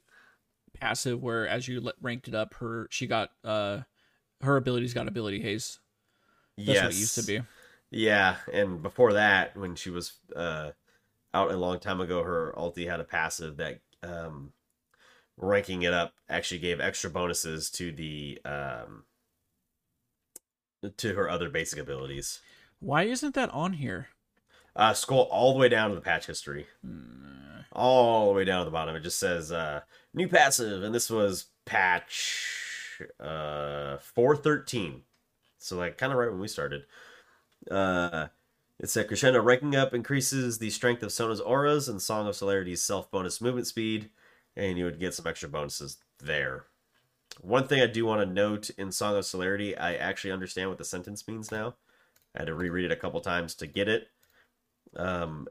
passive 0.74 1.22
where 1.22 1.46
as 1.46 1.68
you 1.68 1.92
ranked 2.00 2.28
it 2.28 2.34
up, 2.34 2.54
her 2.54 2.88
she 2.90 3.06
got 3.06 3.30
uh 3.44 3.82
her 4.40 4.56
abilities 4.56 4.94
got 4.94 5.06
ability 5.08 5.40
haste. 5.40 5.78
That's 6.56 6.68
yes, 6.68 6.82
what 6.82 6.92
it 6.92 6.98
used 6.98 7.14
to 7.14 7.22
be. 7.22 7.40
Yeah, 7.94 8.36
and 8.50 8.82
before 8.82 9.12
that, 9.12 9.54
when 9.54 9.74
she 9.74 9.90
was 9.90 10.14
uh, 10.34 10.70
out 11.34 11.52
a 11.52 11.56
long 11.58 11.78
time 11.78 12.00
ago, 12.00 12.22
her 12.22 12.54
ulti 12.56 12.88
had 12.88 13.00
a 13.00 13.04
passive 13.04 13.58
that 13.58 13.80
um, 14.02 14.54
ranking 15.36 15.82
it 15.82 15.92
up 15.92 16.14
actually 16.26 16.60
gave 16.60 16.80
extra 16.80 17.10
bonuses 17.10 17.70
to 17.72 17.92
the 17.92 18.40
um, 18.46 19.04
to 20.96 21.14
her 21.14 21.28
other 21.28 21.50
basic 21.50 21.78
abilities. 21.78 22.40
Why 22.80 23.02
isn't 23.02 23.34
that 23.34 23.50
on 23.50 23.74
here? 23.74 24.08
Uh, 24.74 24.94
scroll 24.94 25.28
all 25.30 25.52
the 25.52 25.58
way 25.58 25.68
down 25.68 25.90
to 25.90 25.94
the 25.94 26.00
patch 26.00 26.26
history, 26.26 26.68
all 27.72 28.28
the 28.28 28.32
way 28.32 28.46
down 28.46 28.60
to 28.60 28.64
the 28.64 28.70
bottom. 28.70 28.96
It 28.96 29.00
just 29.02 29.18
says 29.18 29.52
uh, 29.52 29.82
new 30.14 30.28
passive, 30.28 30.82
and 30.82 30.94
this 30.94 31.10
was 31.10 31.48
patch 31.66 33.02
uh, 33.20 33.98
four 33.98 34.34
thirteen. 34.34 35.02
So 35.58 35.76
like 35.76 35.98
kind 35.98 36.10
of 36.10 36.18
right 36.18 36.30
when 36.30 36.40
we 36.40 36.48
started. 36.48 36.86
Uh, 37.70 38.28
it 38.78 38.90
said 38.90 39.06
crescendo 39.06 39.40
ranking 39.40 39.76
up 39.76 39.94
increases 39.94 40.58
the 40.58 40.70
strength 40.70 41.02
of 41.02 41.12
Sona's 41.12 41.40
auras 41.40 41.88
and 41.88 42.02
Song 42.02 42.26
of 42.26 42.34
Celerity's 42.34 42.82
self 42.82 43.10
bonus 43.10 43.40
movement 43.40 43.66
speed, 43.66 44.10
and 44.56 44.76
you 44.76 44.84
would 44.84 44.98
get 44.98 45.14
some 45.14 45.26
extra 45.26 45.48
bonuses 45.48 45.98
there. 46.18 46.66
One 47.40 47.66
thing 47.66 47.80
I 47.80 47.86
do 47.86 48.04
want 48.04 48.20
to 48.20 48.34
note 48.34 48.70
in 48.70 48.92
Song 48.92 49.16
of 49.16 49.24
Celerity, 49.24 49.76
I 49.76 49.94
actually 49.94 50.32
understand 50.32 50.68
what 50.68 50.78
the 50.78 50.84
sentence 50.84 51.26
means 51.26 51.50
now. 51.50 51.76
I 52.34 52.40
had 52.40 52.46
to 52.46 52.54
reread 52.54 52.84
it 52.84 52.92
a 52.92 52.96
couple 52.96 53.20
times 53.20 53.54
to 53.56 53.66
get 53.66 53.88
it. 53.88 54.08
Um, 54.96 55.48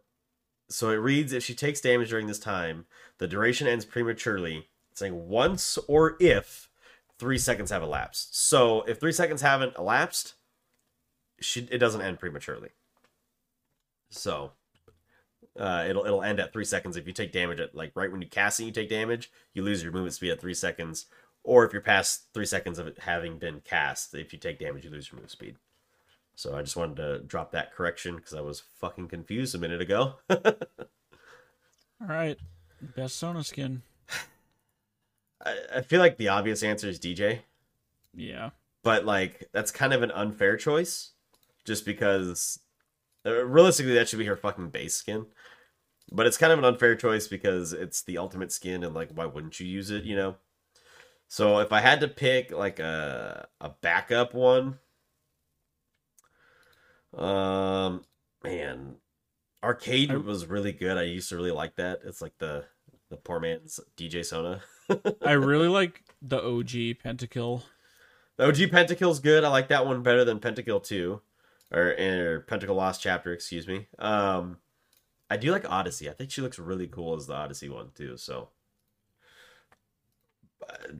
so 0.69 0.89
it 0.89 0.95
reads 0.95 1.33
if 1.33 1.43
she 1.43 1.55
takes 1.55 1.81
damage 1.81 2.09
during 2.09 2.27
this 2.27 2.39
time, 2.39 2.85
the 3.17 3.27
duration 3.27 3.67
ends 3.67 3.85
prematurely. 3.85 4.67
Saying 4.93 5.29
once 5.29 5.77
or 5.87 6.17
if 6.19 6.69
three 7.17 7.37
seconds 7.37 7.71
have 7.71 7.81
elapsed. 7.81 8.37
So 8.37 8.81
if 8.81 8.99
three 8.99 9.13
seconds 9.13 9.41
haven't 9.41 9.77
elapsed, 9.77 10.33
she, 11.41 11.67
it 11.71 11.79
doesn't 11.79 12.01
end 12.01 12.19
prematurely. 12.19 12.69
So 14.09 14.51
uh, 15.59 15.85
it'll 15.87 16.05
it'll 16.05 16.23
end 16.23 16.39
at 16.39 16.53
three 16.53 16.65
seconds 16.65 16.97
if 16.97 17.07
you 17.07 17.13
take 17.13 17.31
damage 17.31 17.59
at 17.59 17.75
like 17.75 17.91
right 17.95 18.11
when 18.11 18.21
you 18.21 18.27
cast 18.27 18.59
and 18.59 18.67
you 18.67 18.73
take 18.73 18.89
damage, 18.89 19.31
you 19.53 19.63
lose 19.63 19.83
your 19.83 19.91
movement 19.91 20.13
speed 20.13 20.31
at 20.31 20.39
three 20.41 20.53
seconds. 20.53 21.05
Or 21.43 21.65
if 21.65 21.73
you're 21.73 21.81
past 21.81 22.25
three 22.33 22.45
seconds 22.45 22.77
of 22.77 22.85
it 22.87 22.99
having 22.99 23.39
been 23.39 23.61
cast, 23.61 24.13
if 24.13 24.31
you 24.31 24.37
take 24.39 24.59
damage, 24.59 24.83
you 24.85 24.91
lose 24.91 25.11
your 25.11 25.19
move 25.19 25.31
speed. 25.31 25.55
So 26.35 26.55
I 26.55 26.61
just 26.61 26.75
wanted 26.77 26.97
to 26.97 27.19
drop 27.19 27.51
that 27.51 27.73
correction 27.73 28.15
because 28.15 28.33
I 28.33 28.41
was 28.41 28.61
fucking 28.79 29.07
confused 29.07 29.55
a 29.55 29.57
minute 29.57 29.81
ago. 29.81 30.15
All 30.29 32.07
right. 32.07 32.37
Best 32.95 33.17
Sona 33.17 33.43
skin. 33.43 33.81
I, 35.45 35.57
I 35.77 35.81
feel 35.81 35.99
like 35.99 36.17
the 36.17 36.29
obvious 36.29 36.63
answer 36.63 36.87
is 36.87 36.99
DJ, 36.99 37.39
Yeah. 38.15 38.51
but 38.83 39.05
like 39.05 39.49
that's 39.51 39.71
kind 39.71 39.93
of 39.93 40.03
an 40.03 40.11
unfair 40.11 40.57
choice, 40.57 41.11
just 41.65 41.85
because 41.85 42.59
uh, 43.25 43.45
realistically 43.45 43.93
that 43.93 44.09
should 44.09 44.19
be 44.19 44.25
her 44.25 44.35
fucking 44.35 44.69
base 44.69 44.95
skin. 44.95 45.25
But 46.11 46.27
it's 46.27 46.37
kind 46.37 46.51
of 46.51 46.59
an 46.59 46.65
unfair 46.65 46.95
choice 46.95 47.27
because 47.27 47.71
it's 47.71 48.03
the 48.03 48.17
ultimate 48.17 48.51
skin, 48.51 48.83
and 48.83 48.93
like, 48.93 49.11
why 49.13 49.25
wouldn't 49.25 49.59
you 49.59 49.67
use 49.67 49.91
it? 49.91 50.03
You 50.03 50.15
know. 50.15 50.35
So 51.27 51.59
if 51.59 51.71
I 51.71 51.79
had 51.79 52.01
to 52.01 52.07
pick 52.07 52.51
like 52.51 52.79
a 52.79 53.47
a 53.61 53.69
backup 53.81 54.33
one, 54.33 54.79
um, 57.15 58.03
man, 58.43 58.95
arcade 59.63 60.11
was 60.11 60.45
really 60.45 60.73
good. 60.73 60.97
I 60.97 61.03
used 61.03 61.29
to 61.29 61.37
really 61.37 61.51
like 61.51 61.75
that. 61.77 62.01
It's 62.03 62.21
like 62.21 62.37
the 62.39 62.65
the 63.09 63.17
poor 63.17 63.39
man's 63.39 63.79
DJ 63.95 64.25
Sona. 64.25 64.61
I 65.25 65.33
really 65.33 65.67
like 65.67 66.03
the 66.21 66.37
OG 66.37 66.99
Pentakill. 67.03 67.63
The 68.37 68.47
OG 68.47 68.55
Pentakill's 68.55 69.19
good. 69.19 69.43
I 69.43 69.49
like 69.49 69.67
that 69.67 69.85
one 69.85 70.01
better 70.01 70.25
than 70.25 70.39
Pentakill 70.39 70.83
2. 70.83 71.21
Or, 71.71 71.89
or 71.89 72.45
Pentakill 72.49 72.75
Lost 72.75 73.01
Chapter, 73.01 73.31
excuse 73.33 73.67
me. 73.67 73.87
Um 73.99 74.57
I 75.29 75.37
do 75.37 75.51
like 75.51 75.69
Odyssey. 75.69 76.09
I 76.09 76.13
think 76.13 76.31
she 76.31 76.41
looks 76.41 76.59
really 76.59 76.87
cool 76.87 77.15
as 77.15 77.27
the 77.27 77.33
Odyssey 77.33 77.69
one 77.69 77.91
too, 77.95 78.17
so 78.17 78.49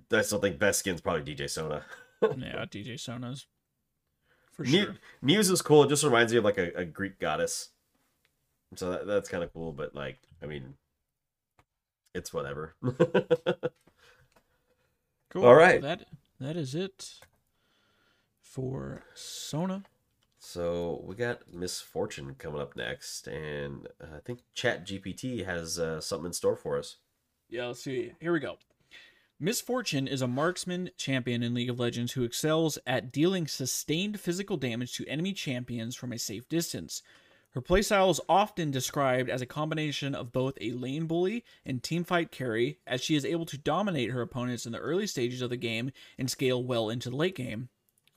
But 0.10 0.20
I 0.20 0.22
still 0.22 0.40
think 0.40 0.60
best 0.60 0.80
skin's 0.80 1.02
probably 1.02 1.36
DJ 1.36 1.50
Sona. 1.50 1.84
yeah, 2.22 2.66
DJ 2.66 3.00
Sona's. 3.00 3.48
For 4.52 4.66
sure. 4.66 4.96
Muse 5.22 5.50
is 5.50 5.62
cool. 5.62 5.84
It 5.84 5.90
just 5.90 6.04
reminds 6.04 6.32
me 6.32 6.38
of 6.38 6.46
like 6.46 6.58
a, 6.58 6.72
a 6.76 6.86
Greek 6.86 7.20
goddess. 7.20 7.70
So 8.76 8.92
that, 8.92 9.08
that's 9.08 9.30
kind 9.30 9.44
of 9.44 9.52
cool, 9.54 9.72
but 9.74 9.96
like, 9.96 10.20
I 10.42 10.46
mean, 10.46 10.76
it's 12.14 12.34
whatever. 12.34 12.76
Cool. 15.32 15.46
All 15.46 15.56
right. 15.56 15.82
That 15.82 16.08
that 16.42 16.58
is 16.58 16.76
it 16.76 17.22
for 18.42 19.04
Sona. 19.14 19.84
So 20.44 21.04
we 21.06 21.14
got 21.14 21.54
Miss 21.54 21.82
Fortune 21.82 22.34
coming 22.34 22.60
up 22.60 22.76
next, 22.76 23.28
and 23.28 23.88
I 24.02 24.18
think 24.26 24.40
Chat 24.56 24.88
GPT 24.88 25.46
has 25.46 25.78
uh, 25.78 26.02
something 26.02 26.26
in 26.26 26.34
store 26.34 26.56
for 26.56 26.80
us. 26.80 26.98
Yeah, 27.48 27.68
let's 27.68 27.84
see. 27.84 28.14
Here 28.20 28.34
we 28.34 28.40
go. 28.40 28.58
Miss 29.40 29.62
Fortune 29.62 30.08
is 30.08 30.24
a 30.24 30.28
marksman 30.28 30.90
champion 30.98 31.44
in 31.44 31.54
League 31.54 31.70
of 31.70 31.80
Legends 31.80 32.14
who 32.14 32.24
excels 32.24 32.80
at 32.88 33.12
dealing 33.12 33.46
sustained 33.46 34.20
physical 34.20 34.58
damage 34.58 34.94
to 34.94 35.08
enemy 35.08 35.32
champions 35.32 35.96
from 35.96 36.12
a 36.12 36.18
safe 36.18 36.50
distance. 36.50 37.04
Her 37.52 37.62
playstyle 37.62 38.10
is 38.10 38.20
often 38.28 38.72
described 38.72 39.30
as 39.30 39.44
a 39.44 39.46
combination 39.46 40.16
of 40.16 40.32
both 40.32 40.58
a 40.60 40.72
lane 40.72 41.06
bully 41.06 41.46
and 41.68 41.84
teamfight 41.84 42.32
carry, 42.32 42.80
as 42.88 43.02
she 43.02 43.16
is 43.16 43.26
able 43.26 43.46
to 43.46 43.60
dominate 43.60 44.10
her 44.10 44.22
opponents 44.22 44.66
in 44.66 44.72
the 44.72 44.80
early 44.80 45.06
stages 45.06 45.44
of 45.44 45.52
the 45.52 45.58
game 45.58 45.92
and 46.18 46.32
scale 46.32 46.64
well 46.64 46.90
into 46.90 47.12
the 47.12 47.16
late 47.16 47.36
game. 47.36 47.70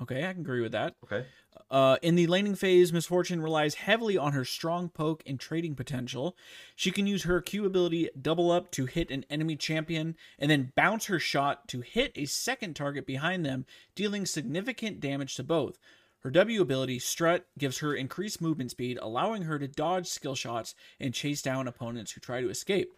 Okay, 0.03 0.27
I 0.27 0.33
can 0.33 0.41
agree 0.41 0.61
with 0.61 0.73
that. 0.73 0.97
Okay. 1.05 1.25
Uh, 1.71 1.97
in 2.03 2.17
the 2.17 2.27
laning 2.27 2.57
phase, 2.57 2.93
Miss 2.93 3.07
Fortune 3.07 3.41
relies 3.41 3.75
heavily 3.75 4.19
on 4.19 4.33
her 4.33 4.45
strong 4.45 4.89
poke 4.89 5.23
and 5.25 5.39
trading 5.39 5.77
potential. 5.77 6.37
She 6.75 6.91
can 6.91 7.07
use 7.07 7.23
her 7.23 7.41
Q 7.41 7.65
ability 7.65 8.11
double 8.21 8.51
up 8.51 8.73
to 8.73 8.87
hit 8.87 9.11
an 9.11 9.25
enemy 9.31 9.55
champion, 9.57 10.17
and 10.39 10.51
then 10.51 10.73
bounce 10.75 11.07
her 11.07 11.21
shot 11.21 11.69
to 11.69 11.81
hit 11.81 12.13
a 12.17 12.27
second 12.27 12.75
target 12.75 13.07
behind 13.07 13.47
them, 13.47 13.67
dealing 13.95 14.27
significant 14.27 15.01
damage 15.01 15.37
to 15.37 15.45
both. 15.45 15.79
Her 16.21 16.31
W 16.31 16.61
ability, 16.61 16.99
Strut, 16.99 17.47
gives 17.59 17.79
her 17.79 17.95
increased 17.95 18.41
movement 18.41 18.73
speed, 18.73 18.99
allowing 19.01 19.43
her 19.43 19.59
to 19.59 19.69
dodge 19.69 20.07
skill 20.07 20.35
shots 20.35 20.75
and 20.99 21.15
chase 21.15 21.43
down 21.43 21.69
opponents 21.69 22.13
who 22.13 22.21
try 22.21 22.41
to 22.41 22.51
escape. 22.51 22.93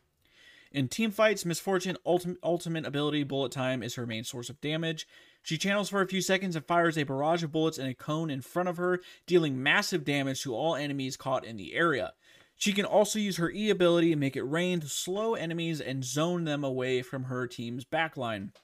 In 0.73 0.89
team 0.89 1.11
fights, 1.11 1.45
Miss 1.45 1.59
Fortune 1.59 1.97
ultimate, 2.05 2.39
ultimate 2.43 2.87
ability 2.87 3.23
Bullet 3.25 3.51
Time 3.51 3.83
is 3.83 3.95
her 3.95 4.07
main 4.07 4.25
source 4.25 4.51
of 4.51 4.61
damage. 4.61 5.07
She 5.47 5.59
channels 5.59 5.89
for 5.89 6.03
a 6.03 6.09
few 6.09 6.23
seconds 6.23 6.57
and 6.57 6.67
fires 6.67 6.99
a 6.99 7.05
barrage 7.05 7.45
of 7.45 7.53
bullets 7.53 7.79
in 7.79 7.87
a 7.87 7.95
cone 7.95 8.31
in 8.31 8.41
front 8.41 8.69
of 8.69 8.79
her, 8.79 9.01
dealing 9.29 9.63
massive 9.63 10.05
damage 10.05 10.43
to 10.43 10.53
all 10.53 10.75
enemies 10.75 11.17
caught 11.17 11.45
in 11.45 11.57
the 11.57 11.73
area. 11.73 12.15
She 12.57 12.73
can 12.73 12.85
also 12.85 13.21
use 13.21 13.37
her 13.37 13.53
E 13.53 13.71
ability 13.71 14.11
and 14.11 14.19
make 14.19 14.35
it 14.35 14.43
rain 14.43 14.81
to 14.81 14.89
slow 14.89 15.37
enemies 15.37 15.81
and 15.81 16.05
zone 16.05 16.47
them 16.47 16.65
away 16.65 17.01
from 17.01 17.23
her 17.25 17.47
team's 17.47 17.85
backline. 17.85 18.55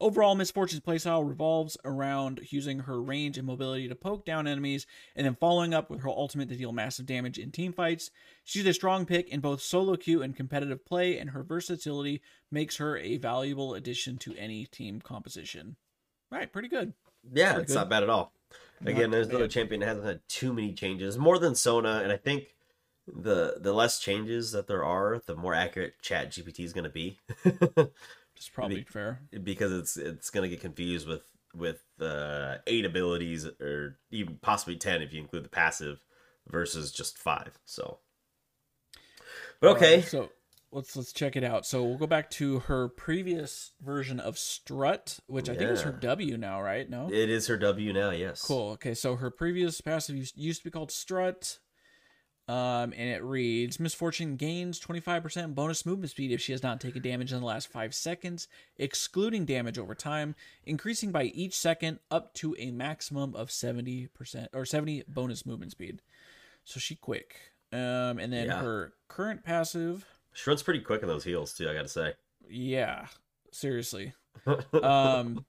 Overall, 0.00 0.34
Miss 0.34 0.50
Fortune's 0.50 0.80
playstyle 0.80 1.28
revolves 1.28 1.76
around 1.84 2.40
using 2.50 2.80
her 2.80 3.02
range 3.02 3.36
and 3.36 3.46
mobility 3.46 3.86
to 3.86 3.94
poke 3.94 4.24
down 4.24 4.46
enemies, 4.46 4.86
and 5.14 5.26
then 5.26 5.36
following 5.38 5.74
up 5.74 5.90
with 5.90 6.00
her 6.00 6.08
ultimate 6.08 6.48
to 6.48 6.56
deal 6.56 6.72
massive 6.72 7.04
damage 7.04 7.38
in 7.38 7.50
team 7.50 7.72
fights. 7.72 8.10
She's 8.42 8.66
a 8.66 8.72
strong 8.72 9.04
pick 9.04 9.28
in 9.28 9.40
both 9.40 9.60
solo 9.60 9.96
queue 9.96 10.22
and 10.22 10.34
competitive 10.34 10.86
play, 10.86 11.18
and 11.18 11.30
her 11.30 11.42
versatility 11.42 12.22
makes 12.50 12.78
her 12.78 12.96
a 12.96 13.18
valuable 13.18 13.74
addition 13.74 14.16
to 14.18 14.34
any 14.36 14.64
team 14.64 15.00
composition. 15.02 15.76
Right, 16.32 16.50
pretty 16.50 16.68
good. 16.68 16.94
Yeah, 17.32 17.50
Pretty 17.52 17.64
it's 17.64 17.72
good. 17.72 17.78
not 17.80 17.90
bad 17.90 18.02
at 18.02 18.08
all. 18.08 18.32
Again, 18.86 19.02
Not 19.02 19.10
there's 19.10 19.28
another 19.28 19.48
champion 19.48 19.80
that 19.80 19.86
hasn't 19.88 20.06
had 20.06 20.20
too 20.28 20.54
many 20.54 20.72
changes, 20.72 21.18
more 21.18 21.38
than 21.38 21.54
Sona, 21.54 22.00
and 22.02 22.10
I 22.10 22.16
think 22.16 22.54
the 23.06 23.56
the 23.60 23.72
less 23.74 24.00
changes 24.00 24.52
that 24.52 24.66
there 24.66 24.84
are, 24.84 25.20
the 25.26 25.36
more 25.36 25.52
accurate 25.54 26.00
Chat 26.00 26.30
GPT 26.30 26.64
is 26.64 26.72
going 26.72 26.84
to 26.84 26.90
be, 26.90 27.18
It's 28.40 28.48
probably 28.48 28.84
fair. 28.84 29.20
because 29.44 29.70
it's 29.70 29.98
it's 29.98 30.30
going 30.30 30.48
to 30.48 30.48
get 30.48 30.62
confused 30.62 31.06
with 31.06 31.24
with 31.54 31.82
uh, 32.00 32.54
eight 32.66 32.86
abilities 32.86 33.44
or 33.44 33.98
even 34.10 34.38
possibly 34.40 34.76
ten 34.76 35.02
if 35.02 35.12
you 35.12 35.20
include 35.20 35.44
the 35.44 35.50
passive 35.50 36.00
versus 36.48 36.90
just 36.90 37.18
five. 37.18 37.58
So, 37.66 37.98
but 39.60 39.76
okay, 39.76 39.96
Alright, 39.96 40.08
so 40.08 40.30
let's 40.72 40.96
let's 40.96 41.12
check 41.12 41.36
it 41.36 41.44
out. 41.44 41.66
So 41.66 41.84
we'll 41.84 41.98
go 41.98 42.06
back 42.06 42.30
to 42.30 42.60
her 42.60 42.88
previous 42.88 43.72
version 43.82 44.18
of 44.18 44.38
Strut, 44.38 45.18
which 45.26 45.50
I 45.50 45.54
think 45.54 45.70
is 45.72 45.82
her 45.82 45.92
W 45.92 46.38
now, 46.38 46.62
right? 46.62 46.88
No. 46.88 47.08
it 47.12 47.28
is 47.28 47.46
her 47.48 47.58
W 47.58 47.92
now. 47.92 48.08
Yes, 48.08 48.40
Cool. 48.40 48.70
Okay, 48.70 48.94
so 48.94 49.16
her 49.16 49.30
previous 49.30 49.82
passive 49.82 50.16
used, 50.16 50.38
used 50.38 50.60
to 50.60 50.64
be 50.64 50.70
called 50.70 50.90
Strut. 50.90 51.58
Um, 52.50 52.92
and 52.96 53.08
it 53.08 53.22
reads 53.22 53.78
Miss 53.78 53.94
Fortune 53.94 54.34
gains 54.34 54.80
25% 54.80 55.54
bonus 55.54 55.86
movement 55.86 56.10
speed 56.10 56.32
if 56.32 56.40
she 56.40 56.50
has 56.50 56.64
not 56.64 56.80
taken 56.80 57.00
damage 57.00 57.32
in 57.32 57.38
the 57.38 57.46
last 57.46 57.68
5 57.68 57.94
seconds, 57.94 58.48
excluding 58.76 59.44
damage 59.44 59.78
over 59.78 59.94
time, 59.94 60.34
increasing 60.64 61.12
by 61.12 61.24
each 61.24 61.54
second 61.56 62.00
up 62.10 62.34
to 62.34 62.56
a 62.58 62.72
maximum 62.72 63.36
of 63.36 63.50
70% 63.50 64.08
or 64.52 64.64
70 64.64 65.04
bonus 65.06 65.46
movement 65.46 65.70
speed. 65.70 66.02
So 66.64 66.80
she 66.80 66.96
quick. 66.96 67.36
Um, 67.72 68.18
and 68.18 68.32
then 68.32 68.46
Yeah. 68.46 68.60
her 68.60 68.94
current 69.06 69.44
passive, 69.44 70.04
she 70.32 70.50
runs 70.50 70.64
pretty 70.64 70.80
quick 70.80 71.02
in 71.02 71.08
those 71.08 71.22
heels 71.22 71.52
too. 71.54 71.68
I 71.70 71.74
got 71.74 71.82
to 71.82 71.88
say. 71.88 72.14
yeah, 72.48 73.06
seriously. 73.52 74.12
um, 74.82 75.44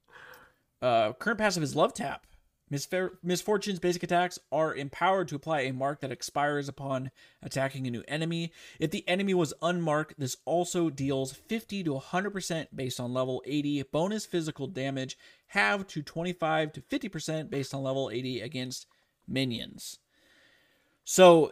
uh, 0.84 1.14
current 1.14 1.40
passive 1.40 1.64
is 1.64 1.76
Love 1.76 1.96
Tap. 1.96 2.28
Misfor- 2.72 3.18
Miss 3.22 3.42
Fortune's 3.42 3.80
basic 3.80 4.04
attacks 4.04 4.40
are 4.52 4.74
empowered 4.74 5.28
to 5.28 5.36
apply 5.36 5.62
a 5.62 5.74
mark 5.74 6.00
that 6.02 6.12
expires 6.12 6.70
upon 6.70 7.12
attacking 7.42 7.86
a 7.86 7.92
new 7.92 8.04
enemy. 8.08 8.52
If 8.80 8.92
the 8.92 9.08
enemy 9.08 9.34
was 9.34 9.54
unmarked, 9.62 10.16
this 10.18 10.38
also 10.46 10.90
deals 10.90 11.34
50 11.34 11.84
to 11.84 11.94
100% 11.96 12.68
based 12.74 13.00
on 13.00 13.14
level 13.14 13.44
AD 13.46 13.92
bonus 13.92 14.26
physical 14.26 14.68
damage, 14.68 15.18
halved 15.48 15.90
to 15.90 16.02
25 16.02 16.72
to 16.74 16.82
50% 16.82 17.50
based 17.50 17.74
on 17.74 17.84
level 17.84 18.10
AD 18.10 18.26
against 18.26 18.88
minions. 19.28 20.00
So, 21.04 21.52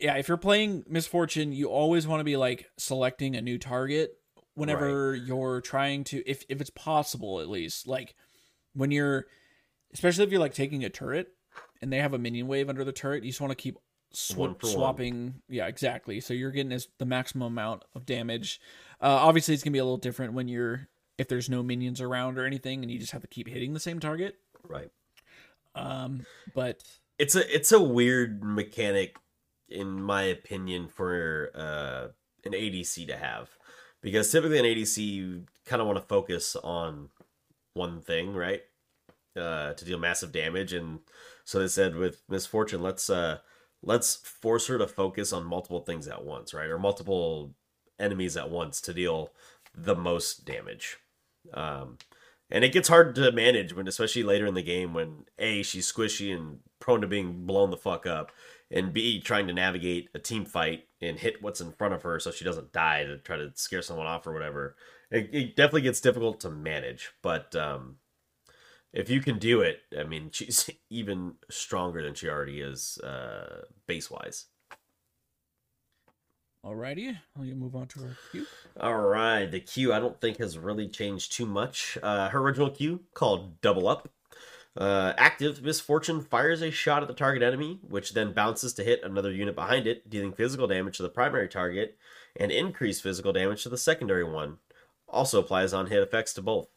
yeah, 0.00 0.16
if 0.16 0.26
you're 0.26 0.36
playing 0.36 0.84
Miss 0.88 1.06
Fortune, 1.06 1.52
you 1.52 1.66
always 1.66 2.06
want 2.06 2.20
to 2.20 2.24
be 2.24 2.36
like 2.36 2.68
selecting 2.76 3.36
a 3.36 3.42
new 3.42 3.58
target 3.58 4.18
whenever 4.54 5.14
you're 5.14 5.60
trying 5.60 6.04
to 6.04 6.22
if 6.28 6.44
if 6.48 6.60
it's 6.60 6.70
possible 6.70 7.40
at 7.40 7.48
least. 7.48 7.86
Like 7.86 8.14
when 8.72 8.90
you're 8.90 9.26
especially 9.94 10.24
if 10.24 10.30
you're 10.30 10.40
like 10.40 10.54
taking 10.54 10.84
a 10.84 10.90
turret 10.90 11.28
and 11.80 11.92
they 11.92 11.98
have 11.98 12.14
a 12.14 12.18
minion 12.18 12.46
wave 12.46 12.68
under 12.68 12.84
the 12.84 12.92
turret. 12.92 13.24
You 13.24 13.30
just 13.30 13.40
want 13.40 13.52
to 13.52 13.56
keep 13.56 13.78
sw- 14.12 14.32
for 14.34 14.48
one. 14.48 14.56
swapping. 14.60 15.34
Yeah, 15.48 15.66
exactly. 15.66 16.20
So 16.20 16.34
you're 16.34 16.50
getting 16.50 16.72
as 16.72 16.88
the 16.98 17.06
maximum 17.06 17.46
amount 17.46 17.84
of 17.94 18.04
damage. 18.06 18.60
Uh, 19.00 19.06
obviously, 19.08 19.54
it's 19.54 19.62
gonna 19.62 19.72
be 19.72 19.78
a 19.78 19.84
little 19.84 19.96
different 19.96 20.32
when 20.34 20.48
you're 20.48 20.88
if 21.16 21.28
there's 21.28 21.48
no 21.48 21.62
minions 21.62 22.00
around 22.00 22.38
or 22.38 22.44
anything, 22.44 22.82
and 22.82 22.90
you 22.90 22.98
just 22.98 23.12
have 23.12 23.22
to 23.22 23.28
keep 23.28 23.48
hitting 23.48 23.72
the 23.72 23.80
same 23.80 24.00
target. 24.00 24.36
Right. 24.66 24.90
Um, 25.74 26.26
but 26.54 26.82
It's 27.18 27.34
a 27.34 27.54
it's 27.54 27.72
a 27.72 27.80
weird 27.82 28.42
mechanic, 28.42 29.16
in 29.68 30.02
my 30.02 30.22
opinion, 30.22 30.88
for 30.88 31.50
uh, 31.54 32.08
an 32.44 32.52
ADC 32.52 33.06
to 33.08 33.16
have, 33.16 33.50
because 34.00 34.30
typically 34.30 34.58
an 34.58 34.64
ADC 34.64 35.04
you 35.04 35.44
kind 35.66 35.80
of 35.80 35.86
want 35.86 35.98
to 35.98 36.04
focus 36.04 36.56
on 36.56 37.10
one 37.74 38.00
thing, 38.00 38.34
right? 38.34 38.62
Uh, 39.36 39.72
to 39.74 39.84
deal 39.84 39.98
massive 39.98 40.30
damage, 40.30 40.72
and 40.72 41.00
so 41.44 41.58
they 41.58 41.66
said 41.66 41.96
with 41.96 42.22
Miss 42.28 42.46
Fortune, 42.46 42.82
let's 42.82 43.10
uh, 43.10 43.38
let's 43.82 44.14
force 44.14 44.68
her 44.68 44.78
to 44.78 44.86
focus 44.86 45.32
on 45.32 45.44
multiple 45.44 45.80
things 45.80 46.06
at 46.06 46.24
once, 46.24 46.54
right, 46.54 46.70
or 46.70 46.78
multiple 46.78 47.52
enemies 47.98 48.36
at 48.36 48.48
once 48.48 48.80
to 48.80 48.94
deal 48.94 49.30
the 49.74 49.96
most 49.96 50.44
damage. 50.44 50.98
Um, 51.52 51.98
and 52.50 52.64
it 52.64 52.72
gets 52.72 52.88
hard 52.88 53.14
to 53.16 53.32
manage 53.32 53.74
when, 53.74 53.88
especially 53.88 54.22
later 54.22 54.46
in 54.46 54.54
the 54.54 54.62
game, 54.62 54.94
when 54.94 55.24
a 55.38 55.62
she's 55.62 55.90
squishy 55.90 56.32
and 56.32 56.60
prone 56.78 57.00
to 57.00 57.06
being 57.06 57.44
blown 57.44 57.70
the 57.70 57.76
fuck 57.76 58.06
up, 58.06 58.30
and 58.70 58.92
b 58.92 59.20
trying 59.20 59.46
to 59.48 59.52
navigate 59.52 60.10
a 60.14 60.18
team 60.18 60.44
fight 60.44 60.84
and 61.00 61.18
hit 61.18 61.42
what's 61.42 61.60
in 61.60 61.72
front 61.72 61.94
of 61.94 62.02
her 62.02 62.20
so 62.20 62.30
she 62.30 62.44
doesn't 62.44 62.72
die 62.72 63.04
to 63.04 63.18
try 63.18 63.36
to 63.36 63.50
scare 63.54 63.82
someone 63.82 64.06
off 64.06 64.26
or 64.26 64.32
whatever. 64.32 64.76
It, 65.10 65.30
it 65.32 65.56
definitely 65.56 65.82
gets 65.82 66.00
difficult 66.00 66.40
to 66.40 66.50
manage, 66.50 67.10
but 67.22 67.54
um, 67.56 67.96
if 68.94 69.10
you 69.10 69.20
can 69.20 69.38
do 69.38 69.60
it, 69.60 69.80
I 69.98 70.04
mean, 70.04 70.30
she's 70.32 70.70
even 70.90 71.34
stronger 71.50 72.00
than 72.00 72.14
she 72.14 72.28
already 72.28 72.60
is 72.60 72.98
uh, 72.98 73.62
base 73.86 74.10
wise. 74.10 74.46
alrighty, 76.64 77.18
I'll 77.36 77.44
move 77.44 77.74
on 77.74 77.88
to 77.88 78.00
our 78.04 78.16
queue. 78.30 78.46
All 78.80 78.96
right, 78.96 79.50
the 79.50 79.60
Q 79.60 79.92
I 79.92 79.98
don't 79.98 80.20
think 80.20 80.38
has 80.38 80.56
really 80.56 80.88
changed 80.88 81.32
too 81.32 81.44
much. 81.44 81.98
Uh, 82.02 82.28
her 82.28 82.38
original 82.38 82.70
Q 82.70 83.00
called 83.12 83.60
Double 83.60 83.88
Up. 83.88 84.08
Uh, 84.76 85.12
active 85.16 85.62
Miss 85.62 85.78
Fortune 85.80 86.20
fires 86.20 86.60
a 86.62 86.70
shot 86.70 87.02
at 87.02 87.08
the 87.08 87.14
target 87.14 87.42
enemy, 87.42 87.78
which 87.82 88.12
then 88.12 88.32
bounces 88.32 88.72
to 88.74 88.84
hit 88.84 89.00
another 89.04 89.30
unit 89.30 89.54
behind 89.54 89.86
it, 89.86 90.08
dealing 90.08 90.32
physical 90.32 90.66
damage 90.66 90.96
to 90.96 91.02
the 91.02 91.08
primary 91.08 91.48
target 91.48 91.96
and 92.36 92.50
increased 92.50 93.02
physical 93.02 93.32
damage 93.32 93.62
to 93.62 93.68
the 93.68 93.78
secondary 93.78 94.24
one. 94.24 94.58
Also 95.08 95.38
applies 95.38 95.72
on 95.72 95.86
hit 95.86 96.02
effects 96.02 96.32
to 96.34 96.42
both. 96.42 96.68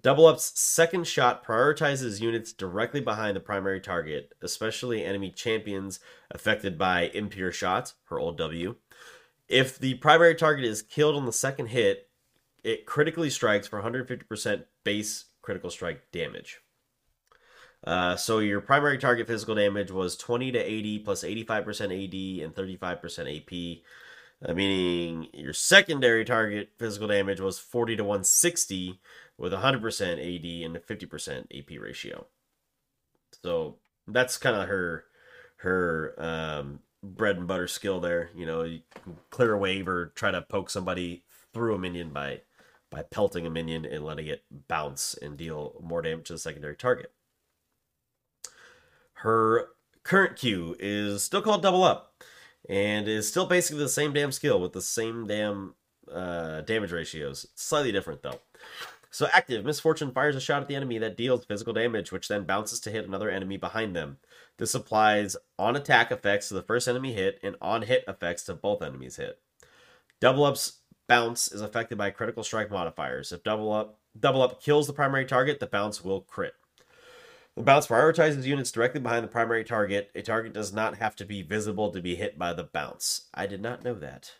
Double 0.00 0.26
Up's 0.26 0.58
second 0.58 1.06
shot 1.06 1.44
prioritizes 1.44 2.20
units 2.20 2.52
directly 2.52 3.00
behind 3.00 3.36
the 3.36 3.40
primary 3.40 3.80
target, 3.80 4.32
especially 4.40 5.04
enemy 5.04 5.30
champions 5.30 6.00
affected 6.30 6.78
by 6.78 7.10
impure 7.14 7.52
shots, 7.52 7.94
her 8.04 8.18
old 8.18 8.38
W. 8.38 8.76
If 9.48 9.78
the 9.78 9.94
primary 9.94 10.34
target 10.34 10.64
is 10.64 10.80
killed 10.80 11.16
on 11.16 11.26
the 11.26 11.32
second 11.32 11.66
hit, 11.66 12.08
it 12.64 12.86
critically 12.86 13.28
strikes 13.28 13.66
for 13.66 13.82
150% 13.82 14.64
base 14.84 15.26
critical 15.42 15.68
strike 15.68 16.10
damage. 16.12 16.60
Uh, 17.84 18.16
so 18.16 18.38
your 18.38 18.60
primary 18.60 18.96
target 18.96 19.26
physical 19.26 19.56
damage 19.56 19.90
was 19.90 20.16
20 20.16 20.52
to 20.52 20.58
80 20.58 20.98
plus 21.00 21.24
85% 21.24 22.40
AD 22.40 22.44
and 22.44 22.54
35% 22.54 23.36
AP, 23.36 24.48
uh, 24.48 24.54
meaning 24.54 25.26
your 25.32 25.52
secondary 25.52 26.24
target 26.24 26.70
physical 26.78 27.08
damage 27.08 27.40
was 27.40 27.58
40 27.58 27.96
to 27.96 28.04
160 28.04 29.00
with 29.42 29.52
100% 29.52 30.12
AD 30.12 30.64
and 30.64 30.76
a 30.76 30.78
50% 30.78 31.46
AP 31.58 31.82
ratio. 31.82 32.26
So 33.42 33.78
that's 34.06 34.38
kind 34.38 34.54
of 34.54 34.68
her 34.68 35.04
her 35.56 36.14
um, 36.16 36.80
bread 37.02 37.36
and 37.36 37.48
butter 37.48 37.66
skill 37.66 37.98
there. 37.98 38.30
You 38.36 38.46
know, 38.46 38.62
you 38.62 38.80
clear 39.30 39.54
a 39.54 39.58
wave 39.58 39.88
or 39.88 40.12
try 40.14 40.30
to 40.30 40.42
poke 40.42 40.70
somebody 40.70 41.24
through 41.52 41.74
a 41.74 41.78
minion 41.78 42.10
by 42.10 42.42
by 42.88 43.02
pelting 43.02 43.44
a 43.44 43.50
minion 43.50 43.84
and 43.84 44.04
letting 44.04 44.28
it 44.28 44.44
bounce 44.68 45.14
and 45.14 45.36
deal 45.36 45.74
more 45.82 46.02
damage 46.02 46.28
to 46.28 46.34
the 46.34 46.38
secondary 46.38 46.76
target. 46.76 47.10
Her 49.14 49.70
current 50.04 50.36
Q 50.36 50.76
is 50.78 51.24
still 51.24 51.42
called 51.42 51.62
Double 51.62 51.82
Up 51.82 52.22
and 52.68 53.08
is 53.08 53.28
still 53.28 53.46
basically 53.46 53.82
the 53.82 53.88
same 53.88 54.12
damn 54.12 54.30
skill 54.30 54.60
with 54.60 54.72
the 54.72 54.82
same 54.82 55.26
damn 55.26 55.74
uh, 56.12 56.60
damage 56.60 56.92
ratios. 56.92 57.46
Slightly 57.56 57.90
different 57.90 58.22
though. 58.22 58.40
So 59.12 59.28
active, 59.30 59.62
Miss 59.66 59.78
Fortune 59.78 60.10
fires 60.10 60.34
a 60.36 60.40
shot 60.40 60.62
at 60.62 60.68
the 60.68 60.74
enemy 60.74 60.96
that 60.98 61.18
deals 61.18 61.44
physical 61.44 61.74
damage, 61.74 62.10
which 62.10 62.28
then 62.28 62.44
bounces 62.44 62.80
to 62.80 62.90
hit 62.90 63.06
another 63.06 63.28
enemy 63.28 63.58
behind 63.58 63.94
them. 63.94 64.16
This 64.56 64.74
applies 64.74 65.36
on 65.58 65.76
attack 65.76 66.10
effects 66.10 66.48
to 66.48 66.54
the 66.54 66.62
first 66.62 66.88
enemy 66.88 67.12
hit 67.12 67.38
and 67.42 67.54
on 67.60 67.82
hit 67.82 68.04
effects 68.08 68.42
to 68.44 68.54
both 68.54 68.82
enemies 68.82 69.16
hit. 69.16 69.38
Double 70.18 70.44
up's 70.44 70.78
bounce 71.08 71.52
is 71.52 71.60
affected 71.60 71.98
by 71.98 72.10
critical 72.10 72.42
strike 72.42 72.70
modifiers. 72.70 73.32
If 73.32 73.42
double 73.42 73.70
up 73.70 73.98
double 74.18 74.40
up 74.40 74.62
kills 74.62 74.86
the 74.86 74.94
primary 74.94 75.26
target, 75.26 75.60
the 75.60 75.66
bounce 75.66 76.02
will 76.02 76.22
crit. 76.22 76.54
The 77.54 77.62
bounce 77.64 77.88
prioritizes 77.88 78.44
units 78.44 78.72
directly 78.72 79.00
behind 79.00 79.24
the 79.24 79.28
primary 79.28 79.62
target. 79.62 80.10
A 80.14 80.22
target 80.22 80.54
does 80.54 80.72
not 80.72 80.96
have 80.96 81.14
to 81.16 81.26
be 81.26 81.42
visible 81.42 81.90
to 81.90 82.00
be 82.00 82.14
hit 82.14 82.38
by 82.38 82.54
the 82.54 82.64
bounce. 82.64 83.28
I 83.34 83.46
did 83.46 83.60
not 83.60 83.84
know 83.84 83.94
that. 83.94 84.32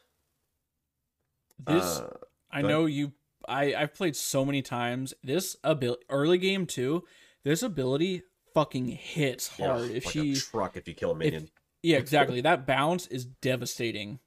This 1.59 1.99
Uh, 1.99 2.16
I 2.51 2.62
know 2.62 2.87
you. 2.87 3.12
I 3.49 3.74
I've 3.74 3.95
played 3.95 4.16
so 4.16 4.45
many 4.45 4.62
times. 4.62 5.14
This 5.22 5.57
ability 5.64 6.03
early 6.09 6.38
game 6.38 6.66
too. 6.66 7.05
This 7.45 7.62
ability 7.62 8.22
fucking 8.55 8.88
hits 8.88 9.49
hard. 9.49 9.90
yeah, 9.90 9.97
if 9.97 10.07
like 10.07 10.12
she 10.12 10.32
a 10.32 10.36
truck 10.36 10.76
if 10.76 10.86
you 10.86 10.95
kill 10.95 11.12
a 11.12 11.16
minion. 11.16 11.49
yeah 11.82 11.97
exactly 11.99 12.40
that 12.40 12.66
bounce 12.66 13.07
is 13.07 13.24
devastating. 13.24 14.20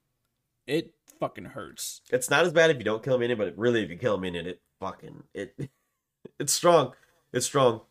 It 0.68 0.93
fucking 1.20 1.45
hurts. 1.45 2.01
It's 2.11 2.30
not 2.30 2.45
as 2.45 2.53
bad 2.53 2.72
if 2.72 2.78
you 2.78 2.84
don't 2.84 3.03
kill 3.03 3.16
a 3.16 3.20
minion, 3.20 3.38
but 3.38 3.57
really 3.57 3.84
if 3.84 3.89
you 3.89 3.97
kill 3.97 4.16
a 4.16 4.20
minion, 4.20 4.47
it 4.47 4.61
fucking 4.80 5.24
it 5.34 5.55
it's 6.39 6.53
strong. 6.53 6.93
It's 7.34 7.45
strong. 7.45 7.82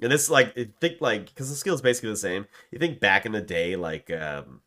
And 0.00 0.12
it's 0.12 0.28
like 0.28 0.52
it 0.56 0.72
think 0.80 1.00
like 1.00 1.26
because 1.26 1.48
the 1.48 1.56
skill 1.56 1.74
is 1.74 1.82
basically 1.82 2.10
the 2.10 2.16
same. 2.16 2.46
You 2.70 2.78
think 2.78 3.00
back 3.00 3.26
in 3.26 3.32
the 3.32 3.40
day, 3.40 3.76
like 3.76 4.10
um 4.10 4.60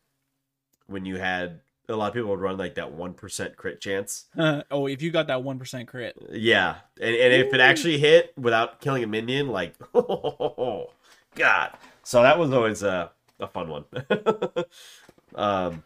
when 0.86 1.04
you 1.04 1.16
had 1.18 1.60
a 1.88 1.96
lot 1.96 2.08
of 2.08 2.14
people 2.14 2.30
would 2.30 2.40
run 2.40 2.58
like 2.58 2.74
that 2.74 2.92
one 2.92 3.14
percent 3.14 3.56
crit 3.56 3.80
chance. 3.80 4.26
oh, 4.70 4.86
if 4.86 5.02
you 5.02 5.10
got 5.10 5.26
that 5.28 5.42
one 5.42 5.58
percent 5.58 5.88
crit, 5.88 6.16
Yeah, 6.30 6.76
and, 7.00 7.14
and 7.14 7.32
if 7.32 7.52
it 7.52 7.60
actually 7.60 7.98
hit 7.98 8.32
without 8.36 8.80
killing 8.80 9.02
a 9.02 9.06
minion, 9.06 9.48
like 9.48 9.74
oh 9.94 10.90
god. 11.34 11.76
So 12.02 12.22
that 12.22 12.38
was 12.38 12.52
always 12.52 12.82
a 12.82 13.10
a 13.40 13.46
fun 13.46 13.68
one. 13.68 13.84
um, 15.34 15.84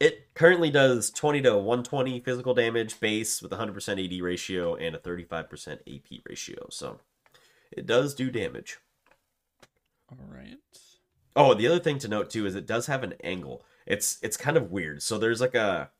it 0.00 0.34
currently 0.34 0.70
does 0.70 1.10
twenty 1.10 1.40
to 1.42 1.56
one 1.56 1.82
twenty 1.82 2.20
physical 2.20 2.54
damage 2.54 2.98
base 3.00 3.40
with 3.40 3.52
a 3.52 3.56
hundred 3.56 3.74
percent 3.74 4.00
AD 4.00 4.20
ratio 4.20 4.74
and 4.74 4.94
a 4.94 4.98
thirty 4.98 5.24
five 5.24 5.48
percent 5.48 5.80
AP 5.88 6.20
ratio. 6.28 6.66
So 6.70 7.00
it 7.72 7.86
does 7.86 8.14
do 8.14 8.30
damage. 8.30 8.78
all 10.10 10.18
right. 10.28 10.58
Oh, 11.34 11.52
the 11.52 11.66
other 11.66 11.78
thing 11.78 11.98
to 11.98 12.08
note 12.08 12.30
too 12.30 12.46
is 12.46 12.54
it 12.54 12.66
does 12.66 12.86
have 12.86 13.02
an 13.02 13.14
angle. 13.22 13.64
It's 13.86 14.18
it's 14.22 14.36
kind 14.36 14.56
of 14.56 14.70
weird. 14.70 15.02
So 15.02 15.18
there's 15.18 15.40
like 15.40 15.54
a 15.54 15.90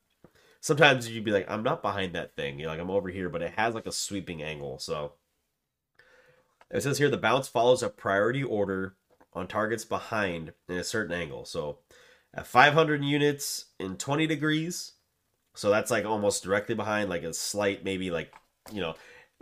sometimes 0.60 1.08
you'd 1.08 1.24
be 1.24 1.30
like, 1.30 1.48
I'm 1.48 1.62
not 1.62 1.82
behind 1.82 2.14
that 2.14 2.34
thing. 2.34 2.58
You're 2.58 2.68
like, 2.68 2.80
I'm 2.80 2.90
over 2.90 3.08
here, 3.08 3.28
but 3.28 3.42
it 3.42 3.54
has 3.56 3.74
like 3.74 3.86
a 3.86 3.92
sweeping 3.92 4.42
angle. 4.42 4.78
So 4.78 5.12
it 6.70 6.82
says 6.82 6.98
here 6.98 7.08
the 7.08 7.16
bounce 7.16 7.48
follows 7.48 7.82
a 7.82 7.88
priority 7.88 8.42
order 8.42 8.96
on 9.32 9.46
targets 9.46 9.84
behind 9.84 10.52
in 10.68 10.76
a 10.76 10.84
certain 10.84 11.16
angle. 11.16 11.44
So 11.44 11.78
at 12.34 12.46
500 12.46 13.04
units 13.04 13.66
in 13.78 13.96
20 13.96 14.26
degrees, 14.26 14.92
so 15.54 15.70
that's 15.70 15.90
like 15.90 16.04
almost 16.04 16.42
directly 16.42 16.74
behind, 16.74 17.08
like 17.08 17.22
a 17.22 17.32
slight 17.32 17.84
maybe 17.84 18.10
like 18.10 18.32
you 18.72 18.80
know, 18.80 18.94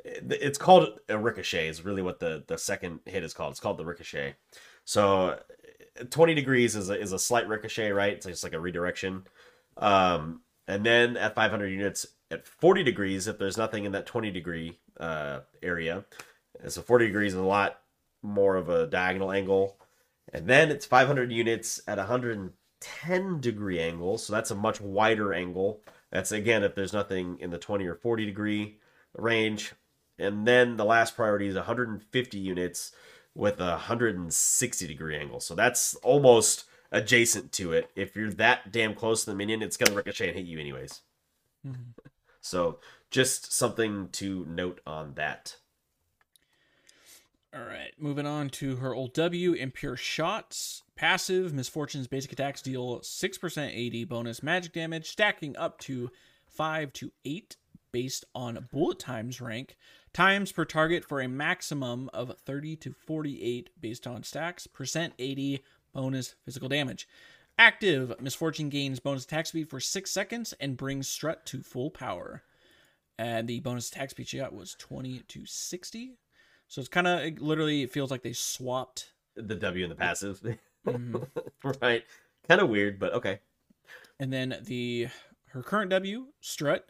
it's 0.05 0.59
called 0.59 1.01
a 1.09 1.17
ricochet. 1.17 1.69
Is 1.69 1.85
really 1.85 2.03
what 2.03 2.21
the 2.21 2.45
the 2.47 2.59
second 2.59 3.01
hit 3.07 3.25
is 3.25 3.33
called. 3.33 3.53
It's 3.53 3.61
called 3.61 3.79
the 3.79 3.87
ricochet. 3.87 4.37
So 4.85 5.39
20 6.11 6.35
degrees 6.35 6.77
is 6.77 6.91
a, 6.91 7.01
is 7.01 7.13
a 7.13 7.19
slight 7.19 7.49
ricochet, 7.49 7.91
right? 7.91 8.13
It's 8.15 8.27
just 8.27 8.45
like 8.45 8.53
a 8.53 8.61
redirection. 8.61 9.25
Um, 9.77 10.41
and 10.67 10.85
then 10.85 11.17
at 11.17 11.35
500 11.35 11.69
units 11.69 12.07
at 12.31 12.47
40 12.47 12.83
degrees, 12.83 13.27
if 13.27 13.39
there's 13.39 13.57
nothing 13.57 13.85
in 13.85 13.93
that 13.93 14.07
20 14.07 14.31
degree 14.31 14.79
uh, 14.99 15.41
area, 15.63 16.05
so 16.69 16.83
40 16.83 17.07
degrees 17.07 17.35
is 17.35 17.41
a 17.41 17.45
lot 17.45 17.81
more 18.23 18.57
of 18.57 18.69
a 18.69 18.87
diagonal 18.87 19.31
angle. 19.31 19.77
And 20.33 20.49
then 20.49 20.71
it's 20.71 20.87
500 20.87 21.31
units 21.31 21.81
at 21.87 21.99
110 21.99 23.41
degree 23.41 23.79
angle, 23.79 24.19
so 24.19 24.33
that's 24.33 24.51
a 24.51 24.57
much 24.57 24.81
wider 24.81 25.33
angle. 25.33 25.81
That's 26.11 26.33
again 26.33 26.63
if 26.63 26.75
there's 26.75 26.93
nothing 26.93 27.39
in 27.41 27.51
the 27.51 27.59
20 27.59 27.87
or 27.87 27.95
40 27.95 28.25
degree 28.25 28.79
range. 29.17 29.75
And 30.19 30.47
then 30.47 30.77
the 30.77 30.85
last 30.85 31.17
priority 31.17 31.49
is 31.49 31.57
150 31.57 32.39
units 32.39 32.93
with 33.35 33.61
a 33.61 33.71
160 33.71 34.87
degree 34.87 35.17
angle. 35.17 35.41
So 35.41 35.55
that's 35.55 35.95
almost 35.97 36.65
adjacent 36.93 37.53
to 37.53 37.73
it. 37.73 37.91
If 37.97 38.15
you're 38.15 38.31
that 38.33 38.71
damn 38.71 38.95
close 38.95 39.25
to 39.25 39.31
the 39.31 39.37
minion, 39.37 39.63
it's 39.63 39.77
gonna 39.77 39.97
ricochet 39.97 40.29
and 40.29 40.37
hit 40.37 40.47
you 40.47 40.59
anyways. 40.59 41.01
Mhm. 41.67 41.95
So 42.41 42.79
just 43.11 43.55
something 43.55 44.11
to 44.11 44.45
note 44.45 44.83
on 44.87 45.15
that. 45.15 45.57
All 47.55 47.63
right, 47.63 47.93
moving 47.97 48.27
on 48.27 48.51
to 48.51 48.77
her 48.77 48.93
old 48.95 49.15
W, 49.15 49.53
Impure 49.55 49.97
Shots. 49.97 50.83
Passive, 50.95 51.55
Miss 51.55 51.69
Fortune's 51.71 52.07
basic 52.07 52.33
attacks 52.33 52.61
deal 52.61 53.01
6% 53.01 54.03
AD 54.03 54.09
bonus 54.11 54.43
magic 54.43 54.75
damage, 54.75 55.09
stacking 55.09 55.57
up 55.57 55.79
to 55.81 56.11
5 56.47 56.93
to 56.95 57.13
8 57.25 57.57
based 57.93 58.25
on 58.35 58.69
bullet 58.71 58.99
times 58.99 59.41
rank, 59.41 59.77
times 60.15 60.53
per 60.53 60.65
target 60.65 61.05
for 61.05 61.21
a 61.21 61.29
maximum 61.29 62.09
of 62.15 62.39
30 62.47 62.77
to 62.77 62.95
48 63.07 63.69
based 63.79 64.07
on 64.07 64.23
stacks, 64.23 64.67
percent 64.67 65.13
AD 65.21 65.61
bonus 65.93 66.35
physical 66.45 66.69
damage. 66.71 67.07
Active, 67.59 68.15
Miss 68.21 68.35
Fortune 68.35 68.69
gains 68.69 68.99
bonus 68.99 69.25
attack 69.25 69.47
speed 69.47 69.69
for 69.69 69.79
6 69.79 70.11
seconds 70.11 70.55
and 70.59 70.77
brings 70.77 71.07
Strut 71.09 71.45
to 71.47 71.63
full 71.63 71.91
power. 71.91 72.43
And 73.19 73.47
the 73.47 73.61
bonus 73.61 73.91
attack 73.91 74.11
speed 74.11 74.27
she 74.29 74.39
got 74.39 74.53
was 74.55 74.75
20 74.79 75.21
to 75.29 75.47
60. 75.47 76.17
So 76.67 76.81
it's 76.81 76.89
kind 76.89 77.07
of 77.07 77.41
literally, 77.41 77.83
it 77.83 77.93
feels 77.93 78.11
like 78.11 78.23
they 78.23 78.33
swapped. 78.33 79.13
The 79.37 79.55
W 79.55 79.85
and 79.85 79.91
the 79.93 79.97
passive. 79.97 80.41
Mhm. 80.87 81.27
right. 81.81 82.05
Kind 82.47 82.61
of 82.61 82.69
weird, 82.69 82.99
but 82.99 83.15
okay. 83.15 83.39
And 84.21 84.31
then 84.31 84.59
the 84.67 85.09
her 85.47 85.63
current 85.63 85.91
W, 85.91 86.27
Strut. 86.43 86.87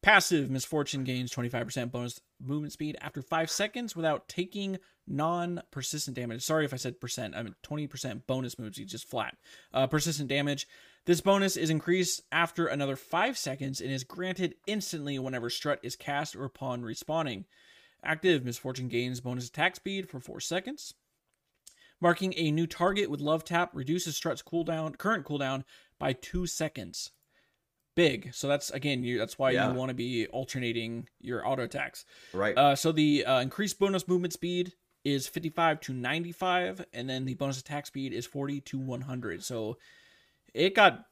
Passive 0.00 0.48
Miss 0.48 0.64
Fortune 0.64 1.02
gains 1.02 1.32
25% 1.32 1.90
bonus 1.90 2.20
movement 2.40 2.72
speed 2.72 2.96
after 3.00 3.20
5 3.20 3.50
seconds 3.50 3.96
without 3.96 4.28
taking 4.28 4.78
non 5.08 5.60
persistent 5.72 6.16
damage. 6.16 6.42
Sorry 6.42 6.64
if 6.64 6.72
I 6.72 6.76
said 6.76 7.00
percent. 7.00 7.34
I 7.34 7.42
mean 7.42 7.56
20% 7.64 8.26
bonus 8.26 8.52
speed, 8.52 8.88
just 8.88 9.08
flat. 9.08 9.36
Uh, 9.74 9.88
persistent 9.88 10.28
damage. 10.28 10.68
This 11.04 11.20
bonus 11.20 11.56
is 11.56 11.70
increased 11.70 12.22
after 12.30 12.66
another 12.66 12.94
5 12.94 13.36
seconds 13.36 13.80
and 13.80 13.90
is 13.90 14.04
granted 14.04 14.54
instantly 14.66 15.18
whenever 15.18 15.50
Strut 15.50 15.80
is 15.82 15.96
cast 15.96 16.36
or 16.36 16.44
upon 16.44 16.82
respawning. 16.82 17.44
Active 18.04 18.44
Miss 18.44 18.58
Fortune 18.58 18.88
gains 18.88 19.20
bonus 19.20 19.48
attack 19.48 19.74
speed 19.74 20.08
for 20.08 20.20
4 20.20 20.38
seconds. 20.38 20.94
Marking 22.00 22.32
a 22.36 22.52
new 22.52 22.68
target 22.68 23.10
with 23.10 23.20
Love 23.20 23.44
Tap 23.44 23.70
reduces 23.74 24.14
Strut's 24.14 24.42
cooldown, 24.42 24.96
current 24.96 25.26
cooldown 25.26 25.64
by 25.98 26.12
2 26.12 26.46
seconds. 26.46 27.10
Big. 27.98 28.32
So 28.32 28.46
that's 28.46 28.70
again, 28.70 29.02
you 29.02 29.18
that's 29.18 29.40
why 29.40 29.50
Yeah. 29.50 29.68
you 29.68 29.74
want 29.74 29.88
to 29.88 29.94
be 29.94 30.28
alternating 30.28 31.08
your 31.20 31.44
auto 31.44 31.64
attacks. 31.64 32.04
Right. 32.32 32.56
Uh, 32.56 32.76
so 32.76 32.92
the 32.92 33.24
uh, 33.24 33.40
increased 33.40 33.80
bonus 33.80 34.06
movement 34.06 34.32
speed 34.32 34.74
is 35.04 35.26
55 35.26 35.80
to 35.80 35.92
95, 35.92 36.86
and 36.92 37.10
then 37.10 37.24
the 37.24 37.34
bonus 37.34 37.58
attack 37.58 37.86
speed 37.86 38.12
is 38.12 38.24
40 38.24 38.60
to 38.60 38.78
100. 38.78 39.42
So 39.42 39.78
it 40.54 40.76
got 40.76 41.06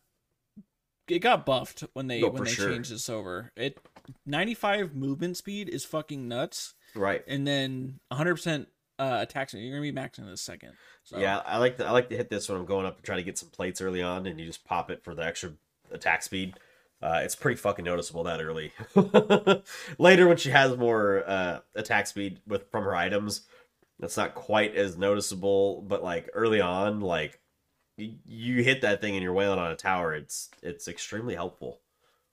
it 1.09 1.19
got 1.19 1.45
buffed 1.45 1.83
when 1.95 2.07
they 2.07 2.21
No, 2.21 2.29
when 2.29 2.45
they 2.45 2.51
sure. 2.53 2.71
changed 2.71 2.93
this 2.93 3.09
over. 3.11 3.51
It 3.57 3.79
95 4.25 4.95
movement 4.95 5.37
speed 5.37 5.69
is 5.69 5.85
fucking 5.85 6.29
nuts, 6.29 6.75
right. 6.95 7.25
and 7.27 7.45
then 7.45 7.99
100 8.11 8.35
percent 8.37 8.69
uh, 9.01 9.19
attack. 9.23 9.53
You're 9.53 9.77
gonna 9.77 9.83
be 9.83 9.99
maxing 9.99 10.21
in 10.21 10.29
a 10.29 10.37
second. 10.37 10.75
So, 11.03 11.19
Yeah, 11.19 11.39
I 11.39 11.59
like 11.59 11.79
to 11.79 11.85
I 11.85 11.91
like 11.91 12.11
to 12.11 12.17
hit 12.17 12.31
this 12.31 12.49
when 12.49 12.59
I'm 12.59 12.65
going 12.65 12.87
up 12.87 12.95
and 12.99 13.05
trying 13.05 13.19
to 13.19 13.25
get 13.25 13.39
some 13.39 13.49
plates 13.49 13.81
early 13.81 14.03
on, 14.03 14.27
and 14.29 14.39
you 14.39 14.47
just 14.47 14.65
pop 14.65 14.89
it 14.89 15.03
for 15.03 15.17
the 15.17 15.25
extra 15.25 15.51
attack 15.91 16.23
speed. 16.23 16.55
Uh, 17.07 17.21
it's 17.23 17.37
pretty 17.37 17.57
fucking 17.57 17.85
noticeable 17.85 18.25
that 18.25 18.41
early. 18.43 18.73
Later, 19.99 20.27
when 20.27 20.39
she 20.39 20.51
has 20.51 20.77
more 20.77 21.23
uh, 21.25 21.61
attack 21.77 22.09
speed 22.09 22.41
with 22.49 22.69
from 22.73 22.83
her 22.83 22.97
items, 22.97 23.43
that's 24.01 24.17
not 24.17 24.35
quite 24.35 24.75
as 24.75 24.99
noticeable. 24.99 25.83
But 25.83 26.03
like 26.03 26.29
early 26.35 26.61
on, 26.61 27.01
like 27.01 27.39
you, 27.97 28.17
you 28.25 28.63
hit 28.65 28.81
that 28.81 29.01
thing 29.01 29.15
and 29.15 29.23
you're 29.23 29.33
wailing 29.33 29.61
on 29.61 29.71
a 29.71 29.77
tower, 29.77 30.15
it's 30.15 30.51
it's 30.65 30.89
extremely 30.89 31.37
helpful. 31.37 31.79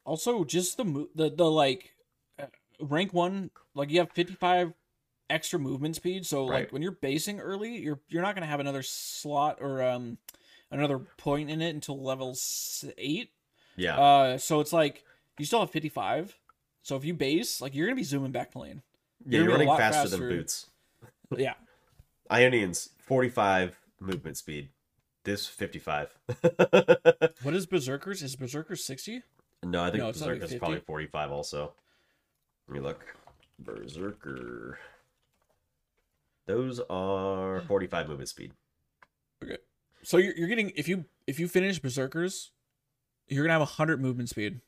Also, 0.06 0.44
just 0.44 0.78
the 0.78 0.86
mo- 0.86 1.10
the 1.14 1.30
the 1.30 1.52
like 1.52 1.94
uh, 2.40 2.48
rank 2.80 3.14
one, 3.14 3.52
like 3.76 3.92
you 3.92 4.00
have 4.00 4.12
55 4.12 4.74
extra 5.30 5.60
movement 5.60 5.98
speed. 5.98 6.26
So 6.26 6.48
Right. 6.48 6.62
like 6.62 6.74
when 6.74 6.82
you're 6.82 6.94
basing 6.94 7.40
early, 7.40 7.78
you're 7.78 8.00
you're 8.08 8.24
not 8.24 8.34
gonna 8.34 8.48
have 8.48 8.60
another 8.60 8.82
slot 8.82 9.60
or 9.62 9.84
um 9.84 10.18
another 10.72 10.98
point 10.98 11.52
in 11.52 11.62
it 11.62 11.76
until 11.76 12.02
level 12.02 12.36
eight. 12.98 13.30
Yeah, 13.76 13.98
Uh, 14.00 14.38
so 14.38 14.60
it's 14.60 14.74
like 14.74 15.04
you 15.40 15.46
still 15.46 15.60
have 15.62 15.72
55. 15.72 16.38
So 16.84 16.96
if 16.96 17.06
you 17.06 17.14
base, 17.14 17.62
like 17.62 17.74
you're 17.74 17.88
gonna 17.88 17.96
be 17.96 18.04
zooming 18.04 18.32
back 18.32 18.56
lane. 18.56 18.82
you're 19.26 19.42
you're 19.42 19.58
be 19.58 19.64
a 19.64 19.68
running 19.68 19.78
faster, 19.78 20.02
faster. 20.10 20.18
than 20.18 20.30
boots. 20.30 20.68
Yeah. 21.38 21.54
Ionians 22.32 22.90
45 23.00 23.80
movement 24.00 24.38
speed. 24.38 24.70
This 25.24 25.48
55. 25.48 26.16
What 27.42 27.54
is 27.56 27.66
Berserkers? 27.66 28.22
Is 28.22 28.36
Berserkers 28.36 28.84
60? 28.84 29.24
No, 29.64 29.82
I 29.84 29.86
think 29.92 30.00
No, 30.00 30.06
like 30.08 30.14
Berserker's 30.16 30.42
50. 30.52 30.60
probably 30.60 30.80
45 30.82 31.32
also. 31.32 31.74
Let 32.68 32.74
me 32.76 32.80
look. 32.82 33.04
Berserker. 33.60 34.78
Those 36.46 36.80
are 36.90 37.62
45 37.68 38.10
movement 38.10 38.30
speed. 38.30 38.52
Okay. 39.44 39.58
So 40.04 40.18
you're, 40.18 40.36
you're 40.36 40.48
getting 40.50 40.72
if 40.76 40.88
you 40.90 41.06
if 41.28 41.40
you 41.40 41.48
finish 41.48 41.80
Berserkers, 41.80 42.52
you're 43.28 43.44
gonna 43.44 43.54
have 43.54 43.62
100 43.62 44.02
movement 44.02 44.30
speed. 44.30 44.62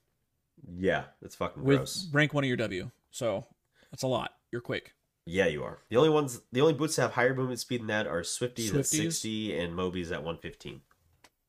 Yeah, 0.77 1.05
that's 1.21 1.35
fucking 1.35 1.63
with 1.63 1.77
gross. 1.77 2.07
rank 2.11 2.33
one 2.33 2.43
of 2.43 2.47
your 2.47 2.57
W. 2.57 2.89
So 3.11 3.45
that's 3.91 4.03
a 4.03 4.07
lot. 4.07 4.31
You're 4.51 4.61
quick. 4.61 4.93
Yeah, 5.25 5.47
you 5.47 5.63
are. 5.63 5.79
The 5.89 5.97
only 5.97 6.09
ones, 6.09 6.41
the 6.51 6.61
only 6.61 6.73
boots 6.73 6.95
that 6.95 7.03
have 7.03 7.13
higher 7.13 7.33
movement 7.33 7.59
speed 7.59 7.81
than 7.81 7.87
that 7.87 8.07
are 8.07 8.21
Swifties, 8.21 8.77
at 8.77 8.85
60 8.85 9.57
and 9.57 9.73
Mobies 9.73 10.11
at 10.11 10.23
115. 10.23 10.81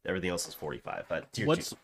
Everything 0.06 0.30
else 0.30 0.48
is 0.48 0.54
45. 0.54 1.04
But 1.08 1.32
tier 1.32 1.46
What's 1.46 1.70
two. 1.70 1.76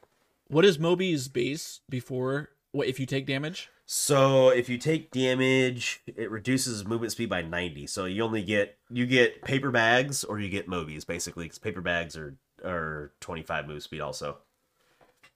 what 0.49 0.65
is 0.65 0.79
Moby's 0.79 1.29
base 1.29 1.81
before 1.89 2.51
what 2.73 2.89
if 2.89 2.99
you 2.99 3.07
take 3.07 3.27
damage? 3.27 3.69
So 3.85 4.49
if 4.49 4.69
you 4.69 4.79
take 4.79 5.11
damage, 5.11 6.01
it 6.07 6.31
reduces 6.31 6.87
movement 6.87 7.13
speed 7.13 7.29
by 7.29 7.43
90. 7.43 7.87
So 7.87 8.07
you 8.07 8.23
only 8.23 8.43
get 8.43 8.79
you 8.91 9.07
get 9.07 9.43
paper 9.43 9.71
bags 9.71 10.25
or 10.25 10.41
you 10.41 10.49
get 10.49 10.69
Mobies 10.69 11.07
basically 11.07 11.45
because 11.45 11.59
paper 11.59 11.83
bags 11.83 12.17
are 12.17 12.37
are 12.65 13.13
25 13.21 13.67
move 13.67 13.83
speed 13.83 14.01
also. 14.01 14.39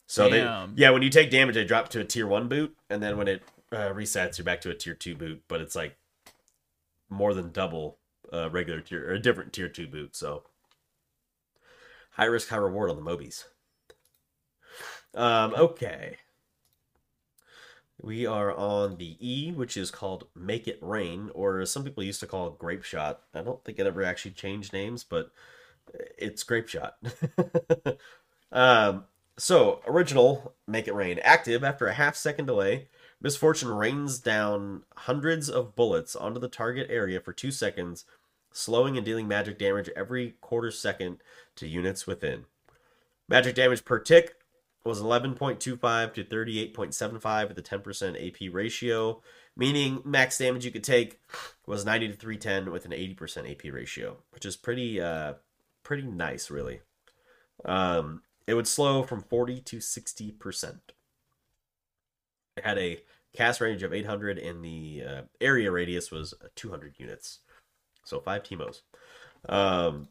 So 0.07 0.31
Damn. 0.31 0.75
they 0.75 0.83
yeah, 0.83 0.91
when 0.91 1.03
you 1.03 1.11
take 1.11 1.31
damage, 1.31 1.55
they 1.55 1.65
drop 1.65 1.89
to 1.91 2.01
a 2.01 2.05
tier 2.05 2.27
one 2.27 2.49
boot, 2.49 2.77
and 2.89 3.03
then 3.03 3.17
when 3.17 3.29
it 3.29 3.43
uh, 3.73 3.91
resets, 3.93 4.39
you're 4.39 4.45
back 4.45 4.61
to 4.63 4.71
a 4.71 4.75
tier 4.75 4.95
two 4.95 5.15
boot. 5.15 5.43
But 5.49 5.61
it's 5.61 5.75
like 5.75 5.97
more 7.09 7.35
than 7.35 7.51
double 7.51 7.99
uh, 8.33 8.51
regular 8.51 8.81
tier 8.81 9.09
or 9.09 9.15
a 9.15 9.19
different 9.19 9.53
tier 9.53 9.69
two 9.69 9.87
boot. 9.87 10.15
So 10.15 10.45
high 12.13 12.25
risk, 12.25 12.49
high 12.49 12.57
reward 12.57 12.91
on 12.91 12.97
the 12.97 13.03
Mobies. 13.03 13.45
Um, 15.15 15.55
okay. 15.55 16.19
We 18.01 18.27
are 18.27 18.55
on 18.55 18.99
the 18.99 19.17
E, 19.19 19.53
which 19.53 19.77
is 19.77 19.91
called 19.91 20.29
Make 20.35 20.69
It 20.69 20.79
Rain, 20.83 21.31
or 21.35 21.65
some 21.65 21.83
people 21.83 22.05
used 22.05 22.21
to 22.21 22.27
call 22.27 22.47
it 22.49 22.59
Grape 22.59 22.85
Shot. 22.85 23.23
I 23.35 23.41
don't 23.41 23.65
think 23.65 23.79
it 23.79 23.87
ever 23.87 24.03
actually 24.03 24.33
changed 24.33 24.73
names, 24.75 25.03
but 25.03 25.31
it's 26.19 26.43
Grape 26.43 26.69
Shot. 26.69 26.99
um, 28.53 29.05
so, 29.39 29.81
original 29.87 30.55
Make 30.67 30.89
It 30.89 30.95
Rain. 30.95 31.19
Active 31.23 31.63
after 31.63 31.87
a 31.87 31.95
half 31.95 32.17
second 32.17 32.47
delay. 32.47 32.89
Misfortune 33.21 33.71
rains 33.71 34.19
down 34.19 34.83
hundreds 34.97 35.49
of 35.49 35.75
bullets 35.75 36.15
onto 36.15 36.39
the 36.41 36.49
target 36.49 36.89
area 36.91 37.21
for 37.21 37.33
two 37.33 37.51
seconds, 37.51 38.05
slowing 38.53 38.97
and 38.97 39.07
dealing 39.07 39.27
magic 39.27 39.59
damage 39.59 39.91
every 39.97 40.37
quarter 40.41 40.71
second 40.71 41.19
to 41.57 41.67
units 41.67 42.07
within. 42.07 42.45
Magic 43.29 43.55
damage 43.55 43.85
per 43.85 43.99
tick 43.99 44.37
was 44.85 45.03
11.25 45.03 46.15
to 46.15 46.25
38.75 46.25 47.51
at 47.51 47.57
the 47.57 47.63
10% 47.63 48.29
AP 48.29 48.55
ratio, 48.55 49.21
meaning 49.57 50.01
max 50.05 50.39
damage 50.39 50.65
you 50.65 50.71
could 50.71 50.85
take 50.85 51.19
was 51.67 51.85
90 51.85 52.09
to 52.09 52.15
310 52.15 52.71
with 52.71 52.85
an 52.85 52.93
80% 52.93 53.51
AP 53.51 53.73
ratio, 53.73 54.19
which 54.31 54.47
is 54.47 54.57
pretty 54.57 55.01
uh 55.01 55.35
pretty 55.83 56.05
nice 56.05 56.51
really. 56.51 56.81
Um 57.65 58.23
it 58.47 58.55
would 58.55 58.69
slow 58.69 59.03
from 59.03 59.23
40 59.23 59.61
to 59.61 59.79
60%. 59.79 60.79
It 62.57 62.65
had 62.65 62.79
a 62.79 63.03
cast 63.35 63.61
range 63.61 63.83
of 63.83 63.93
800 63.93 64.39
and 64.39 64.65
the 64.65 65.03
uh, 65.07 65.23
area 65.41 65.71
radius 65.71 66.11
was 66.11 66.35
200 66.55 66.95
units. 66.99 67.41
So 68.05 68.21
5 68.21 68.43
Teemos. 68.43 68.83
Um 69.49 70.09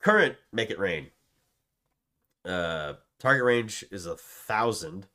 current 0.00 0.36
Make 0.52 0.70
It 0.70 0.78
Rain. 0.78 1.08
Uh 2.44 2.94
target 3.18 3.44
range 3.44 3.84
is 3.90 4.06
a 4.06 4.16
thousand, 4.16 5.06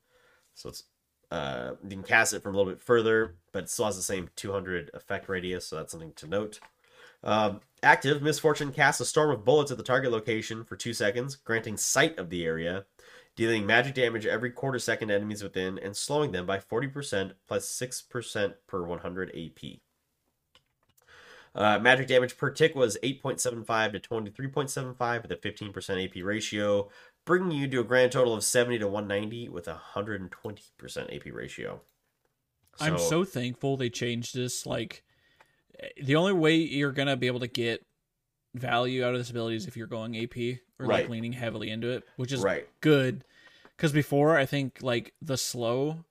so 0.54 0.68
it's 0.68 0.84
uh 1.30 1.72
you 1.82 1.90
can 1.90 2.02
cast 2.02 2.32
it 2.32 2.42
from 2.42 2.54
a 2.54 2.58
little 2.58 2.72
bit 2.72 2.80
further, 2.80 3.34
but 3.52 3.64
it 3.64 3.70
still 3.70 3.86
has 3.86 3.96
the 3.96 4.02
same 4.02 4.30
200 4.36 4.90
effect 4.94 5.28
radius, 5.28 5.66
so 5.66 5.76
that's 5.76 5.92
something 5.92 6.12
to 6.14 6.26
note. 6.26 6.60
Um, 7.26 7.60
active 7.82 8.22
Miss 8.22 8.38
Fortune 8.38 8.72
casts 8.72 9.00
a 9.00 9.04
storm 9.04 9.30
of 9.30 9.44
bullets 9.44 9.72
at 9.72 9.76
the 9.76 9.82
target 9.82 10.12
location 10.12 10.64
for 10.64 10.76
two 10.76 10.94
seconds, 10.94 11.34
granting 11.34 11.76
sight 11.76 12.16
of 12.18 12.30
the 12.30 12.46
area, 12.46 12.86
dealing 13.34 13.66
magic 13.66 13.94
damage 13.94 14.24
every 14.24 14.50
quarter 14.50 14.78
second 14.78 15.10
enemies 15.10 15.42
within, 15.42 15.76
and 15.76 15.96
slowing 15.96 16.30
them 16.30 16.46
by 16.46 16.58
40% 16.58 17.32
plus 17.48 17.68
6% 17.68 18.54
per 18.68 18.82
100 18.82 19.30
AP. 19.36 19.80
Uh, 21.52 21.78
magic 21.80 22.06
damage 22.06 22.36
per 22.36 22.50
tick 22.50 22.76
was 22.76 22.96
8.75 23.02 23.92
to 23.92 24.00
23.75 24.00 25.22
with 25.22 25.32
a 25.32 25.36
15% 25.36 26.04
AP 26.04 26.24
ratio, 26.24 26.88
bringing 27.24 27.50
you 27.50 27.66
to 27.66 27.80
a 27.80 27.84
grand 27.84 28.12
total 28.12 28.34
of 28.34 28.44
70 28.44 28.78
to 28.78 28.86
190 28.86 29.48
with 29.48 29.66
a 29.66 29.80
120% 29.94 30.30
AP 31.16 31.34
ratio. 31.34 31.80
I'm 32.78 32.98
so 32.98 33.24
thankful 33.24 33.76
they 33.76 33.88
changed 33.88 34.34
this. 34.34 34.66
Like, 34.66 35.02
the 36.02 36.16
only 36.16 36.32
way 36.32 36.56
you're 36.56 36.92
gonna 36.92 37.16
be 37.16 37.26
able 37.26 37.40
to 37.40 37.46
get 37.46 37.84
value 38.54 39.04
out 39.04 39.12
of 39.12 39.20
this 39.20 39.30
ability 39.30 39.56
is 39.56 39.66
if 39.66 39.76
you're 39.76 39.86
going 39.86 40.16
AP 40.16 40.36
or 40.78 40.86
like 40.86 41.08
leaning 41.08 41.32
heavily 41.32 41.70
into 41.70 41.90
it, 41.90 42.04
which 42.16 42.32
is 42.32 42.40
Right. 42.40 42.68
good. 42.80 43.24
Because 43.76 43.92
before, 43.92 44.36
I 44.38 44.46
think 44.46 44.78
like 44.80 45.12
the 45.20 45.36
slow 45.36 46.04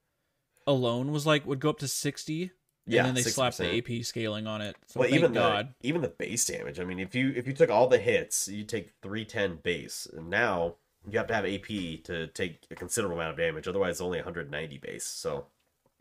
alone 0.66 1.10
was 1.12 1.26
like 1.26 1.46
would 1.46 1.58
go 1.60 1.70
up 1.70 1.78
to 1.80 1.88
sixty, 1.88 2.52
Yeah, 2.86 3.00
and 3.00 3.08
then 3.08 3.14
they 3.16 3.22
slapped 3.22 3.56
60%. 3.56 3.58
the 3.58 3.78
AP 3.98 4.02
scaling 4.04 4.46
on 4.46 4.60
it. 4.62 4.76
So 4.86 5.00
well, 5.00 5.08
even 5.12 5.32
God. 5.32 5.74
the 5.80 5.88
even 5.88 6.02
the 6.02 6.08
base 6.08 6.44
damage. 6.44 6.78
I 6.78 6.84
mean, 6.84 7.00
if 7.00 7.14
you 7.14 7.32
if 7.34 7.46
you 7.46 7.52
took 7.52 7.70
all 7.70 7.88
the 7.88 7.98
hits, 7.98 8.46
you 8.46 8.62
take 8.64 8.92
three 9.02 9.24
ten 9.24 9.56
base, 9.56 10.06
and 10.12 10.30
now 10.30 10.76
you 11.10 11.18
have 11.18 11.26
to 11.28 11.34
have 11.34 11.44
AP 11.44 12.02
to 12.04 12.28
take 12.28 12.66
a 12.70 12.74
considerable 12.76 13.16
amount 13.16 13.32
of 13.32 13.36
damage. 13.38 13.66
Otherwise, 13.68 13.92
it's 13.94 14.00
only 14.00 14.18
190 14.18 14.78
base. 14.78 15.04
So 15.06 15.46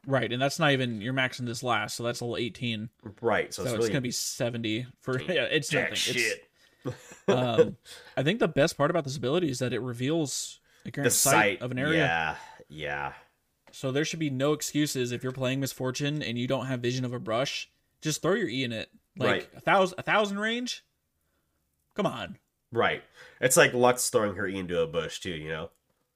Right, 0.08 0.32
and 0.32 0.42
that's 0.42 0.60
not 0.60 0.72
even 0.72 1.02
you're 1.02 1.14
maxing 1.14 1.46
this 1.46 1.64
last, 1.64 1.96
so 1.96 2.04
that's 2.04 2.22
a 2.22 2.26
little 2.26 2.38
eighteen. 2.38 2.90
right, 3.22 3.54
so, 3.54 3.64
So, 3.64 3.70
it's 3.76 3.86
it's 3.86 3.88
gonna 3.90 4.02
be 4.02 4.12
seventy 4.12 4.86
for 5.02 5.20
yeah. 5.28 5.44
It's 5.44 5.70
jack 5.70 5.92
nothing. 5.92 5.96
shit. 5.96 6.44
It's, 6.86 6.96
um, 7.28 7.78
I 8.16 8.22
think 8.24 8.40
the 8.40 8.48
best 8.48 8.78
part 8.78 8.92
about 8.92 9.04
this 9.04 9.18
ability 9.18 9.50
is 9.50 9.60
that 9.60 9.74
it 9.74 9.80
reveals 9.82 10.60
the 10.84 10.92
current 10.92 11.06
the 11.06 11.12
sight 11.12 11.32
sight 11.32 11.62
of 11.62 11.72
an 11.72 11.80
area. 11.80 11.98
Yeah, 11.98 12.36
yeah. 12.70 13.14
So 13.72 13.92
there 13.92 14.06
should 14.06 14.20
be 14.20 14.30
no 14.30 14.54
excuses 14.54 15.12
if 15.12 15.24
you're 15.24 15.32
playing 15.34 15.60
Miss 15.60 15.72
Fortune 15.74 16.22
and 16.22 16.38
you 16.38 16.48
don't 16.48 16.68
have 16.68 16.80
vision 16.82 17.04
of 17.04 17.12
a 17.14 17.20
brush. 17.20 17.70
Just 18.02 18.22
throw 18.22 18.34
your 18.34 18.48
E 18.48 18.64
in 18.64 18.72
it. 18.72 18.90
Like 19.18 19.30
Right. 19.30 19.50
a 19.56 19.60
thousand, 19.62 20.00
a 20.00 20.02
thousand 20.04 20.40
range. 20.40 20.86
Come 21.96 22.06
on. 22.06 22.38
Right. 22.72 23.04
It's 23.42 23.58
like 23.58 23.74
Lux 23.74 24.10
throwing 24.10 24.36
her 24.36 24.48
E 24.48 24.58
into 24.58 24.80
a 24.80 24.88
bush 24.88 25.20
too. 25.20 25.32
You 25.32 25.50
know, 25.50 25.70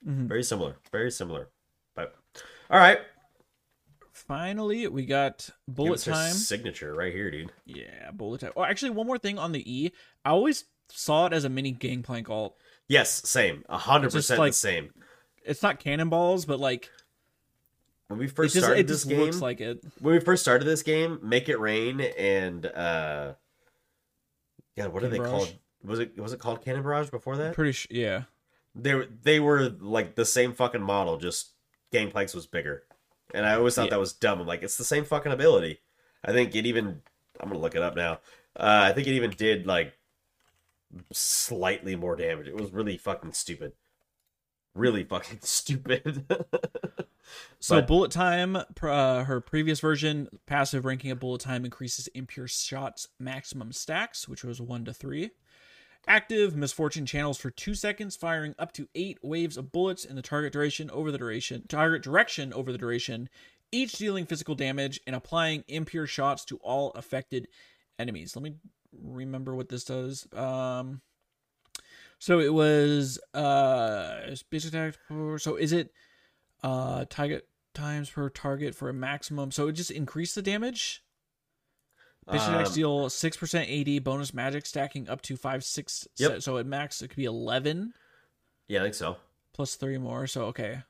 Mhm. 0.08 0.28
very 0.28 0.44
similar. 0.44 0.78
Very 0.92 1.12
similar. 1.12 1.50
But 1.96 2.16
all 2.70 2.80
right, 2.80 3.00
Finally, 4.30 4.88
we 4.88 5.08
got 5.08 5.50
bullet 5.68 6.00
time. 6.02 6.34
signature 6.34 6.94
right 6.94 7.12
here, 7.12 7.32
dude. 7.32 7.52
Yeah, 7.66 8.12
bullet 8.14 8.42
time. 8.42 8.52
Oh, 8.56 8.64
actually, 8.64 8.92
one 8.92 9.08
more 9.08 9.18
thing 9.18 9.40
on 9.40 9.54
the 9.54 9.64
E. 9.70 9.92
I 10.24 10.30
always 10.30 10.66
saw 10.90 11.26
it 11.26 11.34
as 11.34 11.46
a 11.46 11.50
mini 11.50 11.72
gangplank 11.72 12.30
alt. 12.30 12.56
Yes, 12.88 13.28
same. 13.28 13.64
A 13.68 13.80
hundred 13.80 14.12
percent 14.12 14.40
like- 14.40 14.52
the 14.52 14.58
same. 14.58 14.94
It's 15.44 15.64
not 15.64 15.80
cannonballs, 15.80 16.46
but 16.46 16.60
like 16.60 16.92
When 18.08 18.20
we 18.20 18.28
first 18.28 18.54
just 18.54 18.68
started 18.68 18.88
this 18.88 19.04
game, 19.04 19.20
looks 19.20 19.42
like 19.42 19.62
it. 19.62 19.84
when 20.00 20.14
we 20.14 20.20
first 20.20 20.44
started 20.44 20.66
this 20.66 20.84
game, 20.84 21.18
Make 21.24 21.50
It 21.50 21.60
Rain 21.60 22.00
and 22.00 22.68
uh, 22.68 23.34
yeah, 24.76 24.86
what 24.88 25.02
are 25.04 25.08
they 25.08 25.18
Cannon 25.18 25.32
called? 25.32 25.56
Was 25.84 25.98
it 25.98 26.20
was 26.20 26.34
it 26.34 26.40
called 26.40 26.64
Cannon 26.64 26.84
Barrage 26.84 27.10
before 27.10 27.36
that? 27.38 27.56
Pretty 27.56 27.72
sure. 27.72 27.88
Yeah. 27.90 28.24
They 28.76 28.94
were 28.94 29.08
they 29.24 29.40
were 29.40 29.70
like 29.70 30.14
the 30.14 30.26
same 30.26 30.54
fucking 30.54 30.84
model, 30.84 31.18
just 31.18 31.54
Gangplanks 31.92 32.36
was 32.36 32.46
bigger, 32.46 32.84
and 33.34 33.46
I 33.46 33.56
always 33.56 33.76
thought 33.76 33.86
Yeah. 33.86 33.92
that 33.92 34.00
was 34.00 34.14
dumb. 34.14 34.40
I'm 34.42 34.48
like, 34.48 34.64
it's 34.64 34.78
the 34.78 34.84
same 34.84 35.06
fucking 35.06 35.32
ability. 35.32 35.80
I 36.24 36.32
think 36.32 36.56
it 36.56 36.66
even. 36.66 37.02
I'm 37.40 37.48
gonna 37.50 37.60
look 37.60 37.76
it 37.76 37.82
up 37.82 37.96
now. 37.96 38.14
Uh, 38.56 38.82
I 38.90 38.92
think 38.94 39.08
it 39.08 39.12
even 39.14 39.32
did 39.32 39.66
like 39.66 39.94
slightly 41.12 41.96
more 41.96 42.16
damage. 42.16 42.48
It 42.48 42.56
was 42.56 42.72
really 42.72 42.98
fucking 42.98 43.34
stupid. 43.34 43.74
Really 44.76 45.04
fucking 45.04 45.40
stupid. 45.44 46.26
So 47.60 47.76
But- 47.76 47.86
bullet 47.88 48.12
time, 48.12 48.56
uh, 48.56 49.24
her 49.26 49.40
previous 49.40 49.80
version, 49.82 50.30
passive 50.48 50.84
ranking 50.84 51.12
of 51.12 51.20
bullet 51.20 51.42
time 51.42 51.64
increases 51.64 52.08
impure 52.08 52.48
shots 52.48 53.08
maximum 53.20 53.72
stacks, 53.72 54.28
which 54.28 54.44
was 54.44 54.60
one 54.60 54.84
to 54.86 54.94
three. 54.96 55.30
Active 56.08 56.56
Miss 56.56 56.72
Fortune 56.72 57.06
channels 57.06 57.38
for 57.38 57.52
two 57.52 57.76
seconds, 57.76 58.16
firing 58.16 58.56
up 58.58 58.72
to 58.74 58.88
eight 58.96 59.20
waves 59.22 59.58
of 59.58 59.72
bullets 59.72 60.06
in 60.06 60.16
the 60.16 60.22
target 60.22 60.54
duration 60.54 60.90
over 60.92 61.12
the 61.12 61.18
duration, 61.18 61.64
target 61.68 62.02
direction 62.02 62.52
over 62.54 62.72
the 62.72 62.78
duration, 62.78 63.30
each 63.72 63.94
dealing 63.94 64.26
physical 64.26 64.56
damage 64.56 65.00
and 65.06 65.16
applying 65.16 65.64
impure 65.68 66.08
shots 66.08 66.44
to 66.46 66.58
all 66.58 66.92
affected 66.92 67.48
enemies. 68.00 68.36
Let 68.36 68.44
me 68.44 68.56
remember 69.00 69.54
what 69.56 69.70
this 69.70 69.84
does. 69.84 70.28
Um, 70.34 71.02
so 72.18 72.40
it 72.40 72.54
was 72.54 73.20
uh, 73.34 74.36
basic 74.50 74.74
attack. 74.74 74.96
So 75.38 75.56
is 75.56 75.74
it? 75.74 75.92
uh 76.64 77.06
target 77.10 77.48
times 77.74 78.10
per 78.10 78.30
target 78.30 78.76
for 78.76 78.90
a 78.90 78.94
maximum 78.94 79.52
so 79.52 79.68
it 79.68 79.74
just 79.74 79.92
increased 79.92 80.36
the 80.36 80.42
damage 80.42 81.04
Bishop 82.32 82.48
Um, 82.50 82.56
attacks 82.56 82.74
deal 82.74 83.08
6% 83.10 83.98
AD 83.98 84.04
bonus 84.04 84.34
magic 84.34 84.66
stacking 84.66 85.10
up 85.10 85.22
to 85.24 85.36
5 85.38 85.64
6 85.64 86.08
Yep. 86.18 86.42
so 86.44 86.58
at 86.58 86.66
max 86.66 87.02
it 87.02 87.08
could 87.10 87.18
be 87.18 87.26
11 87.26 87.94
yeah, 88.68 88.80
I 88.80 88.84
think 88.84 88.94
so. 88.96 89.18
plus 89.54 89.76
3 89.76 89.98
more 89.98 90.28
so 90.28 90.46
okay. 90.46 90.84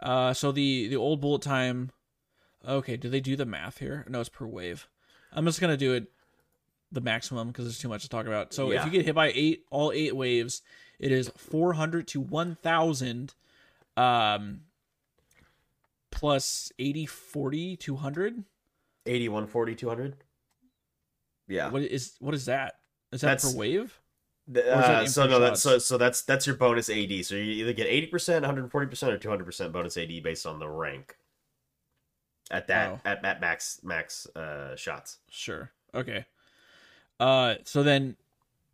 Uh 0.00 0.34
so 0.34 0.52
the 0.52 0.88
the 0.88 0.96
old 0.96 1.20
bullet 1.22 1.40
time 1.42 1.90
okay 2.66 2.96
do 2.96 3.08
they 3.08 3.20
do 3.20 3.36
the 3.36 3.46
math 3.46 3.78
here? 3.78 4.04
No 4.08 4.20
it's 4.20 4.28
per 4.28 4.44
wave. 4.46 4.86
I'm 5.32 5.46
just 5.46 5.60
gonna 5.60 5.76
do 5.78 5.94
it 5.94 6.10
the 6.92 7.00
maximum 7.00 7.48
because 7.48 7.64
there's 7.64 7.78
too 7.78 7.88
much 7.88 8.02
to 8.02 8.08
talk 8.08 8.26
about. 8.26 8.52
So 8.52 8.70
if 8.72 8.84
you 8.84 8.90
get 8.90 9.06
hit 9.06 9.14
by 9.14 9.32
eight 9.34 9.64
all 9.70 9.92
eight 9.92 10.14
waves 10.14 10.60
it 10.98 11.10
is 11.12 11.30
400 11.36 12.06
to 12.08 12.20
1000 12.20 13.34
um 13.96 14.60
plus 16.10 16.72
80 16.78 17.06
40 17.06 17.76
200 17.76 18.44
80, 19.08 19.28
140, 19.28 19.74
200. 19.76 20.16
Yeah. 21.48 21.68
what 21.70 21.82
is 21.82 22.14
what 22.20 22.34
is 22.34 22.46
that 22.46 22.74
is 23.12 23.20
that 23.20 23.28
That's- 23.28 23.52
per 23.52 23.58
wave 23.58 24.00
The- 24.48 24.60
Or 24.62 24.80
is 24.80 24.86
that 24.86 24.94
uh, 25.02 25.06
so 25.06 25.26
no, 25.26 25.38
that's 25.40 25.60
so 25.60 25.78
so 25.78 25.98
that's 25.98 26.22
that's 26.22 26.46
your 26.46 26.56
bonus 26.56 26.88
AD. 26.88 27.24
So 27.24 27.34
you 27.34 27.42
either 27.64 27.72
get 27.72 27.86
eighty 27.88 28.06
percent, 28.06 28.42
one 28.44 28.54
hundred 28.54 28.70
forty 28.70 28.86
percent, 28.86 29.12
or 29.12 29.18
two 29.18 29.28
hundred 29.28 29.44
percent 29.44 29.72
bonus 29.72 29.96
AD 29.96 30.22
based 30.22 30.46
on 30.46 30.58
the 30.58 30.68
rank. 30.68 31.16
At 32.50 32.68
that 32.68 32.90
Oh. 32.90 33.00
at, 33.04 33.24
at 33.24 33.40
max 33.40 33.80
max 33.82 34.26
uh 34.36 34.76
shots. 34.76 35.18
Sure. 35.30 35.72
Okay. 35.94 36.26
Uh, 37.18 37.54
so 37.64 37.82
then, 37.82 38.14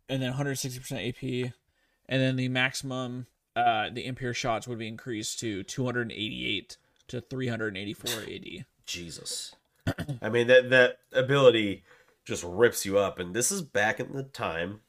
and 0.09 0.21
then 0.21 0.33
160% 0.33 1.07
AP, 1.09 1.53
and 2.09 2.21
then 2.21 2.35
the 2.35 2.49
maximum, 2.49 3.25
uh, 3.55 3.89
the 3.89 4.05
impure 4.05 4.33
shots 4.33 4.67
would 4.67 4.77
be 4.77 4.87
increased 4.89 5.39
to 5.39 5.63
288 5.63 6.75
to 7.07 7.21
384 7.21 8.21
AD. 8.23 8.65
Jesus. 8.85 9.55
I 10.21 10.27
mean 10.29 10.47
that 10.47 10.69
that 10.71 10.97
ability 11.13 11.83
just 12.25 12.43
rips 12.43 12.85
you 12.85 12.97
up, 12.97 13.19
and 13.19 13.33
this 13.33 13.51
is 13.51 13.61
back 13.61 13.99
in 13.99 14.13
the 14.13 14.23
time 14.23 14.81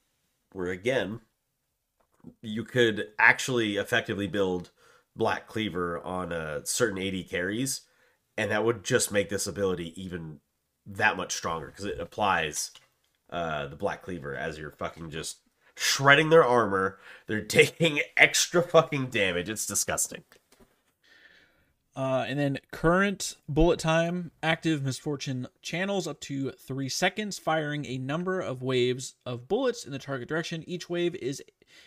where 0.52 0.70
again 0.70 1.20
you 2.40 2.64
could 2.64 3.08
actually 3.18 3.76
effectively 3.76 4.26
build 4.26 4.70
Black 5.16 5.46
Cleaver 5.46 6.00
on 6.00 6.32
a 6.32 6.64
certain 6.64 6.98
AD 6.98 7.28
carries, 7.28 7.82
and 8.36 8.50
that 8.50 8.64
would 8.64 8.84
just 8.84 9.12
make 9.12 9.28
this 9.28 9.46
ability 9.46 10.00
even 10.00 10.40
that 10.86 11.16
much 11.16 11.34
stronger 11.34 11.68
because 11.68 11.84
it 11.84 12.00
applies 12.00 12.70
uh, 13.30 13.66
the 13.66 13.76
Black 13.76 14.02
Cleaver 14.02 14.34
as 14.34 14.58
you're 14.58 14.70
fucking 14.70 15.10
just 15.10 15.38
shredding 15.76 16.30
their 16.30 16.44
armor. 16.44 16.98
They're 17.26 17.40
taking 17.44 18.00
extra 18.16 18.62
fucking 18.62 19.06
damage. 19.06 19.48
It's 19.48 19.66
disgusting. 19.66 20.24
Uh, 21.96 22.24
and 22.26 22.38
then 22.38 22.58
current 22.72 23.36
bullet 23.48 23.78
time, 23.78 24.32
active 24.42 24.82
Miss 24.82 24.98
Fortune 24.98 25.46
channels 25.62 26.08
up 26.08 26.20
to 26.20 26.50
three 26.50 26.88
seconds, 26.88 27.38
firing 27.38 27.86
a 27.86 27.98
number 27.98 28.40
of 28.40 28.62
waves 28.62 29.14
of 29.24 29.46
bullets 29.46 29.84
in 29.84 29.92
the 29.92 29.98
target 29.98 30.28
direction. 30.28 30.64
Each 30.66 30.90
wave 30.90 31.14
is 31.16 31.42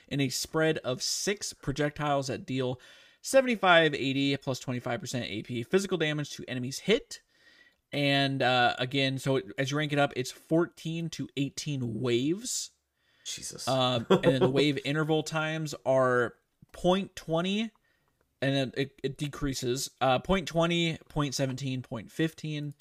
in 0.07 0.21
a 0.21 0.29
spread 0.29 0.77
of 0.79 1.01
six 1.01 1.51
projectiles 1.51 2.27
that 2.27 2.45
deal 2.45 2.79
75, 3.21 3.93
80, 3.93 4.37
plus 4.37 4.63
25% 4.63 5.39
AP 5.39 5.67
physical 5.67 5.97
damage 5.97 6.29
to 6.31 6.45
enemies 6.47 6.79
hit. 6.79 7.19
And 7.91 8.41
uh, 8.41 8.75
again, 8.79 9.17
so 9.17 9.41
as 9.57 9.71
you 9.71 9.77
rank 9.77 9.91
it 9.91 9.99
up, 9.99 10.13
it's 10.15 10.31
14 10.31 11.09
to 11.09 11.27
18 11.35 12.01
waves. 12.01 12.71
Jesus. 13.25 13.67
Um, 13.67 14.05
and 14.09 14.23
then 14.23 14.39
the 14.39 14.49
wave 14.49 14.79
interval 14.85 15.23
times 15.23 15.75
are 15.85 16.35
0.20 16.73 17.71
and 18.41 18.55
then 18.55 18.71
it, 18.77 18.91
it 19.03 19.17
decreases 19.17 19.89
uh 20.01 20.19
0.20 20.19 20.97
0.17 21.09 21.81
0.15 21.81 22.73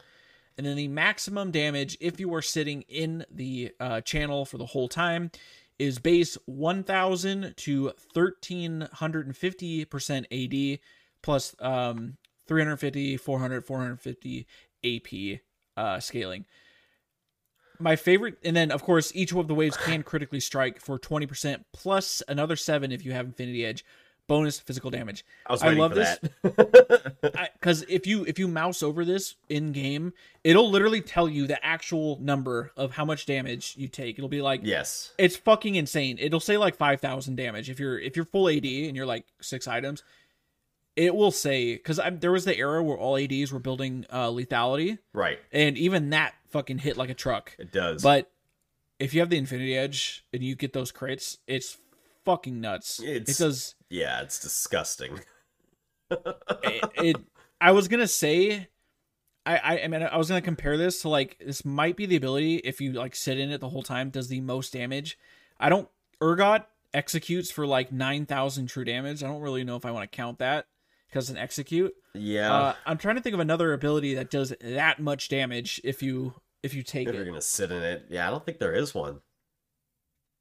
and 0.59 0.67
then 0.67 0.77
the 0.77 0.89
maximum 0.89 1.51
damage 1.51 1.97
if 2.01 2.19
you 2.19 2.33
are 2.35 2.43
sitting 2.43 2.83
in 2.83 3.25
the 3.31 3.73
uh, 3.81 4.01
channel 4.01 4.45
for 4.45 4.59
the 4.59 4.67
whole 4.67 4.89
time 4.89 5.31
is 5.79 5.99
base 5.99 6.39
1000 6.47 7.55
to 7.57 7.85
1350 8.15 9.85
percent 9.85 10.27
ad 10.33 10.79
plus 11.23 11.55
um 11.61 12.17
350 12.47 13.17
400 13.17 13.65
450 13.67 14.47
ap 14.85 15.41
uh 15.77 16.01
scaling. 16.01 16.45
My 17.79 17.97
favorite 17.97 18.39
and 18.43 18.57
then 18.57 18.71
of 18.71 18.83
course 18.83 19.13
each 19.15 19.35
of 19.35 19.49
the 19.49 19.55
waves 19.55 19.77
can 19.77 20.03
critically 20.03 20.41
strike 20.41 20.81
for 20.81 20.99
20% 20.99 21.65
plus 21.73 22.23
another 22.27 22.57
7 22.57 22.91
if 22.91 23.05
you 23.05 23.13
have 23.13 23.27
infinity 23.27 23.67
edge 23.67 23.85
bonus 24.29 24.59
physical 24.59 24.91
damage 24.91 25.24
I 25.47 25.53
was 25.53 25.62
I 25.62 25.70
love 25.74 25.93
for 25.93 25.95
this. 25.97 26.18
that. 26.43 27.53
because 27.61 27.83
if 27.89 28.07
you 28.07 28.24
if 28.24 28.39
you 28.39 28.49
mouse 28.49 28.83
over 28.83 29.05
this 29.05 29.37
in 29.49 29.70
game 29.72 30.12
it'll 30.43 30.68
literally 30.70 31.01
tell 31.01 31.29
you 31.29 31.47
the 31.47 31.64
actual 31.64 32.18
number 32.20 32.72
of 32.77 32.93
how 32.93 33.05
much 33.05 33.27
damage 33.27 33.74
you 33.77 33.87
take 33.89 34.18
it'll 34.18 34.29
be 34.29 34.43
like 34.43 34.61
yes. 34.64 35.12
it's 35.18 35.37
fucking 35.37 35.77
insane 35.77 36.16
it'll 36.20 36.41
say 36.41 36.57
like 36.57 36.74
5000 36.77 37.37
damage 37.37 37.70
if 37.70 37.79
you're 37.79 37.99
if 37.99 38.16
you're 38.16 38.24
full 38.24 38.49
ad 38.49 38.64
and 38.64 38.97
you're 38.97 39.07
like 39.07 39.27
six 39.41 39.68
items 39.68 40.03
it 40.97 41.14
will 41.14 41.31
say 41.31 41.74
because 41.74 42.01
there 42.14 42.33
was 42.33 42.45
the 42.45 42.57
era 42.57 42.83
where 42.83 42.97
all 42.97 43.16
ads 43.16 43.53
were 43.53 43.59
building 43.61 44.07
uh 44.11 44.27
lethality 44.29 44.99
Right. 45.12 45.39
and 45.53 45.79
even 45.79 46.11
that 46.11 46.35
fucking 46.51 46.79
hit 46.79 46.97
like 46.97 47.11
a 47.11 47.14
truck 47.14 47.55
It 47.61 47.70
does. 47.70 48.03
but 48.03 48.29
if 48.99 49.14
you 49.14 49.20
have 49.20 49.31
the 49.31 49.37
infinity 49.37 49.77
edge 49.77 50.24
and 50.33 50.43
you 50.43 50.57
get 50.57 50.72
those 50.72 50.91
crits 50.91 51.37
it's 51.47 51.77
fucking 52.24 52.61
nuts 52.61 53.01
It's- 53.01 53.29
it 53.39 53.41
does 53.41 53.76
yeah, 53.91 54.20
it's 54.22 54.39
disgusting. 54.41 55.20
it, 56.11 56.84
it 57.03 57.16
i 57.61 57.72
was 57.72 57.89
gonna 57.89 58.07
say 58.07 58.68
I, 59.45 59.57
I 59.57 59.82
I 59.84 59.89
mean 59.89 60.03
I 60.03 60.16
was 60.16 60.28
gonna 60.28 60.43
compare 60.43 60.76
this 60.76 61.03
to 61.03 61.09
like 61.09 61.37
this 61.45 61.64
might 61.64 61.97
be 61.97 62.07
the 62.07 62.16
ability 62.16 62.57
if 62.57 62.80
you 62.80 62.93
like 62.93 63.14
sit 63.14 63.39
in 63.39 63.51
it 63.51 63.61
the 63.61 63.68
whole 63.68 63.82
time 63.82 64.11
does 64.11 64.28
the 64.28 64.41
most 64.41 64.72
damage. 64.72 65.18
I 65.59 65.68
don't 65.68 65.89
Urgot 66.20 66.64
executes 66.93 67.51
for 67.51 67.66
like 67.66 67.93
nine 67.93 68.26
thousand 68.26 68.66
true 68.66 68.84
damage. 68.84 69.22
I 69.22 69.28
don't 69.28 69.41
really 69.41 69.64
know 69.64 69.76
if 69.76 69.84
I 69.87 69.91
want 69.93 70.11
to 70.11 70.16
count 70.16 70.39
that 70.41 70.66
because 71.09 71.30
an 71.30 71.37
execute. 71.37 71.95
Yeah. 72.14 72.53
Uh, 72.53 72.74
I'm 72.87 72.99
trying 72.99 73.16
to 73.16 73.22
think 73.22 73.34
of 73.34 73.41
another 73.41 73.72
ability 73.72 74.14
that 74.14 74.30
does 74.30 74.53
that 74.61 75.01
much 75.01 75.28
damage 75.28 75.80
if 75.84 76.03
you 76.03 76.34
if 76.62 76.74
you 76.74 76.82
take 76.82 77.09
if 77.09 77.14
you're 77.14 77.24
gonna 77.24 77.41
sit 77.41 77.70
in 77.70 77.82
it, 77.82 78.07
yeah, 78.11 78.26
I 78.26 78.30
don't 78.30 78.45
think 78.45 78.59
there 78.59 78.74
is 78.74 78.95
one. 78.95 79.20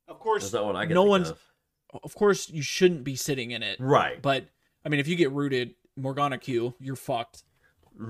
Of 0.08 0.20
course, 0.20 0.44
There's 0.44 0.54
not 0.54 0.66
one 0.66 0.76
I 0.76 0.86
can 0.86 0.96
no 0.96 1.02
think 1.04 1.10
one's. 1.10 1.30
of. 1.30 1.40
Of 2.04 2.16
course, 2.16 2.50
you 2.50 2.62
shouldn't 2.62 3.04
be 3.04 3.16
sitting 3.16 3.52
in 3.52 3.64
it. 3.64 3.80
Right. 3.80 4.22
But 4.22 4.48
I 4.86 4.90
mean, 4.90 5.00
if 5.00 5.08
you 5.08 5.16
get 5.16 5.32
rooted, 5.32 5.76
Morgana 5.96 6.38
Q, 6.38 6.76
you're 6.80 6.96
fucked. 6.96 7.44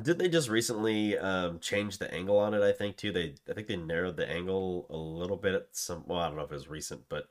Did 0.01 0.17
they 0.17 0.29
just 0.29 0.49
recently 0.49 1.17
um, 1.17 1.59
change 1.59 1.99
the 1.99 2.11
angle 2.11 2.39
on 2.39 2.53
it? 2.53 2.63
I 2.63 2.71
think 2.71 2.97
too. 2.97 3.11
They 3.11 3.35
I 3.49 3.53
think 3.53 3.67
they 3.67 3.77
narrowed 3.77 4.17
the 4.17 4.27
angle 4.27 4.87
a 4.89 4.97
little 4.97 5.37
bit 5.37 5.53
at 5.53 5.67
some. 5.71 6.03
Well, 6.07 6.19
I 6.19 6.27
don't 6.27 6.37
know 6.37 6.43
if 6.43 6.51
it 6.51 6.55
was 6.55 6.67
recent, 6.67 7.03
but 7.07 7.27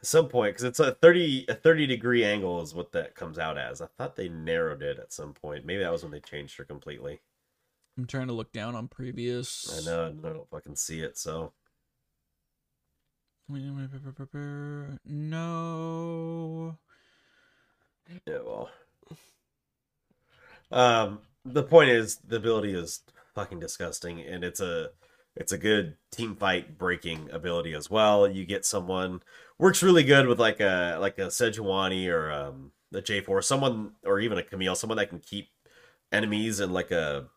at 0.00 0.06
some 0.06 0.28
point 0.28 0.54
because 0.54 0.64
it's 0.64 0.80
a 0.80 0.92
thirty 0.92 1.44
a 1.48 1.54
thirty 1.54 1.86
degree 1.86 2.24
angle 2.24 2.62
is 2.62 2.74
what 2.74 2.92
that 2.92 3.14
comes 3.14 3.38
out 3.38 3.58
as. 3.58 3.82
I 3.82 3.86
thought 3.98 4.16
they 4.16 4.28
narrowed 4.28 4.82
it 4.82 4.98
at 4.98 5.12
some 5.12 5.34
point. 5.34 5.66
Maybe 5.66 5.82
that 5.82 5.92
was 5.92 6.02
when 6.02 6.12
they 6.12 6.20
changed 6.20 6.56
her 6.56 6.64
completely. 6.64 7.20
I'm 7.98 8.06
trying 8.06 8.28
to 8.28 8.32
look 8.32 8.52
down 8.52 8.74
on 8.74 8.88
previous. 8.88 9.76
I 9.76 9.84
know 9.84 10.06
I 10.06 10.28
don't 10.28 10.48
fucking 10.48 10.76
see 10.76 11.00
it. 11.00 11.18
So 11.18 11.52
No. 15.04 16.78
yeah, 18.26 18.38
well. 18.44 18.70
Um, 20.70 21.20
the 21.44 21.62
point 21.62 21.90
is 21.90 22.16
the 22.16 22.36
ability 22.36 22.74
is 22.74 23.00
fucking 23.34 23.60
disgusting, 23.60 24.20
and 24.20 24.44
it's 24.44 24.60
a 24.60 24.90
it's 25.34 25.52
a 25.52 25.58
good 25.58 25.96
team 26.10 26.36
fight 26.36 26.76
breaking 26.76 27.30
ability 27.32 27.72
as 27.74 27.88
well. 27.90 28.28
You 28.28 28.44
get 28.44 28.66
someone 28.66 29.22
works 29.58 29.82
really 29.82 30.04
good 30.04 30.26
with 30.26 30.38
like 30.38 30.60
a 30.60 30.98
like 31.00 31.18
a 31.18 31.26
Sejuani 31.26 32.08
or 32.08 32.30
um 32.30 32.72
the 32.90 33.00
J4, 33.02 33.42
someone 33.44 33.92
or 34.04 34.20
even 34.20 34.38
a 34.38 34.42
Camille, 34.42 34.74
someone 34.74 34.98
that 34.98 35.10
can 35.10 35.20
keep 35.20 35.48
enemies 36.12 36.60
in 36.60 36.72
like 36.72 36.90
a 36.90 37.28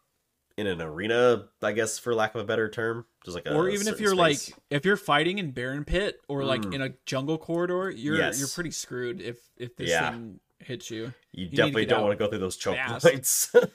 in 0.62 0.68
an 0.68 0.82
arena, 0.82 1.48
I 1.62 1.72
guess 1.74 2.00
for 2.00 2.14
lack 2.16 2.34
of 2.36 2.42
a 2.42 2.44
better 2.46 2.70
term, 2.70 3.06
just 3.26 3.36
like 3.36 3.46
a 3.46 3.54
or 3.56 3.68
even 3.70 3.88
if 3.88 4.00
you're 4.00 4.16
space. 4.16 4.50
like 4.50 4.58
if 4.70 4.86
you're 4.86 4.98
fighting 4.98 5.38
in 5.40 5.52
Baron 5.52 5.84
Pit 5.86 6.22
or 6.28 6.44
like 6.46 6.62
Mm. 6.62 6.74
in 6.76 6.82
a 6.82 6.90
jungle 7.06 7.38
corridor, 7.38 7.90
you're 7.90 8.16
Yes. 8.18 8.40
you're 8.40 8.48
pretty 8.48 8.72
screwed 8.72 9.22
if 9.22 9.38
if 9.58 9.76
this 9.76 9.90
Yeah. 9.90 10.12
thing 10.12 10.40
hits 10.60 10.90
you. 10.92 11.14
you, 11.32 11.50
to 11.50 11.56
definitely 11.56 11.86
don't 11.86 12.04
want 12.04 12.18
to 12.18 12.24
go 12.24 12.30
through 12.30 12.40
those 12.40 12.56
choke 12.58 12.76
fast. 12.78 13.06
points. 13.06 13.54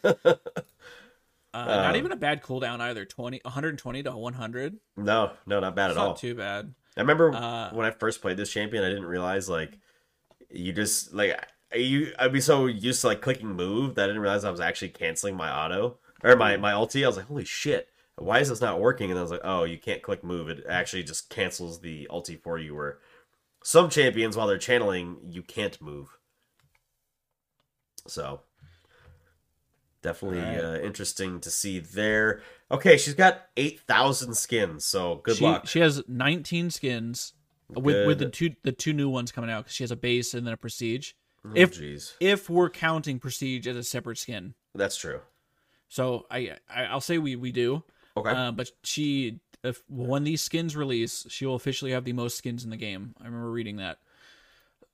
Uh, 1.55 1.65
not 1.65 1.91
Um, 1.93 1.97
even 1.97 2.13
a 2.13 2.17
bad 2.17 2.43
cooldown 2.43 2.81
either. 2.81 3.07
20, 3.07 3.41
120 3.43 4.03
to 4.03 4.15
100. 4.15 4.77
no, 4.99 5.33
no, 5.47 5.59
not 5.61 5.75
bad 5.75 5.91
It's 5.91 5.97
at 5.99 6.03
all. 6.03 6.09
not 6.09 6.19
too 6.19 6.35
bad. 6.35 6.75
I 6.99 7.01
remember 7.01 7.33
Uh, 7.35 7.71
when 7.73 7.87
I 7.87 7.91
first 7.93 8.21
played 8.21 8.37
this 8.37 8.53
champion, 8.53 8.85
I 8.85 8.89
didn't 8.89 9.07
realize 9.07 9.49
like 9.49 9.79
you 10.51 10.73
just 10.75 11.15
like 11.15 11.35
you. 11.75 12.13
I'd 12.19 12.33
be 12.33 12.43
so 12.43 12.67
used 12.67 13.01
to 13.03 13.07
like 13.07 13.23
clicking 13.23 13.49
move 13.49 13.95
that 13.95 14.05
I 14.05 14.07
didn't 14.09 14.21
realize 14.21 14.45
I 14.45 14.51
was 14.51 14.61
actually 14.61 14.91
canceling 14.91 15.35
my 15.35 15.51
auto 15.51 15.99
or 16.23 16.37
my 16.37 16.57
my 16.57 16.73
ulti. 16.73 17.05
I 17.05 17.07
was 17.07 17.17
like, 17.17 17.27
holy 17.27 17.45
shit, 17.45 17.89
why 18.17 18.41
is 18.41 18.49
this 18.49 18.61
not 18.61 18.81
working? 18.81 19.11
And 19.11 19.19
I 19.19 19.23
was 19.23 19.31
like, 19.31 19.43
oh, 19.45 19.65
you 19.65 19.79
can't 19.79 20.03
click 20.03 20.25
move. 20.25 20.49
It 20.49 20.65
actually 20.69 21.03
just 21.03 21.31
cancels 21.31 21.81
the 21.81 22.09
ulti 22.11 22.41
for 22.41 22.59
you. 22.59 22.75
Where 22.75 22.99
some 23.63 23.91
champions, 23.91 24.37
while 24.37 24.47
they're 24.47 24.59
channeling, 24.59 25.19
you 25.29 25.43
can't 25.43 25.81
move. 25.81 26.17
So 28.07 28.41
definitely 30.03 30.41
Alright. 30.41 30.65
uh, 30.65 30.87
interesting 30.87 31.41
to 31.41 31.51
see 31.51 31.79
there. 31.79 32.41
Okay, 32.71 32.97
she's 32.97 33.15
got 33.15 33.47
eight 33.57 33.81
thousand 33.81 34.35
skins. 34.37 34.85
So 34.85 35.17
good 35.17 35.37
she, 35.37 35.45
luck. 35.45 35.67
She 35.67 35.81
has 35.81 36.03
19 36.09 36.71
skins 36.71 37.35
with 37.69 38.07
with 38.07 38.19
the 38.19 38.31
two 38.31 38.55
the 38.63 38.73
two 38.73 38.93
new 38.93 39.09
ones 39.09 39.33
coming 39.33 39.51
out 39.51 39.65
because 39.65 39.75
she 39.75 39.83
has 39.83 39.91
a 39.91 39.97
base 39.97 40.33
and 40.33 40.47
then 40.47 40.55
a 40.55 40.57
prestige. 40.57 41.13
Oh, 41.45 41.51
if- 41.55 41.79
jeez. 41.79 42.15
If 42.21 42.49
we're 42.49 42.71
counting 42.71 43.19
prestige 43.19 43.67
as 43.67 43.77
a 43.77 43.85
separate 43.85 44.19
skin, 44.19 44.55
That's 44.75 44.97
true. 44.97 45.21
So 45.89 46.27
I, 46.31 46.53
I 46.69 46.85
I'll 46.85 47.01
say 47.01 47.19
we 47.19 47.37
we 47.37 47.53
do. 47.53 47.83
Okay. 48.17 48.31
Uh, 48.31 48.51
but 48.53 48.71
she, 48.83 49.41
if 49.63 49.83
when 49.89 50.25
these 50.25 50.41
skins 50.41 50.75
release, 50.75 51.27
she 51.29 51.45
will 51.47 51.55
officially 51.55 51.91
have 51.93 52.05
the 52.05 52.13
most 52.15 52.37
skins 52.39 52.65
in 52.65 52.71
the 52.71 52.77
game. 52.77 53.15
I 53.21 53.25
remember 53.27 53.51
reading 53.51 53.77
that. 53.77 53.99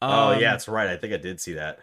oh 0.00 0.32
Um, 0.32 0.40
yeah, 0.40 0.50
that's 0.52 0.68
right. 0.68 0.88
I 0.88 0.96
think 0.96 1.12
I 1.12 1.18
did 1.18 1.40
see 1.40 1.52
that. 1.54 1.78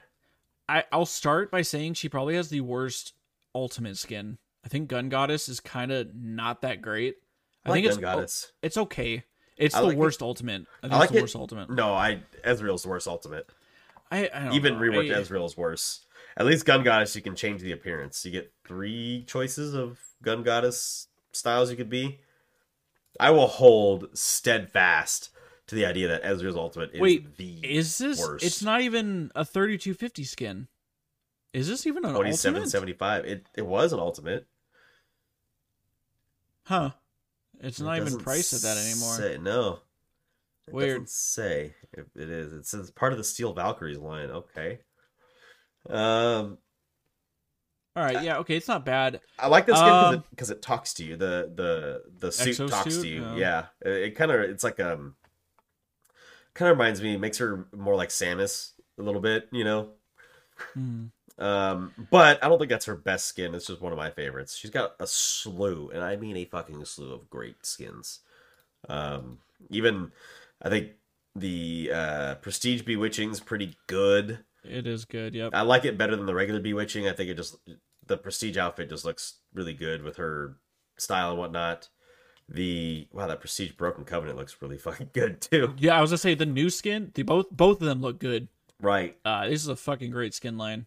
I 0.68 0.84
I'll 0.92 1.06
start 1.06 1.50
by 1.52 1.62
saying 1.62 1.94
she 1.96 2.10
probably 2.10 2.36
has 2.36 2.50
the 2.50 2.62
worst 2.62 3.14
ultimate 3.56 3.98
skin. 3.98 4.38
I 4.66 4.68
think 4.68 4.90
Gun 4.90 5.10
Goddess 5.10 5.48
is 5.50 5.60
kind 5.60 5.92
of 5.92 6.14
not 6.14 6.62
that 6.62 6.82
great. 6.82 7.16
I, 7.66 7.70
I, 7.70 7.74
think 7.74 7.86
like 7.86 7.90
it's 7.94 7.98
Gun 7.98 8.16
Goddess. 8.16 8.52
it's 8.62 8.78
okay. 8.78 9.24
It's 9.58 9.76
I 9.76 9.82
the 9.82 9.88
like 9.88 9.96
it. 9.96 10.00
worst 10.00 10.22
ultimate. 10.22 10.66
I 10.80 10.88
think 10.88 10.94
I 10.94 10.98
like 10.98 11.06
it's 11.06 11.12
the 11.14 11.18
it. 11.18 11.22
worst 11.22 11.36
ultimate. 11.36 11.70
No, 11.70 11.94
I 11.94 12.22
Ezreal's 12.46 12.84
the 12.84 12.90
worst 12.90 13.08
ultimate. 13.08 13.50
I, 14.12 14.30
I 14.34 14.40
don't 14.46 14.54
Even 14.54 14.74
know. 14.76 14.80
reworked 14.82 15.16
I- 15.16 15.22
Ezreal's 15.22 15.56
worse. 15.56 16.06
At 16.40 16.46
least 16.46 16.66
Gun 16.66 16.84
Goddess, 16.84 17.16
you 17.18 17.22
can 17.22 17.36
change 17.36 17.62
the 17.62 17.74
appearance. 17.74 18.26
You 18.26 18.32
get 18.32 18.54
three 18.66 19.26
choices 19.28 19.74
of 19.74 20.00
Gun 20.24 20.42
Goddess 20.42 21.08
styles 21.34 21.70
you 21.70 21.76
could 21.76 21.90
be. 21.90 22.22
I 23.20 23.32
will 23.32 23.48
hold 23.48 24.08
steadfast 24.18 25.32
to 25.68 25.76
the 25.76 25.86
idea 25.86 26.08
that 26.08 26.24
Ezreal's 26.24 26.56
ultimate 26.56 26.92
is 26.94 27.02
Wait, 27.02 27.36
the 27.38 27.60
Is 27.62 27.98
this? 27.98 28.20
worst. 28.20 28.46
It's 28.46 28.64
not 28.64 28.80
even 28.82 29.32
a 29.36 29.44
thirty-two 29.44 29.94
fifty 29.94 30.24
skin. 30.24 30.68
Is 31.54 31.68
this 31.68 31.86
even 31.86 32.06
an 32.06 32.14
twenty 32.16 32.32
seven 32.32 32.62
ultimate? 32.62 32.72
seventy 32.72 32.94
five. 32.94 33.26
It 33.26 33.46
it 33.56 33.66
was 33.66 33.92
an 33.92 34.00
ultimate. 34.00 34.48
Huh? 36.64 36.92
It's 37.60 37.80
It 37.82 37.84
not 37.84 37.98
even 37.98 38.18
priced 38.20 38.54
at 38.54 38.62
that 38.62 38.78
anymore. 38.78 39.16
Say, 39.16 39.38
no. 39.42 39.80
It 40.68 40.74
Weird. 40.74 40.90
doesn't 41.02 41.10
say 41.10 41.74
if 41.92 42.06
it 42.16 42.30
is. 42.30 42.54
It 42.54 42.66
says 42.66 42.92
part 42.92 43.12
of 43.12 43.18
the 43.18 43.24
Steel 43.26 43.54
Valkyries 43.54 43.98
line. 43.98 44.30
Okay. 44.30 44.80
Um, 45.88 46.58
All 47.96 48.04
right, 48.04 48.24
yeah, 48.24 48.38
okay, 48.38 48.56
it's 48.56 48.68
not 48.68 48.86
bad. 48.86 49.20
I 49.38 49.48
like 49.48 49.66
this 49.66 49.78
skin 49.78 50.24
because 50.30 50.50
Um, 50.50 50.54
it, 50.56 50.58
it 50.58 50.62
talks 50.62 50.94
to 50.96 51.04
you. 51.06 51.16
The 51.16 51.52
the 51.54 52.04
the 52.20 52.32
suit 52.32 52.70
talks 52.70 52.98
to 52.98 53.08
you. 53.08 53.26
Yeah, 53.36 53.66
it, 53.82 53.92
it 53.92 54.16
kind 54.16 54.32
of 54.32 54.42
it's 54.42 54.64
like 54.64 54.80
um, 54.80 55.16
kind 56.54 56.72
of 56.72 56.78
reminds 56.78 57.02
me. 57.02 57.18
Makes 57.18 57.40
her 57.40 57.68
more 57.76 57.96
like 57.96 58.10
Samus 58.10 58.72
a 58.98 59.04
little 59.04 59.22
bit. 59.22 59.48
You 59.52 59.64
know. 59.64 59.90
Hmm. 60.74 61.06
Um, 61.38 61.94
but 62.12 62.44
I 62.44 62.50
don't 62.50 62.60
think 62.60 62.70
that's 62.70 62.86
her 62.86 62.98
best 62.98 63.26
skin. 63.26 63.56
It's 63.56 63.68
just 63.68 63.82
one 63.82 63.94
of 63.94 63.98
my 63.98 64.10
favorites. 64.10 64.58
She's 64.58 64.72
got 64.72 64.96
a 65.00 65.08
slew, 65.08 65.90
and 65.94 66.04
I 66.04 66.18
mean 66.18 66.36
a 66.36 66.46
fucking 66.46 66.84
slew 66.86 67.14
of 67.14 67.30
great 67.30 67.66
skins. 67.66 68.20
Um, 68.90 69.40
even 69.70 70.12
I 70.62 70.70
think 70.70 70.92
the 71.36 71.92
uh, 71.94 72.36
Prestige 72.36 72.82
Bewitching's 72.82 73.40
pretty 73.40 73.78
good. 73.88 74.40
It 74.64 74.88
is 74.88 75.06
good. 75.06 75.34
Yep. 75.36 75.52
I 75.54 75.62
like 75.62 75.86
it 75.86 75.98
better 75.98 76.16
than 76.16 76.26
the 76.26 76.34
regular 76.34 76.60
Bewitching. 76.60 77.08
I 77.08 77.14
think 77.14 77.30
it 77.30 77.36
just 77.36 77.58
the 78.06 78.18
Prestige 78.18 78.58
outfit 78.58 78.90
just 78.90 79.06
looks 79.06 79.36
really 79.54 79.74
good 79.74 80.04
with 80.04 80.18
her 80.18 80.58
style 80.98 81.32
and 81.32 81.40
whatnot. 81.40 81.90
The 82.48 83.08
wow, 83.12 83.28
that 83.28 83.40
Prestige 83.40 83.74
Broken 83.74 84.04
Covenant 84.06 84.38
looks 84.38 84.56
really 84.62 84.78
fucking 84.80 85.12
good 85.14 85.42
too. 85.42 85.76
Yeah, 85.78 85.98
I 85.98 86.02
was 86.02 86.12
gonna 86.12 86.18
say 86.18 86.34
the 86.36 86.46
new 86.46 86.70
skin. 86.70 87.12
The 87.14 87.24
both 87.24 87.50
both 87.52 87.82
of 87.82 87.88
them 87.88 88.02
look 88.02 88.20
good. 88.20 88.48
Right, 88.82 89.18
Uh, 89.26 89.46
this 89.50 89.62
is 89.62 89.68
a 89.68 89.76
fucking 89.76 90.10
great 90.12 90.34
skin 90.34 90.58
line. 90.58 90.86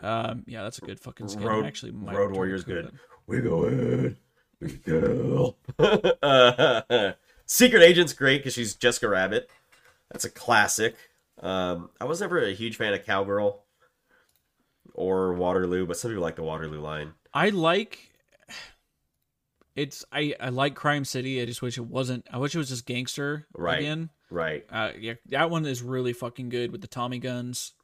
Um, 0.00 0.44
yeah, 0.46 0.62
that's 0.62 0.78
a 0.78 0.82
good 0.82 1.00
fucking 1.00 1.26
skin. 1.26 1.42
I 1.42 1.46
Road 1.46 1.66
actually, 1.66 1.90
might 1.90 2.14
Road 2.14 2.32
Warrior's 2.32 2.62
good. 2.62 2.92
We 3.26 3.40
go 3.40 3.64
in. 3.64 4.16
We 4.60 4.80
uh, 5.78 7.12
Secret 7.46 7.82
Agent's 7.82 8.12
great 8.12 8.38
because 8.38 8.54
she's 8.54 8.74
Jessica 8.74 9.08
Rabbit. 9.08 9.50
That's 10.10 10.24
a 10.24 10.30
classic. 10.30 10.96
Um, 11.40 11.90
I 12.00 12.04
was 12.04 12.20
never 12.20 12.38
a 12.38 12.52
huge 12.54 12.76
fan 12.76 12.94
of 12.94 13.04
Cowgirl 13.04 13.62
or 14.94 15.34
Waterloo, 15.34 15.86
but 15.86 15.96
some 15.96 16.10
people 16.10 16.22
like 16.22 16.36
the 16.36 16.42
Waterloo 16.42 16.80
line. 16.80 17.12
I 17.34 17.50
like. 17.50 18.12
It's 19.74 20.04
I 20.10 20.34
I 20.40 20.48
like 20.48 20.74
Crime 20.74 21.04
City. 21.04 21.40
I 21.42 21.44
just 21.44 21.60
wish 21.60 21.76
it 21.76 21.84
wasn't. 21.86 22.26
I 22.32 22.38
wish 22.38 22.54
it 22.54 22.58
was 22.58 22.70
just 22.70 22.86
gangster 22.86 23.46
Right. 23.54 23.80
again. 23.80 24.08
Right. 24.30 24.64
Uh, 24.70 24.92
yeah, 24.98 25.14
that 25.26 25.50
one 25.50 25.66
is 25.66 25.82
really 25.82 26.14
fucking 26.14 26.48
good 26.48 26.72
with 26.72 26.80
the 26.80 26.86
Tommy 26.86 27.18
guns. 27.18 27.74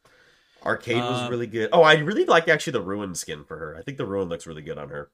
Arcade 0.65 0.97
was 1.03 1.23
Um, 1.23 1.31
really 1.31 1.47
good. 1.47 1.69
Oh, 1.73 1.83
I 1.83 1.95
really 1.99 2.25
like 2.25 2.49
actually 2.49 2.73
the 2.73 2.81
Ruin 2.83 3.15
skin 3.15 3.45
for 3.45 3.59
her. 3.59 3.77
I 3.77 3.83
think 3.83 3.99
the 3.99 4.07
Ruin 4.07 4.29
looks 4.29 4.47
really 4.47 4.63
good 4.63 4.79
on 4.79 4.89
her. 4.89 5.11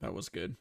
That 0.00 0.12
was 0.12 0.28
good. 0.28 0.56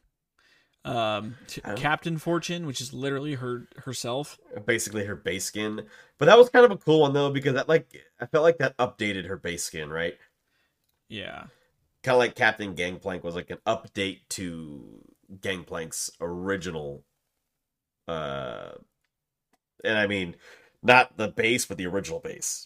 Um, 0.85 1.35
t- 1.47 1.61
I 1.65 1.69
don't- 1.69 1.77
Captain 1.79 2.17
Fortune, 2.17 2.65
which 2.65 2.79
is 2.81 2.93
literally 2.93 3.33
her 3.35 3.67
herself. 3.77 4.39
Basically 4.65 5.05
her 5.05 5.15
base 5.15 5.45
skin. 5.45 5.85
But 6.17 6.25
that 6.25 6.37
was 6.37 6.49
kind 6.49 6.63
of 6.65 6.71
a 6.71 6.77
cool 6.77 7.01
one 7.01 7.13
though, 7.13 7.29
because 7.29 7.53
that 7.55 7.67
like 7.67 8.03
I 8.19 8.25
felt 8.25 8.43
like 8.43 8.57
that 8.59 8.77
updated 8.77 9.25
her 9.27 9.37
base 9.37 9.63
skin, 9.63 9.89
right? 9.89 10.15
Yeah. 11.09 11.45
kind 12.03 12.15
of 12.15 12.19
like 12.19 12.35
Captain 12.35 12.73
Gangplank 12.73 13.23
was 13.23 13.35
like 13.35 13.49
an 13.49 13.57
update 13.67 14.19
to 14.29 15.01
Gangplank's 15.39 16.09
original. 16.21 17.03
Uh, 18.07 18.71
and 19.83 19.97
I 19.97 20.07
mean, 20.07 20.35
not 20.83 21.17
the 21.17 21.27
base, 21.27 21.65
but 21.65 21.77
the 21.77 21.87
original 21.87 22.19
base. 22.19 22.65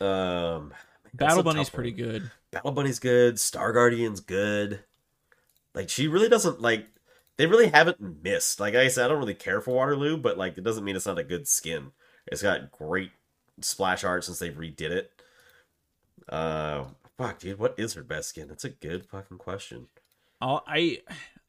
Um, 0.00 0.72
Battle 1.14 1.42
Bunny's 1.42 1.70
pretty 1.70 1.92
good. 1.92 2.30
Battle 2.50 2.72
Bunny's 2.72 2.98
good. 2.98 3.38
Star 3.38 3.72
Guardian's 3.72 4.20
good. 4.20 4.80
Like 5.74 5.88
she 5.88 6.08
really 6.08 6.28
doesn't 6.28 6.60
like. 6.60 6.86
They 7.38 7.46
really 7.46 7.68
haven't 7.68 8.22
missed. 8.22 8.60
Like 8.60 8.74
I 8.74 8.88
said, 8.88 9.06
I 9.06 9.08
don't 9.08 9.18
really 9.18 9.34
care 9.34 9.60
for 9.60 9.74
Waterloo, 9.74 10.16
but 10.16 10.36
like 10.36 10.58
it 10.58 10.64
doesn't 10.64 10.84
mean 10.84 10.96
it's 10.96 11.06
not 11.06 11.18
a 11.18 11.24
good 11.24 11.48
skin. 11.48 11.92
It's 12.26 12.42
got 12.42 12.70
great 12.70 13.10
splash 13.60 14.04
art 14.04 14.24
since 14.24 14.38
they 14.38 14.50
redid 14.50 14.90
it. 14.90 15.10
Uh, 16.28 16.84
fuck, 17.18 17.38
dude, 17.38 17.58
what 17.58 17.74
is 17.78 17.94
her 17.94 18.02
best 18.02 18.28
skin? 18.28 18.48
That's 18.48 18.64
a 18.64 18.70
good 18.70 19.06
fucking 19.06 19.38
question. 19.38 19.88
I'll, 20.40 20.62
I 20.66 20.98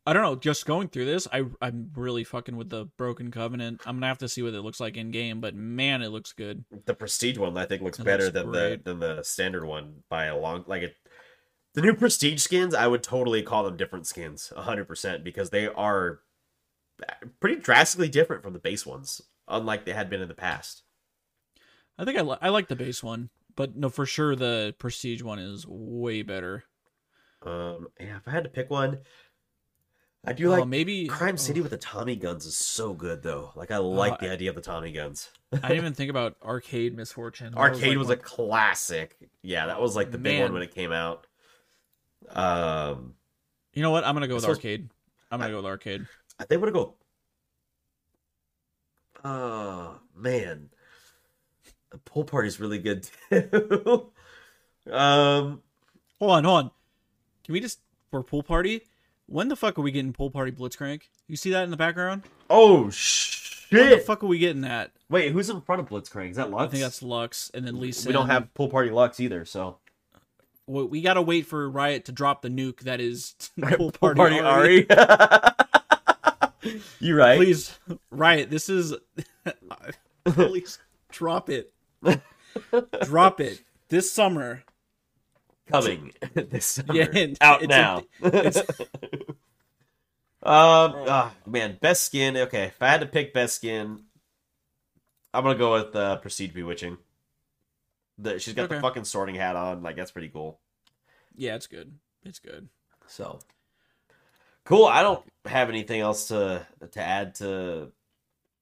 I 0.06 0.12
don't 0.12 0.24
know. 0.24 0.36
Just 0.36 0.66
going 0.66 0.90
through 0.90 1.06
this, 1.06 1.28
I 1.32 1.46
I'm 1.62 1.92
really 1.96 2.24
fucking 2.24 2.58
with 2.58 2.70
the 2.70 2.86
Broken 2.98 3.32
Covenant. 3.32 3.82
I'm 3.86 3.98
gonna 3.98 4.08
have 4.08 4.18
to 4.20 4.28
see 4.28 4.42
what 4.42 4.54
it 4.54 4.62
looks 4.62 4.80
like 4.80 4.98
in 4.98 5.12
game, 5.12 5.40
but 5.40 5.56
man, 5.56 6.02
it 6.02 6.10
looks 6.10 6.34
good. 6.34 6.66
The 6.86 6.94
prestige 6.94 7.38
one 7.38 7.58
I 7.58 7.66
think 7.66 7.82
looks 7.82 7.98
That 7.98 8.06
better 8.06 8.26
looks 8.26 8.34
than 8.34 8.52
the 8.52 8.82
than 8.84 9.00
the 9.00 9.24
standard 9.24 9.66
one 9.66 10.04
by 10.10 10.26
a 10.26 10.38
long 10.38 10.66
like 10.68 10.84
it. 10.84 10.96
The 11.74 11.82
new 11.82 11.96
prestige 11.96 12.42
skins, 12.42 12.76
I 12.76 12.88
would 12.88 13.02
totally 13.02 13.42
call 13.42 13.64
them 13.64 13.78
different 13.78 14.06
skins, 14.06 14.54
hundred 14.56 14.88
percent, 14.88 15.24
because 15.24 15.50
they 15.50 15.68
are 15.68 16.20
pretty 17.40 17.60
drastically 17.60 18.10
different 18.10 18.44
from 18.44 18.54
the 18.54 18.60
base 18.60 18.86
ones, 18.86 19.22
unlike 19.48 19.86
they 19.86 19.94
had 19.94 20.10
been 20.10 20.22
in 20.22 20.28
the 20.28 20.36
past. 20.36 20.84
I 21.98 22.06
think 22.06 22.18
I 22.18 22.22
li- 22.22 22.38
I 22.42 22.50
like 22.50 22.68
the 22.68 22.76
base 22.76 23.04
one, 23.04 23.30
but 23.56 23.76
no, 23.76 23.90
for 23.90 24.06
sure 24.06 24.36
the 24.36 24.76
Prestige 24.78 25.22
one 25.22 25.40
is 25.40 25.66
way 25.68 26.22
better. 26.22 26.64
Um, 27.44 27.88
yeah, 28.00 28.18
if 28.18 28.28
I 28.28 28.32
had 28.32 28.44
to 28.44 28.50
pick 28.50 28.70
one, 28.70 29.00
I 30.26 30.34
do 30.34 30.48
Oh, 30.48 30.58
like 30.58 30.68
maybe 30.68 31.08
Crime 31.08 31.34
oh, 31.34 31.38
City 31.38 31.60
with 31.60 31.72
the 31.72 31.78
Tommy 31.78 32.16
guns 32.16 32.46
is 32.46 32.58
so 32.58 32.94
good 32.94 33.24
though. 33.24 33.52
Like 33.56 33.72
I 33.72 33.78
like 33.78 34.14
I- 34.14 34.28
the 34.28 34.32
idea 34.32 34.50
of 34.50 34.56
the 34.56 34.62
Tommy 34.62 34.92
guns. 34.92 35.30
I 35.52 35.58
didn't 35.58 35.78
even 35.78 35.94
think 35.94 36.10
about 36.10 36.36
Arcade 36.44 36.96
Miss 36.96 37.12
Fortune. 37.12 37.54
Arcade 37.58 37.90
like 37.90 37.98
was, 37.98 38.08
one- 38.08 38.18
a 38.18 38.22
classic. 38.22 39.18
Yeah, 39.42 39.68
that 39.68 39.82
was 39.82 39.96
like 39.96 40.12
the 40.12 40.18
big 40.18 40.42
one 40.42 40.54
when 40.54 40.62
it 40.62 40.74
came 40.74 40.92
out. 40.92 41.28
Um, 42.30 43.16
You 43.74 43.82
know 43.82 43.92
what? 43.92 44.04
I'm 44.06 44.14
gonna 44.16 44.28
go 44.28 44.36
with 44.36 44.46
Arcade. 44.46 44.90
I'm 45.32 45.40
gonna 45.40 45.52
go 45.52 45.58
with 45.58 45.66
Arcade. 45.66 46.06
I 46.40 46.44
think 46.46 46.58
I'm 46.58 46.60
gonna 46.62 46.72
go. 46.72 46.96
Oh 49.24 50.00
man, 50.16 50.70
the 51.92 51.98
pool 52.00 52.24
party's 52.26 52.60
really 52.60 52.80
good 52.80 53.08
too. 53.32 54.12
um, 54.92 55.62
Hold 56.20 56.32
on, 56.32 56.44
hold 56.44 56.66
on. 56.66 56.72
Can 57.46 57.54
we 57.54 57.60
just 57.60 57.80
for 58.12 58.22
pool 58.24 58.44
party? 58.44 58.84
When 59.28 59.48
the 59.48 59.56
fuck 59.56 59.78
are 59.80 59.82
we 59.82 59.92
getting 59.92 60.12
pool 60.14 60.30
party 60.30 60.52
Blitzcrank? 60.52 61.04
You 61.28 61.38
see 61.38 61.52
that 61.52 61.64
in 61.64 61.72
the 61.72 61.78
background? 61.78 62.24
oh 62.50 62.76
When 62.84 62.86
the 62.88 62.92
shit! 62.92 64.04
fuck 64.06 64.24
are 64.24 64.28
we 64.28 64.38
getting 64.38 64.62
that? 64.62 64.92
Wait, 65.10 65.32
who's 65.32 65.50
in 65.50 65.62
front 65.62 65.80
of 65.82 65.88
Blitzcrank? 65.90 66.32
Is 66.32 66.36
that 66.36 66.52
Lux? 66.52 66.64
I 66.64 66.68
think 66.68 66.84
that's 66.84 67.02
Lux, 67.02 67.50
and 67.54 67.66
then 67.66 67.80
Lisa. 67.80 68.08
we 68.08 68.14
don't 68.14 68.28
have 68.30 68.54
pool 68.54 68.68
party 68.68 68.90
Lux 68.92 69.20
either. 69.22 69.46
So 69.46 69.78
We, 70.68 70.84
we 70.84 71.02
gotta 71.02 71.22
wait 71.22 71.46
for 71.46 71.70
Riot 71.70 72.06
to 72.06 72.12
drop 72.12 72.42
the 72.42 72.50
nuke 72.50 72.82
that 72.82 73.00
is 73.02 73.36
pool 73.62 73.92
party, 73.92 74.18
party 74.18 74.38
Ahri. 74.38 74.86
Ahri. 74.88 76.82
you 77.00 77.16
right? 77.16 77.38
Please, 77.38 77.78
Riot. 78.12 78.50
This 78.50 78.70
is. 78.70 78.96
Please 80.26 80.80
drop 81.12 81.50
it. 81.50 81.74
drop 83.04 83.42
it 83.42 83.62
this 83.90 84.10
summer. 84.10 84.64
coming 85.68 86.14
this 86.34 86.66
summer. 86.66 86.94
Yeah, 86.94 87.34
out 87.42 87.62
it's 87.64 87.66
a- 87.66 87.68
now. 87.68 87.98
um, 90.44 90.96
ah, 91.08 91.34
man, 91.46 91.78
best 91.82 92.06
skin. 92.06 92.38
Okay, 92.38 92.66
if 92.68 92.82
I 92.82 92.88
had 92.88 93.02
to 93.02 93.06
pick 93.08 93.34
best 93.34 93.56
skin, 93.58 94.00
I'm 95.34 95.44
gonna 95.44 95.58
go 95.58 95.74
with 95.74 95.94
uh, 95.96 96.18
Prestige 96.18 96.52
Bewitching. 96.54 96.98
The 98.18 98.40
she's 98.40 98.54
got 98.54 98.70
the 98.70 98.82
fucking 98.82 99.06
sorting 99.06 99.36
hat 99.36 99.56
on. 99.56 99.82
Like 99.84 99.96
that's 99.96 100.12
pretty 100.12 100.30
cool. 100.30 100.60
Yeah, 101.36 101.56
it's 101.56 101.68
good. 101.68 101.94
It's 102.24 102.40
good. 102.40 102.70
So 103.08 103.40
cool. 104.66 104.86
I 104.86 105.02
don't 105.02 105.24
have 105.46 105.70
anything 105.70 106.00
else 106.02 106.28
to 106.30 106.66
to 106.92 107.02
add 107.02 107.36
to 107.36 107.92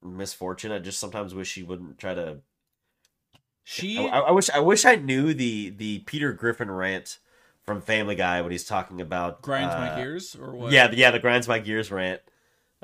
Miss 0.02 0.32
Fortune. 0.34 0.72
I 0.72 0.78
just 0.78 0.98
sometimes 0.98 1.34
wish 1.34 1.48
she 1.48 1.62
wouldn't 1.62 1.98
try 1.98 2.14
to 2.14 2.38
She. 3.64 3.98
I, 3.98 4.20
I 4.20 4.30
wish 4.30 4.50
I 4.50 4.58
wish 4.60 4.84
I 4.84 4.96
knew 4.96 5.34
the 5.34 5.70
the 5.70 5.98
Peter 6.00 6.32
Griffin 6.32 6.70
rant 6.70 7.18
from 7.62 7.80
Family 7.80 8.14
Guy 8.16 8.40
when 8.40 8.50
he's 8.50 8.64
talking 8.64 9.00
about 9.00 9.42
grinds 9.42 9.74
uh, 9.74 9.78
my 9.78 9.94
gears 9.96 10.34
or 10.34 10.54
what? 10.56 10.72
Yeah, 10.72 10.88
the- 10.88 10.96
yeah, 10.96 11.10
the 11.12 11.20
grinds 11.20 11.46
my 11.46 11.58
gears 11.60 11.90
rant. 11.92 12.20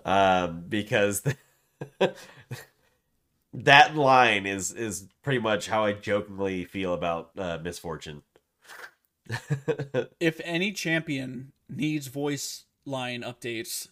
Um, 0.05 0.65
because 0.69 1.25
that 3.53 3.97
line 3.97 4.47
is 4.47 4.73
is 4.73 5.09
pretty 5.23 5.39
much 5.41 5.69
how 5.69 5.85
I 5.85 5.93
jokingly 5.93 6.65
feel 6.65 6.93
about 6.95 7.31
uh, 7.37 7.59
Miss 7.63 7.79
Fortune. 7.79 8.23
If 10.21 10.41
any 10.45 10.73
champion 10.73 11.53
needs 11.69 12.07
voice 12.07 12.65
line 12.87 13.23
updates, 13.23 13.89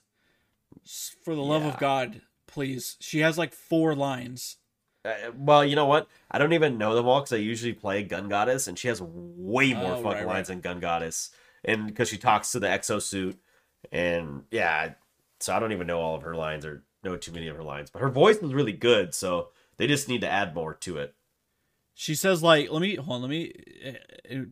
for 1.25 1.35
the 1.35 1.43
love 1.43 1.63
Yeah. 1.63 1.69
of 1.69 1.79
God, 1.79 2.23
please. 2.47 2.97
She 3.01 3.21
has 3.21 3.37
like 3.37 3.53
four 3.53 3.95
lines. 3.95 4.57
Uh, 5.05 5.15
well, 5.37 5.65
you 5.65 5.77
know 5.77 5.87
what? 5.87 6.09
I 6.31 6.39
don't 6.39 6.53
even 6.55 6.79
know 6.79 6.95
them 6.95 7.07
all 7.07 7.21
because 7.21 7.33
I 7.35 7.37
usually 7.37 7.75
play 7.75 8.03
Gun 8.03 8.29
Goddess, 8.29 8.67
and 8.67 8.79
she 8.79 8.89
has 8.89 9.01
way 9.03 9.73
more 9.75 9.93
Oh, 9.93 10.03
fucking 10.03 10.19
right, 10.19 10.27
lines 10.27 10.49
right. 10.49 10.55
than 10.55 10.61
Gun 10.61 10.81
Goddess, 10.81 11.31
and 11.65 11.87
because 11.87 12.09
she 12.09 12.17
talks 12.19 12.53
to 12.53 12.59
the 12.61 12.67
exosuit, 12.67 13.37
and 13.93 14.45
yeah, 14.51 14.95
so 15.41 15.55
I 15.55 15.61
don't 15.61 15.73
even 15.73 15.87
know 15.87 16.01
all 16.01 16.17
of 16.17 16.23
her 16.23 16.35
lines 16.35 16.65
or 16.65 16.83
know 17.07 17.17
too 17.17 17.33
many 17.33 17.49
of 17.49 17.57
her 17.57 17.63
lines, 17.63 17.91
but 17.91 18.03
her 18.03 18.11
voice 18.11 18.37
is 18.39 18.55
really 18.55 18.73
good, 18.73 19.15
so 19.15 19.49
they 19.77 19.87
just 19.87 20.09
need 20.09 20.21
to 20.21 20.29
add 20.31 20.55
more 20.55 20.75
to 20.75 20.99
it. 20.99 21.15
She 21.95 22.15
says 22.15 22.43
like, 22.43 22.71
"Let 22.71 22.83
me 22.83 22.97
hold 22.97 23.17
on. 23.17 23.21
Let 23.23 23.31
me." 23.31 23.43
It, 23.45 24.21
it, 24.25 24.49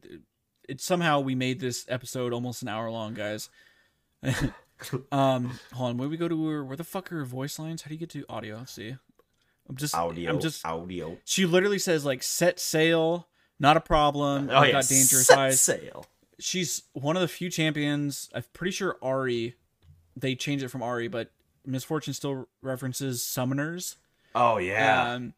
it 0.68 0.80
somehow 0.80 1.20
we 1.20 1.34
made 1.34 1.60
this 1.60 1.84
episode 1.88 2.32
almost 2.32 2.62
an 2.62 2.68
hour 2.68 2.90
long, 2.90 3.12
guys. 3.14 3.50
um, 5.12 5.58
hold 5.72 5.90
on. 5.90 5.98
Where 5.98 6.08
we 6.08 6.16
go 6.16 6.28
to 6.28 6.48
her? 6.48 6.64
Where 6.64 6.76
the 6.76 6.84
fuck 6.84 7.12
are 7.12 7.18
her 7.18 7.24
voice 7.24 7.58
lines? 7.58 7.82
How 7.82 7.88
do 7.88 7.94
you 7.94 8.00
get 8.00 8.10
to 8.10 8.24
audio? 8.28 8.56
Let's 8.56 8.72
see. 8.72 8.96
I'm 9.68 9.76
just. 9.76 9.94
Audio, 9.94 10.30
I'm 10.30 10.40
just. 10.40 10.64
audio. 10.64 11.18
She 11.24 11.46
literally 11.46 11.78
says 11.78 12.04
like, 12.04 12.22
"Set 12.22 12.58
sail." 12.58 13.28
Not 13.60 13.76
a 13.76 13.80
problem. 13.80 14.50
Oh 14.50 14.56
I've 14.56 14.66
yeah, 14.66 14.72
got 14.72 14.88
dangerous 14.88 15.26
set 15.26 15.38
eyes. 15.38 15.60
sail. 15.60 16.06
she's 16.38 16.82
one 16.92 17.16
of 17.16 17.22
the 17.22 17.28
few 17.28 17.50
champions. 17.50 18.28
I'm 18.34 18.44
pretty 18.52 18.72
sure 18.72 18.96
Ahri, 19.02 19.54
they 20.16 20.34
changed 20.34 20.64
it 20.64 20.68
from 20.68 20.80
Ahri, 20.80 21.10
but 21.10 21.30
Miss 21.66 21.84
Fortune 21.84 22.14
still 22.14 22.48
references 22.62 23.22
summoners. 23.22 23.96
Oh 24.34 24.58
yeah, 24.58 25.12
Um, 25.12 25.34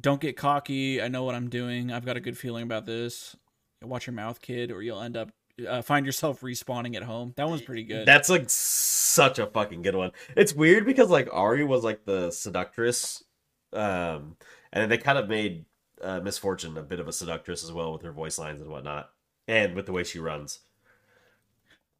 don't 0.00 0.20
get 0.20 0.36
cocky. 0.36 1.02
I 1.02 1.08
know 1.08 1.24
what 1.24 1.34
I'm 1.34 1.48
doing. 1.50 1.90
I've 1.92 2.06
got 2.06 2.16
a 2.16 2.20
good 2.20 2.38
feeling 2.38 2.62
about 2.62 2.86
this. 2.86 3.36
Watch 3.82 4.06
your 4.06 4.14
mouth, 4.14 4.40
kid, 4.40 4.70
or 4.70 4.82
you'll 4.82 5.00
end 5.02 5.16
up 5.16 5.30
uh, 5.68 5.82
find 5.82 6.06
yourself 6.06 6.40
respawning 6.40 6.94
at 6.96 7.02
home. 7.02 7.32
That 7.36 7.48
one's 7.48 7.62
pretty 7.62 7.82
good. 7.84 8.06
that's 8.06 8.28
like 8.28 8.44
such 8.48 9.38
a 9.40 9.46
fucking 9.46 9.82
good 9.82 9.96
one. 9.96 10.12
It's 10.36 10.54
weird 10.54 10.86
because 10.86 11.10
like 11.10 11.28
Ahri 11.30 11.66
was 11.66 11.82
like 11.82 12.04
the 12.04 12.30
seductress, 12.30 13.24
um, 13.72 14.36
and 14.72 14.90
they 14.90 14.98
kind 14.98 15.18
of 15.18 15.28
made 15.28 15.64
uh, 16.00 16.20
Miss 16.20 16.38
Fortune 16.38 16.76
a 16.78 16.82
bit 16.82 17.00
of 17.00 17.08
a 17.08 17.12
seductress 17.12 17.64
as 17.64 17.72
well 17.72 17.92
with 17.92 18.02
her 18.02 18.12
voice 18.12 18.38
lines 18.38 18.60
and 18.60 18.70
whatnot, 18.70 19.10
and 19.48 19.74
with 19.74 19.86
the 19.86 19.92
way 19.92 20.04
she 20.04 20.20
runs. 20.20 20.60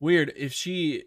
Weird 0.01 0.33
if 0.37 0.53
she, 0.53 1.05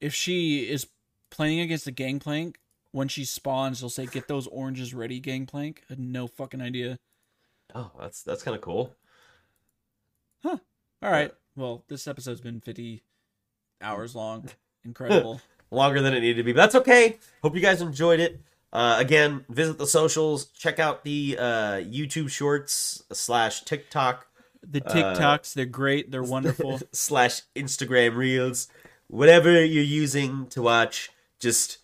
if 0.00 0.12
she 0.12 0.68
is 0.68 0.88
playing 1.30 1.60
against 1.60 1.84
the 1.84 1.92
gangplank. 1.92 2.58
When 2.90 3.08
she 3.08 3.24
spawns, 3.24 3.80
they'll 3.80 3.90
say, 3.90 4.06
"Get 4.06 4.28
those 4.28 4.46
oranges 4.46 4.94
ready, 4.94 5.20
gangplank." 5.20 5.82
I 5.88 5.92
had 5.92 6.00
no 6.00 6.26
fucking 6.26 6.60
idea. 6.60 6.98
Oh, 7.74 7.90
that's 8.00 8.22
that's 8.22 8.42
kind 8.42 8.54
of 8.54 8.62
cool. 8.62 8.94
Huh. 10.42 10.56
All 11.02 11.10
right. 11.10 11.32
Well, 11.56 11.84
this 11.88 12.06
episode's 12.06 12.40
been 12.40 12.60
50 12.60 13.02
hours 13.82 14.14
long. 14.14 14.48
Incredible. 14.84 15.40
Longer 15.70 16.00
than 16.00 16.14
it 16.14 16.20
needed 16.20 16.36
to 16.36 16.42
be, 16.44 16.52
but 16.52 16.62
that's 16.62 16.74
okay. 16.76 17.18
Hope 17.42 17.54
you 17.54 17.60
guys 17.60 17.82
enjoyed 17.82 18.20
it. 18.20 18.40
Uh, 18.72 18.96
again, 18.98 19.44
visit 19.48 19.76
the 19.78 19.86
socials. 19.86 20.46
Check 20.46 20.78
out 20.78 21.04
the 21.04 21.36
uh, 21.38 21.44
YouTube 21.82 22.30
Shorts 22.30 23.02
slash 23.12 23.64
TikTok 23.64 24.26
The 24.62 24.80
TikToks, 24.80 25.54
they're 25.54 25.66
great. 25.66 26.10
They're 26.10 26.22
wonderful. 26.22 26.80
slash 26.92 27.42
Instagram 27.56 28.16
Reels. 28.16 28.68
Whatever 29.08 29.64
you're 29.64 29.82
using 29.82 30.46
to 30.48 30.62
watch, 30.62 31.10
just 31.40 31.78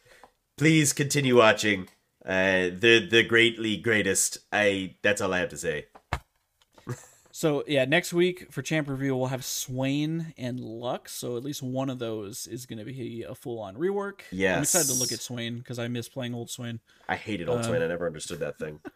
please 0.56 0.92
continue 0.92 1.36
watching. 1.36 1.88
Uh, 2.24 2.70
the 2.72 3.06
the 3.10 3.22
greatly 3.22 3.76
greatest. 3.76 4.38
I 4.52 4.96
that's 5.02 5.20
all 5.20 5.32
I 5.34 5.38
have 5.40 5.50
to 5.50 5.56
say. 5.58 5.86
So, 7.36 7.64
yeah, 7.66 7.84
next 7.84 8.12
week 8.12 8.52
for 8.52 8.62
Champ 8.62 8.88
Review, 8.88 9.16
we'll 9.16 9.26
have 9.26 9.44
Swain 9.44 10.32
and 10.38 10.60
Lux. 10.60 11.12
So, 11.12 11.36
at 11.36 11.42
least 11.42 11.64
one 11.64 11.90
of 11.90 11.98
those 11.98 12.46
is 12.46 12.64
going 12.64 12.78
to 12.78 12.84
be 12.84 13.24
a 13.28 13.34
full 13.34 13.58
on 13.58 13.74
rework. 13.74 14.20
Yeah, 14.30 14.54
I'm 14.54 14.62
excited 14.62 14.86
to 14.86 14.94
look 14.94 15.10
at 15.10 15.18
Swain 15.18 15.58
because 15.58 15.80
I 15.80 15.88
miss 15.88 16.08
playing 16.08 16.32
old 16.32 16.48
Swain. 16.48 16.78
I 17.08 17.16
hated 17.16 17.48
Old 17.48 17.58
Um, 17.58 17.64
Swain. 17.64 17.82
I 17.82 17.88
never 17.88 18.06
understood 18.06 18.38
that 18.38 18.56
thing. 18.58 18.78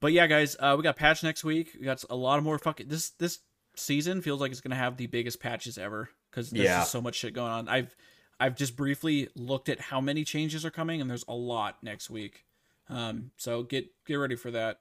But 0.00 0.12
yeah, 0.12 0.26
guys, 0.28 0.54
uh, 0.60 0.74
we 0.76 0.82
got 0.82 0.96
patch 0.96 1.22
next 1.24 1.44
week. 1.44 1.70
We 1.80 1.86
got 1.86 2.04
a 2.10 2.14
lot 2.14 2.36
of 2.38 2.44
more 2.44 2.58
fucking 2.58 2.88
this 2.88 3.10
this 3.10 3.38
season 3.74 4.20
feels 4.22 4.40
like 4.40 4.52
it's 4.52 4.60
gonna 4.60 4.74
have 4.76 4.96
the 4.98 5.06
biggest 5.06 5.40
patches 5.40 5.76
ever 5.78 6.10
because 6.30 6.50
there's 6.50 6.64
Yeah. 6.66 6.82
so 6.84 7.00
much 7.00 7.14
shit 7.16 7.32
going 7.34 7.50
on. 7.50 7.68
I've 7.68 7.96
I've 8.40 8.56
just 8.56 8.76
briefly 8.76 9.28
looked 9.34 9.68
at 9.68 9.80
how 9.80 10.00
many 10.00 10.24
changes 10.24 10.64
are 10.64 10.70
coming, 10.70 11.00
and 11.00 11.08
there's 11.08 11.24
a 11.28 11.34
lot 11.34 11.82
next 11.82 12.10
week. 12.10 12.44
Um, 12.88 13.30
so 13.36 13.62
get 13.62 13.86
get 14.06 14.16
ready 14.16 14.36
for 14.36 14.50
that. 14.50 14.80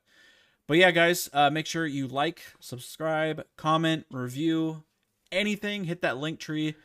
But 0.68 0.78
yeah, 0.78 0.92
guys, 0.92 1.30
uh, 1.34 1.50
make 1.50 1.66
sure 1.66 1.86
you 1.86 2.08
like, 2.08 2.42
subscribe, 2.60 3.46
comment, 3.58 4.06
review, 4.12 4.84
anything. 5.32 5.84
Hit 5.84 6.02
that 6.02 6.18
link 6.18 6.40
tree. 6.40 6.76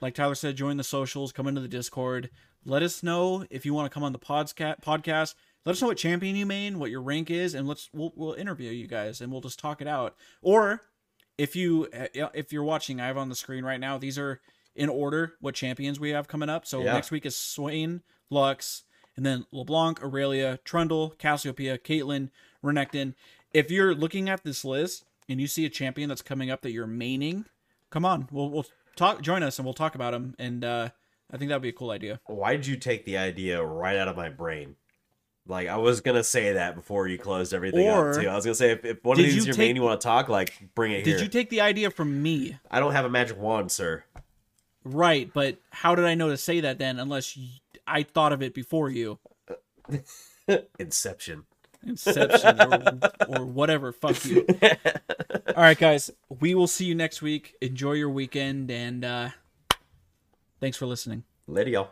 Like 0.00 0.14
Tyler 0.14 0.34
said, 0.34 0.56
join 0.56 0.78
the 0.78 0.84
socials, 0.84 1.32
come 1.32 1.46
into 1.46 1.60
the 1.60 1.68
Discord. 1.68 2.30
Let 2.64 2.82
us 2.82 3.02
know 3.02 3.44
if 3.50 3.66
you 3.66 3.74
want 3.74 3.90
to 3.90 3.94
come 3.94 4.02
on 4.02 4.12
the 4.12 4.18
podca- 4.18 4.82
podcast. 4.82 5.34
Let 5.66 5.72
us 5.72 5.82
know 5.82 5.88
what 5.88 5.98
champion 5.98 6.36
you 6.36 6.46
main, 6.46 6.78
what 6.78 6.90
your 6.90 7.02
rank 7.02 7.30
is, 7.30 7.54
and 7.54 7.68
let's 7.68 7.90
we'll, 7.92 8.12
we'll 8.16 8.32
interview 8.32 8.70
you 8.70 8.86
guys 8.86 9.20
and 9.20 9.30
we'll 9.30 9.42
just 9.42 9.58
talk 9.58 9.82
it 9.82 9.86
out. 9.86 10.16
Or 10.40 10.80
if 11.36 11.54
you 11.54 11.88
if 11.92 12.52
you're 12.52 12.64
watching, 12.64 13.00
I 13.00 13.06
have 13.06 13.18
on 13.18 13.28
the 13.28 13.34
screen 13.34 13.64
right 13.64 13.80
now. 13.80 13.98
These 13.98 14.18
are 14.18 14.40
in 14.80 14.88
order 14.88 15.34
what 15.40 15.54
champions 15.54 16.00
we 16.00 16.08
have 16.10 16.26
coming 16.26 16.48
up. 16.48 16.64
So 16.66 16.82
Yeah. 16.82 16.94
next 16.94 17.10
week 17.10 17.26
is 17.26 17.36
Swain, 17.36 18.00
Lux, 18.30 18.84
and 19.14 19.26
then 19.26 19.44
LeBlanc, 19.52 20.02
Aurelia, 20.02 20.58
Trundle, 20.64 21.10
Cassiopeia, 21.18 21.76
Caitlyn, 21.76 22.30
Renekton. 22.64 23.14
If 23.52 23.70
you're 23.70 23.94
looking 23.94 24.30
at 24.30 24.42
this 24.42 24.64
list 24.64 25.04
and 25.28 25.38
you 25.38 25.46
see 25.46 25.66
a 25.66 25.68
champion 25.68 26.08
that's 26.08 26.22
coming 26.22 26.50
up 26.50 26.62
that 26.62 26.72
you're 26.72 26.86
maining, 26.86 27.44
come 27.90 28.06
on, 28.06 28.26
we'll 28.32 28.48
we'll 28.48 28.64
talk. 28.96 29.20
Join 29.20 29.42
us 29.42 29.58
and 29.58 29.66
we'll 29.66 29.74
talk 29.74 29.94
about 29.94 30.12
them. 30.12 30.34
And 30.38 30.64
uh, 30.64 30.88
I 31.30 31.36
think 31.36 31.50
that'd 31.50 31.60
be 31.60 31.68
a 31.68 31.72
cool 31.72 31.90
idea. 31.90 32.18
Why 32.24 32.56
did 32.56 32.66
you 32.66 32.76
take 32.76 33.04
the 33.04 33.18
idea 33.18 33.62
right 33.62 33.96
out 33.98 34.08
of 34.08 34.16
my 34.16 34.30
brain? 34.30 34.76
Like 35.46 35.68
I 35.68 35.76
was 35.76 36.00
gonna 36.00 36.24
say 36.24 36.54
that 36.54 36.74
before 36.74 37.06
you 37.06 37.18
closed 37.18 37.52
everything 37.52 37.86
Or- 37.86 38.12
up 38.14 38.20
too. 38.22 38.28
I 38.30 38.34
was 38.34 38.46
gonna 38.46 38.54
say 38.54 38.70
if, 38.70 38.84
if 38.86 39.04
one 39.04 39.18
of 39.18 39.24
these 39.24 39.34
you 39.34 39.40
is 39.40 39.46
your 39.46 39.54
take- 39.54 39.68
main 39.68 39.76
you 39.76 39.82
want 39.82 40.00
to 40.00 40.04
talk, 40.06 40.30
like 40.30 40.54
bring 40.74 40.92
it 40.92 40.96
here. 40.96 41.04
Did 41.04 41.14
here. 41.16 41.22
you 41.24 41.28
take 41.28 41.50
the 41.50 41.60
idea 41.60 41.90
from 41.90 42.22
me? 42.22 42.58
I 42.70 42.80
don't 42.80 42.92
have 42.92 43.04
a 43.04 43.10
magic 43.10 43.36
wand, 43.38 43.70
sir. 43.72 44.04
Right, 44.84 45.30
but 45.32 45.58
how 45.70 45.94
did 45.94 46.04
I 46.06 46.14
know 46.14 46.28
to 46.28 46.36
say 46.36 46.60
that 46.60 46.78
then? 46.78 46.98
Unless 46.98 47.36
y 47.36 47.60
I 47.86 48.02
thought 48.02 48.32
of 48.32 48.42
it 48.42 48.54
before 48.54 48.88
you. 48.88 49.18
Inception. 50.78 51.44
Inception 51.86 52.60
or, 52.60 52.98
or 53.40 53.44
whatever. 53.44 53.92
Fuck 53.92 54.24
you. 54.24 54.46
All 54.62 55.62
right, 55.62 55.78
guys. 55.78 56.10
We 56.28 56.54
will 56.54 56.66
see 56.66 56.84
you 56.84 56.94
next 56.94 57.20
week. 57.20 57.56
Enjoy 57.60 57.92
your 57.92 58.10
weekend 58.10 58.70
and 58.70 59.04
uh, 59.04 59.28
thanks 60.60 60.76
for 60.76 60.86
listening. 60.86 61.24
Later, 61.46 61.70
y'all. 61.70 61.90